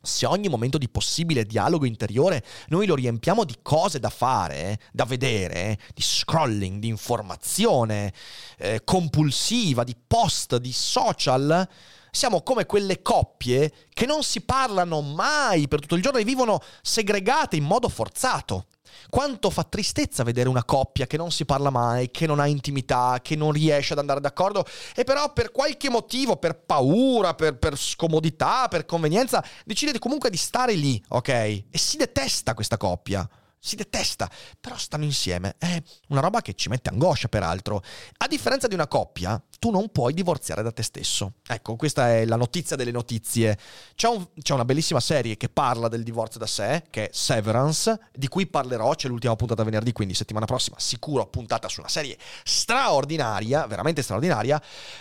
Se 0.00 0.24
ogni 0.24 0.48
momento 0.48 0.78
di 0.78 0.88
possibile 0.88 1.44
dialogo 1.44 1.84
interiore 1.84 2.42
noi 2.68 2.86
lo 2.86 2.94
riempiamo 2.94 3.44
di 3.44 3.58
cose 3.60 3.98
da 3.98 4.08
fare, 4.08 4.80
da 4.90 5.04
vedere, 5.04 5.78
di 5.92 6.00
scrolling, 6.00 6.80
di 6.80 6.88
informazione 6.88 8.14
eh, 8.56 8.80
compulsiva, 8.84 9.84
di 9.84 9.94
post, 10.06 10.56
di 10.56 10.72
social, 10.72 11.68
siamo 12.14 12.42
come 12.42 12.66
quelle 12.66 13.00
coppie 13.00 13.72
che 13.88 14.04
non 14.04 14.22
si 14.22 14.42
parlano 14.42 15.00
mai 15.00 15.66
per 15.66 15.80
tutto 15.80 15.94
il 15.94 16.02
giorno 16.02 16.18
e 16.18 16.24
vivono 16.24 16.60
segregate 16.82 17.56
in 17.56 17.64
modo 17.64 17.88
forzato. 17.88 18.66
Quanto 19.08 19.48
fa 19.48 19.64
tristezza 19.64 20.22
vedere 20.22 20.50
una 20.50 20.64
coppia 20.64 21.06
che 21.06 21.16
non 21.16 21.30
si 21.30 21.46
parla 21.46 21.70
mai, 21.70 22.10
che 22.10 22.26
non 22.26 22.38
ha 22.38 22.46
intimità, 22.46 23.20
che 23.22 23.34
non 23.34 23.50
riesce 23.50 23.94
ad 23.94 23.98
andare 23.98 24.20
d'accordo 24.20 24.62
e 24.94 25.04
però 25.04 25.32
per 25.32 25.50
qualche 25.52 25.88
motivo, 25.88 26.36
per 26.36 26.60
paura, 26.60 27.32
per, 27.34 27.56
per 27.56 27.78
scomodità, 27.78 28.68
per 28.68 28.84
convenienza, 28.84 29.42
decide 29.64 29.98
comunque 29.98 30.28
di 30.28 30.36
stare 30.36 30.74
lì, 30.74 31.02
ok? 31.08 31.28
E 31.28 31.64
si 31.72 31.96
detesta 31.96 32.52
questa 32.52 32.76
coppia 32.76 33.26
si 33.64 33.76
detesta, 33.76 34.28
però 34.60 34.76
stanno 34.76 35.04
insieme. 35.04 35.54
È 35.56 35.80
una 36.08 36.20
roba 36.20 36.42
che 36.42 36.54
ci 36.54 36.68
mette 36.68 36.90
angoscia, 36.90 37.28
peraltro. 37.28 37.80
A 38.16 38.26
differenza 38.26 38.66
di 38.66 38.74
una 38.74 38.88
coppia, 38.88 39.40
tu 39.60 39.70
non 39.70 39.88
puoi 39.90 40.14
divorziare 40.14 40.64
da 40.64 40.72
te 40.72 40.82
stesso. 40.82 41.34
Ecco, 41.46 41.76
questa 41.76 42.10
è 42.10 42.24
la 42.24 42.34
notizia 42.34 42.74
delle 42.74 42.90
notizie. 42.90 43.56
C'è, 43.94 44.08
un, 44.08 44.26
c'è 44.40 44.52
una 44.52 44.64
bellissima 44.64 44.98
serie 44.98 45.36
che 45.36 45.48
parla 45.48 45.86
del 45.86 46.02
divorzio 46.02 46.40
da 46.40 46.46
sé, 46.48 46.82
che 46.90 47.08
è 47.08 47.10
Severance, 47.12 48.08
di 48.12 48.26
cui 48.26 48.48
parlerò, 48.48 48.96
c'è 48.96 49.06
l'ultima 49.06 49.36
puntata 49.36 49.62
venerdì, 49.62 49.92
quindi 49.92 50.14
settimana 50.14 50.44
prossima 50.44 50.76
sicuro 50.80 51.26
puntata 51.28 51.68
su 51.68 51.78
una 51.78 51.88
serie 51.88 52.18
straordinaria, 52.42 53.64
veramente 53.68 54.02
straordinaria, 54.02 54.60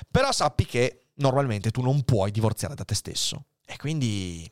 però 0.10 0.32
sappi 0.32 0.68
che 0.68 1.08
normalmente 1.16 1.72
tu 1.72 1.82
non 1.82 2.04
puoi 2.04 2.30
divorziare 2.30 2.76
da 2.76 2.84
te 2.84 2.94
stesso. 2.94 3.46
E 3.66 3.76
quindi 3.78 4.48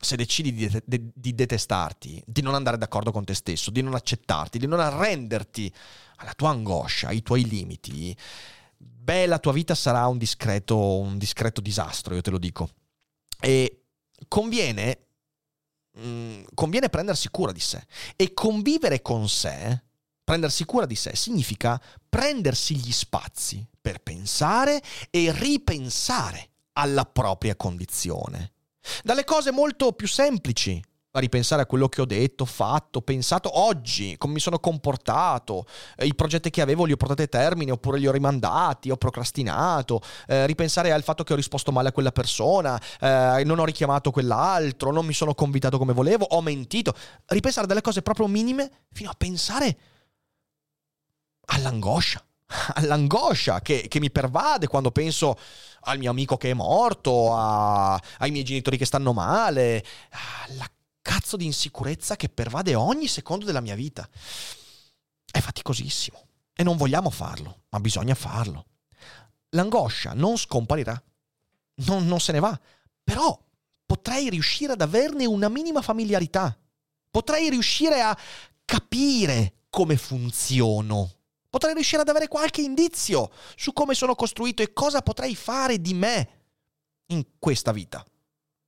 se 0.00 0.16
decidi 0.16 0.52
di, 0.54 0.82
de- 0.84 1.10
di, 1.14 1.34
detestarti, 1.34 2.22
di 2.26 2.40
non 2.40 2.54
andare 2.54 2.78
d'accordo 2.78 3.12
con 3.12 3.24
te 3.24 3.34
stesso, 3.34 3.70
di 3.70 3.82
non 3.82 3.94
accettarti, 3.94 4.58
di 4.58 4.66
non 4.66 4.80
arrenderti 4.80 5.72
alla 6.16 6.32
tua 6.32 6.50
angoscia, 6.50 7.08
ai 7.08 7.22
tuoi 7.22 7.44
limiti, 7.44 8.16
beh, 8.76 9.26
la 9.26 9.38
tua 9.38 9.52
vita 9.52 9.74
sarà 9.74 10.06
un 10.06 10.16
discreto, 10.16 10.98
un 10.98 11.18
discreto 11.18 11.60
disastro, 11.60 12.14
io 12.14 12.22
te 12.22 12.30
lo 12.30 12.38
dico. 12.38 12.70
E 13.38 13.82
conviene, 14.26 15.06
mh, 15.92 16.08
mm, 16.08 16.42
conviene 16.54 16.88
prendersi 16.88 17.28
cura 17.28 17.52
di 17.52 17.60
sé. 17.60 17.84
E 18.16 18.32
convivere 18.32 19.02
con 19.02 19.28
sé, 19.28 19.82
prendersi 20.24 20.64
cura 20.64 20.86
di 20.86 20.96
sé, 20.96 21.14
significa 21.14 21.80
prendersi 22.08 22.74
gli 22.74 22.92
spazi 22.92 23.66
per 23.78 24.00
pensare 24.00 24.82
e 25.10 25.30
ripensare 25.30 26.48
alla 26.72 27.04
propria 27.04 27.54
condizione 27.54 28.52
dalle 29.02 29.24
cose 29.24 29.50
molto 29.50 29.92
più 29.92 30.08
semplici, 30.08 30.82
a 31.12 31.18
ripensare 31.18 31.62
a 31.62 31.66
quello 31.66 31.88
che 31.88 32.00
ho 32.00 32.04
detto, 32.04 32.44
fatto, 32.44 33.02
pensato 33.02 33.58
oggi, 33.58 34.16
come 34.16 34.34
mi 34.34 34.40
sono 34.40 34.60
comportato, 34.60 35.66
eh, 35.96 36.06
i 36.06 36.14
progetti 36.14 36.50
che 36.50 36.60
avevo 36.60 36.84
li 36.84 36.92
ho 36.92 36.96
portati 36.96 37.22
a 37.22 37.26
termine 37.26 37.72
oppure 37.72 37.98
li 37.98 38.06
ho 38.06 38.12
rimandati, 38.12 38.90
ho 38.90 38.96
procrastinato, 38.96 40.00
eh, 40.28 40.46
ripensare 40.46 40.92
al 40.92 41.02
fatto 41.02 41.24
che 41.24 41.32
ho 41.32 41.36
risposto 41.36 41.72
male 41.72 41.88
a 41.88 41.92
quella 41.92 42.12
persona, 42.12 42.80
eh, 43.00 43.42
non 43.44 43.58
ho 43.58 43.64
richiamato 43.64 44.10
quell'altro, 44.10 44.92
non 44.92 45.04
mi 45.04 45.12
sono 45.12 45.34
convitato 45.34 45.78
come 45.78 45.92
volevo, 45.92 46.26
ho 46.26 46.42
mentito, 46.42 46.94
ripensare 47.26 47.66
delle 47.66 47.80
cose 47.80 48.02
proprio 48.02 48.28
minime 48.28 48.70
fino 48.92 49.10
a 49.10 49.14
pensare 49.16 49.78
all'angoscia 51.46 52.24
all'angoscia 52.74 53.60
che, 53.60 53.86
che, 53.88 54.00
mi 54.00 54.10
pervade 54.10 54.66
quando 54.66 54.90
penso 54.90 55.38
al 55.82 55.98
mio 55.98 56.10
amico 56.10 56.36
che 56.36 56.50
è 56.50 56.54
morto, 56.54 57.34
a, 57.34 57.94
ai 58.18 58.30
miei 58.30 58.44
genitori 58.44 58.76
che 58.76 58.84
stanno 58.84 59.12
male, 59.12 59.84
alla 60.48 60.68
cazzo 61.00 61.36
di 61.36 61.44
insicurezza 61.44 62.16
che 62.16 62.28
pervade 62.28 62.74
ogni 62.74 63.06
secondo 63.06 63.44
della 63.44 63.60
mia 63.60 63.74
vita. 63.74 64.08
È 65.30 65.38
faticosissimo 65.38 66.26
e 66.54 66.62
non 66.62 66.76
vogliamo 66.76 67.10
farlo, 67.10 67.62
ma 67.70 67.80
bisogna 67.80 68.14
farlo. 68.14 68.66
L'angoscia 69.50 70.12
non 70.12 70.36
scomparirà, 70.36 71.00
non, 71.86 72.06
non 72.06 72.20
se 72.20 72.32
ne 72.32 72.40
va, 72.40 72.58
però 73.02 73.38
potrei 73.86 74.28
riuscire 74.28 74.72
ad 74.72 74.80
averne 74.80 75.26
una 75.26 75.48
minima 75.48 75.82
familiarità, 75.82 76.56
potrei 77.10 77.48
riuscire 77.50 78.00
a 78.00 78.16
capire 78.64 79.54
come 79.70 79.96
funziono 79.96 81.19
Potrei 81.50 81.74
riuscire 81.74 82.02
ad 82.02 82.08
avere 82.08 82.28
qualche 82.28 82.62
indizio 82.62 83.30
su 83.56 83.72
come 83.72 83.94
sono 83.94 84.14
costruito 84.14 84.62
e 84.62 84.72
cosa 84.72 85.02
potrei 85.02 85.34
fare 85.34 85.80
di 85.80 85.94
me 85.94 86.28
in 87.06 87.26
questa 87.40 87.72
vita. 87.72 88.04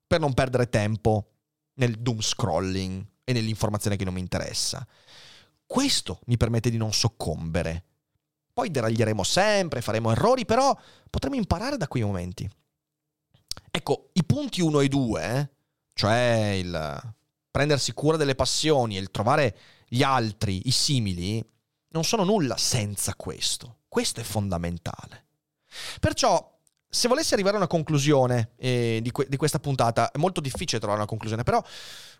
Per 0.06 0.18
non 0.18 0.34
perdere 0.34 0.68
tempo 0.68 1.30
nel 1.74 2.00
doom 2.00 2.20
scrolling 2.20 3.06
e 3.24 3.32
nell'informazione 3.32 3.96
che 3.96 4.04
non 4.04 4.14
mi 4.14 4.20
interessa. 4.20 4.84
Questo 5.64 6.20
mi 6.26 6.36
permette 6.36 6.70
di 6.70 6.76
non 6.76 6.92
soccombere. 6.92 7.84
Poi 8.52 8.70
deraglieremo 8.70 9.22
sempre, 9.22 9.80
faremo 9.80 10.10
errori, 10.10 10.44
però 10.44 10.76
potremo 11.08 11.36
imparare 11.36 11.76
da 11.76 11.88
quei 11.88 12.02
momenti. 12.02 12.50
Ecco, 13.70 14.10
i 14.14 14.24
punti 14.24 14.60
1 14.60 14.80
e 14.80 14.88
2, 14.88 15.54
cioè 15.94 16.58
il 16.58 17.14
prendersi 17.50 17.92
cura 17.92 18.16
delle 18.16 18.34
passioni 18.34 18.96
e 18.96 19.00
il 19.00 19.10
trovare 19.10 19.56
gli 19.88 20.02
altri, 20.02 20.62
i 20.66 20.70
simili, 20.70 21.42
non 21.92 22.04
sono 22.04 22.24
nulla 22.24 22.56
senza 22.56 23.14
questo. 23.14 23.78
Questo 23.88 24.20
è 24.20 24.22
fondamentale. 24.22 25.26
Perciò, 26.00 26.58
se 26.88 27.08
volessi 27.08 27.34
arrivare 27.34 27.54
a 27.56 27.58
una 27.58 27.68
conclusione 27.68 28.52
eh, 28.56 29.00
di, 29.02 29.10
que- 29.10 29.26
di 29.28 29.36
questa 29.36 29.58
puntata, 29.58 30.10
è 30.10 30.18
molto 30.18 30.40
difficile 30.40 30.78
trovare 30.78 31.00
una 31.00 31.08
conclusione, 31.08 31.42
però 31.42 31.62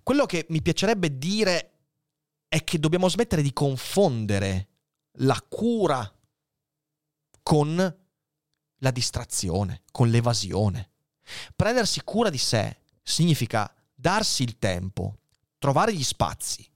quello 0.03 0.27
che 0.27 0.47
mi 0.49 0.62
piacerebbe 0.62 1.18
dire 1.18 1.70
è 2.49 2.62
che 2.64 2.79
dobbiamo 2.79 3.09
smettere 3.09 3.43
di 3.43 3.53
confondere 3.53 4.68
la 5.16 5.43
cura 5.49 6.11
con 7.43 7.97
la 8.79 8.91
distrazione, 8.91 9.83
con 9.91 10.09
l'evasione. 10.09 10.91
Prendersi 11.57 12.03
cura 12.03 12.31
di 12.31 12.39
sé 12.39 12.79
significa 13.03 13.73
darsi 13.95 14.43
il 14.43 14.59
tempo, 14.59 15.18
trovare 15.59 15.95
gli 15.95 16.03
spazi 16.03 16.68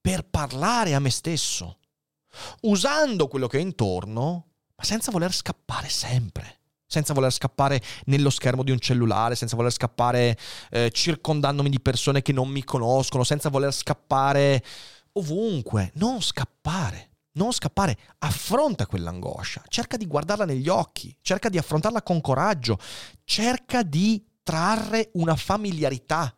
per 0.00 0.24
parlare 0.24 0.94
a 0.94 1.00
me 1.00 1.10
stesso, 1.10 1.78
usando 2.62 3.28
quello 3.28 3.46
che 3.46 3.58
è 3.58 3.60
intorno, 3.60 4.46
ma 4.76 4.84
senza 4.84 5.10
voler 5.10 5.32
scappare 5.32 5.88
sempre. 5.88 6.60
Senza 6.88 7.14
voler 7.14 7.32
scappare 7.32 7.82
nello 8.04 8.30
schermo 8.30 8.62
di 8.62 8.70
un 8.70 8.78
cellulare, 8.78 9.34
senza 9.34 9.56
voler 9.56 9.72
scappare 9.72 10.38
eh, 10.70 10.90
circondandomi 10.92 11.68
di 11.68 11.80
persone 11.80 12.22
che 12.22 12.32
non 12.32 12.48
mi 12.48 12.62
conoscono, 12.62 13.24
senza 13.24 13.48
voler 13.48 13.72
scappare 13.72 14.62
ovunque. 15.14 15.90
Non 15.94 16.22
scappare. 16.22 17.10
Non 17.36 17.52
scappare, 17.52 17.98
affronta 18.20 18.86
quell'angoscia, 18.86 19.62
cerca 19.68 19.98
di 19.98 20.06
guardarla 20.06 20.46
negli 20.46 20.70
occhi, 20.70 21.14
cerca 21.20 21.50
di 21.50 21.58
affrontarla 21.58 22.00
con 22.00 22.22
coraggio, 22.22 22.78
cerca 23.24 23.82
di 23.82 24.24
trarre 24.42 25.10
una 25.14 25.36
familiarità 25.36 26.34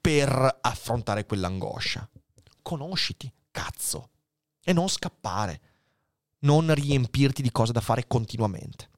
per 0.00 0.58
affrontare 0.62 1.26
quell'angoscia. 1.26 2.08
Conosciti, 2.60 3.32
cazzo 3.52 4.08
e 4.68 4.74
non 4.74 4.90
scappare, 4.90 5.60
non 6.40 6.74
riempirti 6.74 7.40
di 7.40 7.50
cose 7.50 7.72
da 7.72 7.80
fare 7.80 8.06
continuamente. 8.06 8.90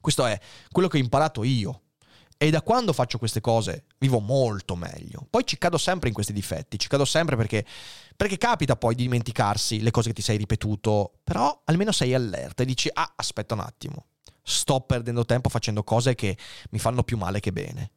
Questo 0.00 0.24
è 0.24 0.40
quello 0.72 0.88
che 0.88 0.96
ho 0.96 1.00
imparato 1.00 1.44
io. 1.44 1.82
E 2.38 2.48
da 2.48 2.62
quando 2.62 2.94
faccio 2.94 3.18
queste 3.18 3.42
cose 3.42 3.84
vivo 3.98 4.18
molto 4.18 4.76
meglio. 4.76 5.26
Poi 5.28 5.44
ci 5.44 5.58
cado 5.58 5.76
sempre 5.76 6.08
in 6.08 6.14
questi 6.14 6.32
difetti, 6.32 6.78
ci 6.78 6.88
cado 6.88 7.04
sempre 7.04 7.36
perché, 7.36 7.66
perché 8.16 8.38
capita 8.38 8.76
poi 8.76 8.94
di 8.94 9.02
dimenticarsi 9.02 9.82
le 9.82 9.90
cose 9.90 10.08
che 10.08 10.14
ti 10.14 10.22
sei 10.22 10.38
ripetuto, 10.38 11.18
però 11.22 11.60
almeno 11.64 11.92
sei 11.92 12.14
allerta 12.14 12.62
e 12.62 12.66
dici, 12.66 12.88
ah, 12.90 13.12
aspetta 13.14 13.52
un 13.52 13.60
attimo, 13.60 14.06
sto 14.42 14.80
perdendo 14.80 15.26
tempo 15.26 15.50
facendo 15.50 15.84
cose 15.84 16.14
che 16.14 16.34
mi 16.70 16.78
fanno 16.78 17.02
più 17.04 17.18
male 17.18 17.40
che 17.40 17.52
bene. 17.52 17.90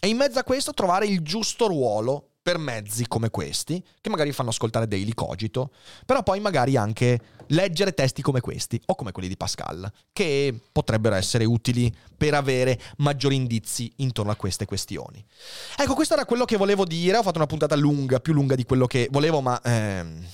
E 0.00 0.08
in 0.08 0.16
mezzo 0.16 0.38
a 0.38 0.44
questo 0.44 0.72
trovare 0.72 1.06
il 1.06 1.20
giusto 1.20 1.66
ruolo 1.66 2.35
per 2.46 2.58
mezzi 2.58 3.08
come 3.08 3.28
questi, 3.28 3.82
che 4.00 4.08
magari 4.08 4.30
fanno 4.30 4.50
ascoltare 4.50 4.86
Daily 4.86 5.14
Cogito, 5.14 5.72
però 6.04 6.22
poi 6.22 6.38
magari 6.38 6.76
anche 6.76 7.18
leggere 7.48 7.92
testi 7.92 8.22
come 8.22 8.40
questi 8.40 8.80
o 8.86 8.94
come 8.94 9.10
quelli 9.10 9.26
di 9.26 9.36
Pascal, 9.36 9.90
che 10.12 10.56
potrebbero 10.70 11.16
essere 11.16 11.44
utili 11.44 11.92
per 12.16 12.34
avere 12.34 12.78
maggiori 12.98 13.34
indizi 13.34 13.92
intorno 13.96 14.30
a 14.30 14.36
queste 14.36 14.64
questioni. 14.64 15.24
Ecco, 15.76 15.94
questo 15.94 16.14
era 16.14 16.24
quello 16.24 16.44
che 16.44 16.56
volevo 16.56 16.84
dire, 16.84 17.16
ho 17.16 17.22
fatto 17.24 17.38
una 17.38 17.46
puntata 17.46 17.74
lunga, 17.74 18.20
più 18.20 18.32
lunga 18.32 18.54
di 18.54 18.62
quello 18.62 18.86
che 18.86 19.08
volevo, 19.10 19.40
ma... 19.40 19.60
Ehm 19.64 20.26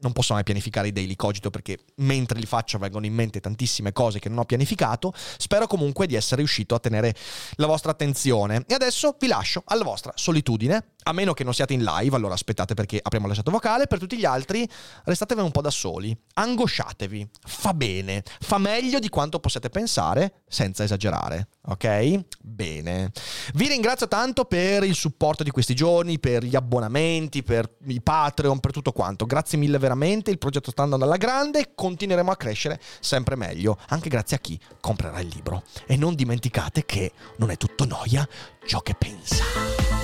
non 0.00 0.12
posso 0.12 0.34
mai 0.34 0.42
pianificare 0.42 0.88
i 0.88 0.92
daily 0.92 1.16
cogito 1.16 1.50
perché 1.50 1.78
mentre 1.96 2.38
li 2.38 2.46
faccio 2.46 2.78
vengono 2.78 3.06
in 3.06 3.14
mente 3.14 3.40
tantissime 3.40 3.92
cose 3.92 4.18
che 4.18 4.28
non 4.28 4.38
ho 4.38 4.44
pianificato. 4.44 5.12
Spero 5.14 5.66
comunque 5.66 6.06
di 6.06 6.14
essere 6.14 6.36
riuscito 6.36 6.74
a 6.74 6.78
tenere 6.78 7.14
la 7.56 7.66
vostra 7.66 7.90
attenzione. 7.92 8.64
E 8.66 8.74
adesso 8.74 9.16
vi 9.18 9.26
lascio 9.26 9.62
alla 9.66 9.84
vostra 9.84 10.12
solitudine 10.14 10.92
a 11.04 11.12
meno 11.12 11.34
che 11.34 11.44
non 11.44 11.54
siate 11.54 11.72
in 11.72 11.82
live, 11.82 12.16
allora 12.16 12.34
aspettate 12.34 12.74
perché 12.74 12.98
apriamo 13.02 13.26
la 13.26 13.34
chat 13.34 13.50
vocale. 13.50 13.86
Per 13.86 13.98
tutti 13.98 14.16
gli 14.16 14.24
altri, 14.24 14.68
restatevene 15.04 15.46
un 15.46 15.52
po' 15.52 15.60
da 15.60 15.70
soli. 15.70 16.16
Angosciatevi. 16.34 17.28
Fa 17.46 17.74
bene. 17.74 18.22
Fa 18.40 18.58
meglio 18.58 18.98
di 18.98 19.08
quanto 19.08 19.38
possiate 19.38 19.68
pensare, 19.68 20.42
senza 20.46 20.84
esagerare. 20.84 21.48
Ok? 21.66 22.24
Bene. 22.40 23.10
Vi 23.54 23.68
ringrazio 23.68 24.06
tanto 24.06 24.44
per 24.44 24.84
il 24.84 24.94
supporto 24.94 25.42
di 25.42 25.50
questi 25.50 25.74
giorni, 25.74 26.18
per 26.18 26.44
gli 26.44 26.56
abbonamenti, 26.56 27.42
per 27.42 27.76
i 27.86 28.02
Patreon, 28.02 28.60
per 28.60 28.72
tutto 28.72 28.92
quanto. 28.92 29.24
Grazie 29.24 29.56
mille 29.56 29.78
veramente. 29.78 30.30
Il 30.30 30.38
progetto 30.38 30.70
sta 30.70 30.82
andando 30.82 31.06
alla 31.06 31.16
grande. 31.16 31.72
Continueremo 31.74 32.30
a 32.30 32.36
crescere 32.36 32.80
sempre 33.00 33.34
meglio. 33.34 33.78
Anche 33.88 34.10
grazie 34.10 34.36
a 34.36 34.40
chi 34.40 34.58
comprerà 34.80 35.20
il 35.20 35.28
libro. 35.28 35.62
E 35.86 35.96
non 35.96 36.14
dimenticate 36.14 36.84
che 36.84 37.12
non 37.38 37.50
è 37.50 37.56
tutto 37.56 37.86
noia 37.86 38.28
ciò 38.66 38.80
che 38.80 38.94
pensa. 38.94 40.03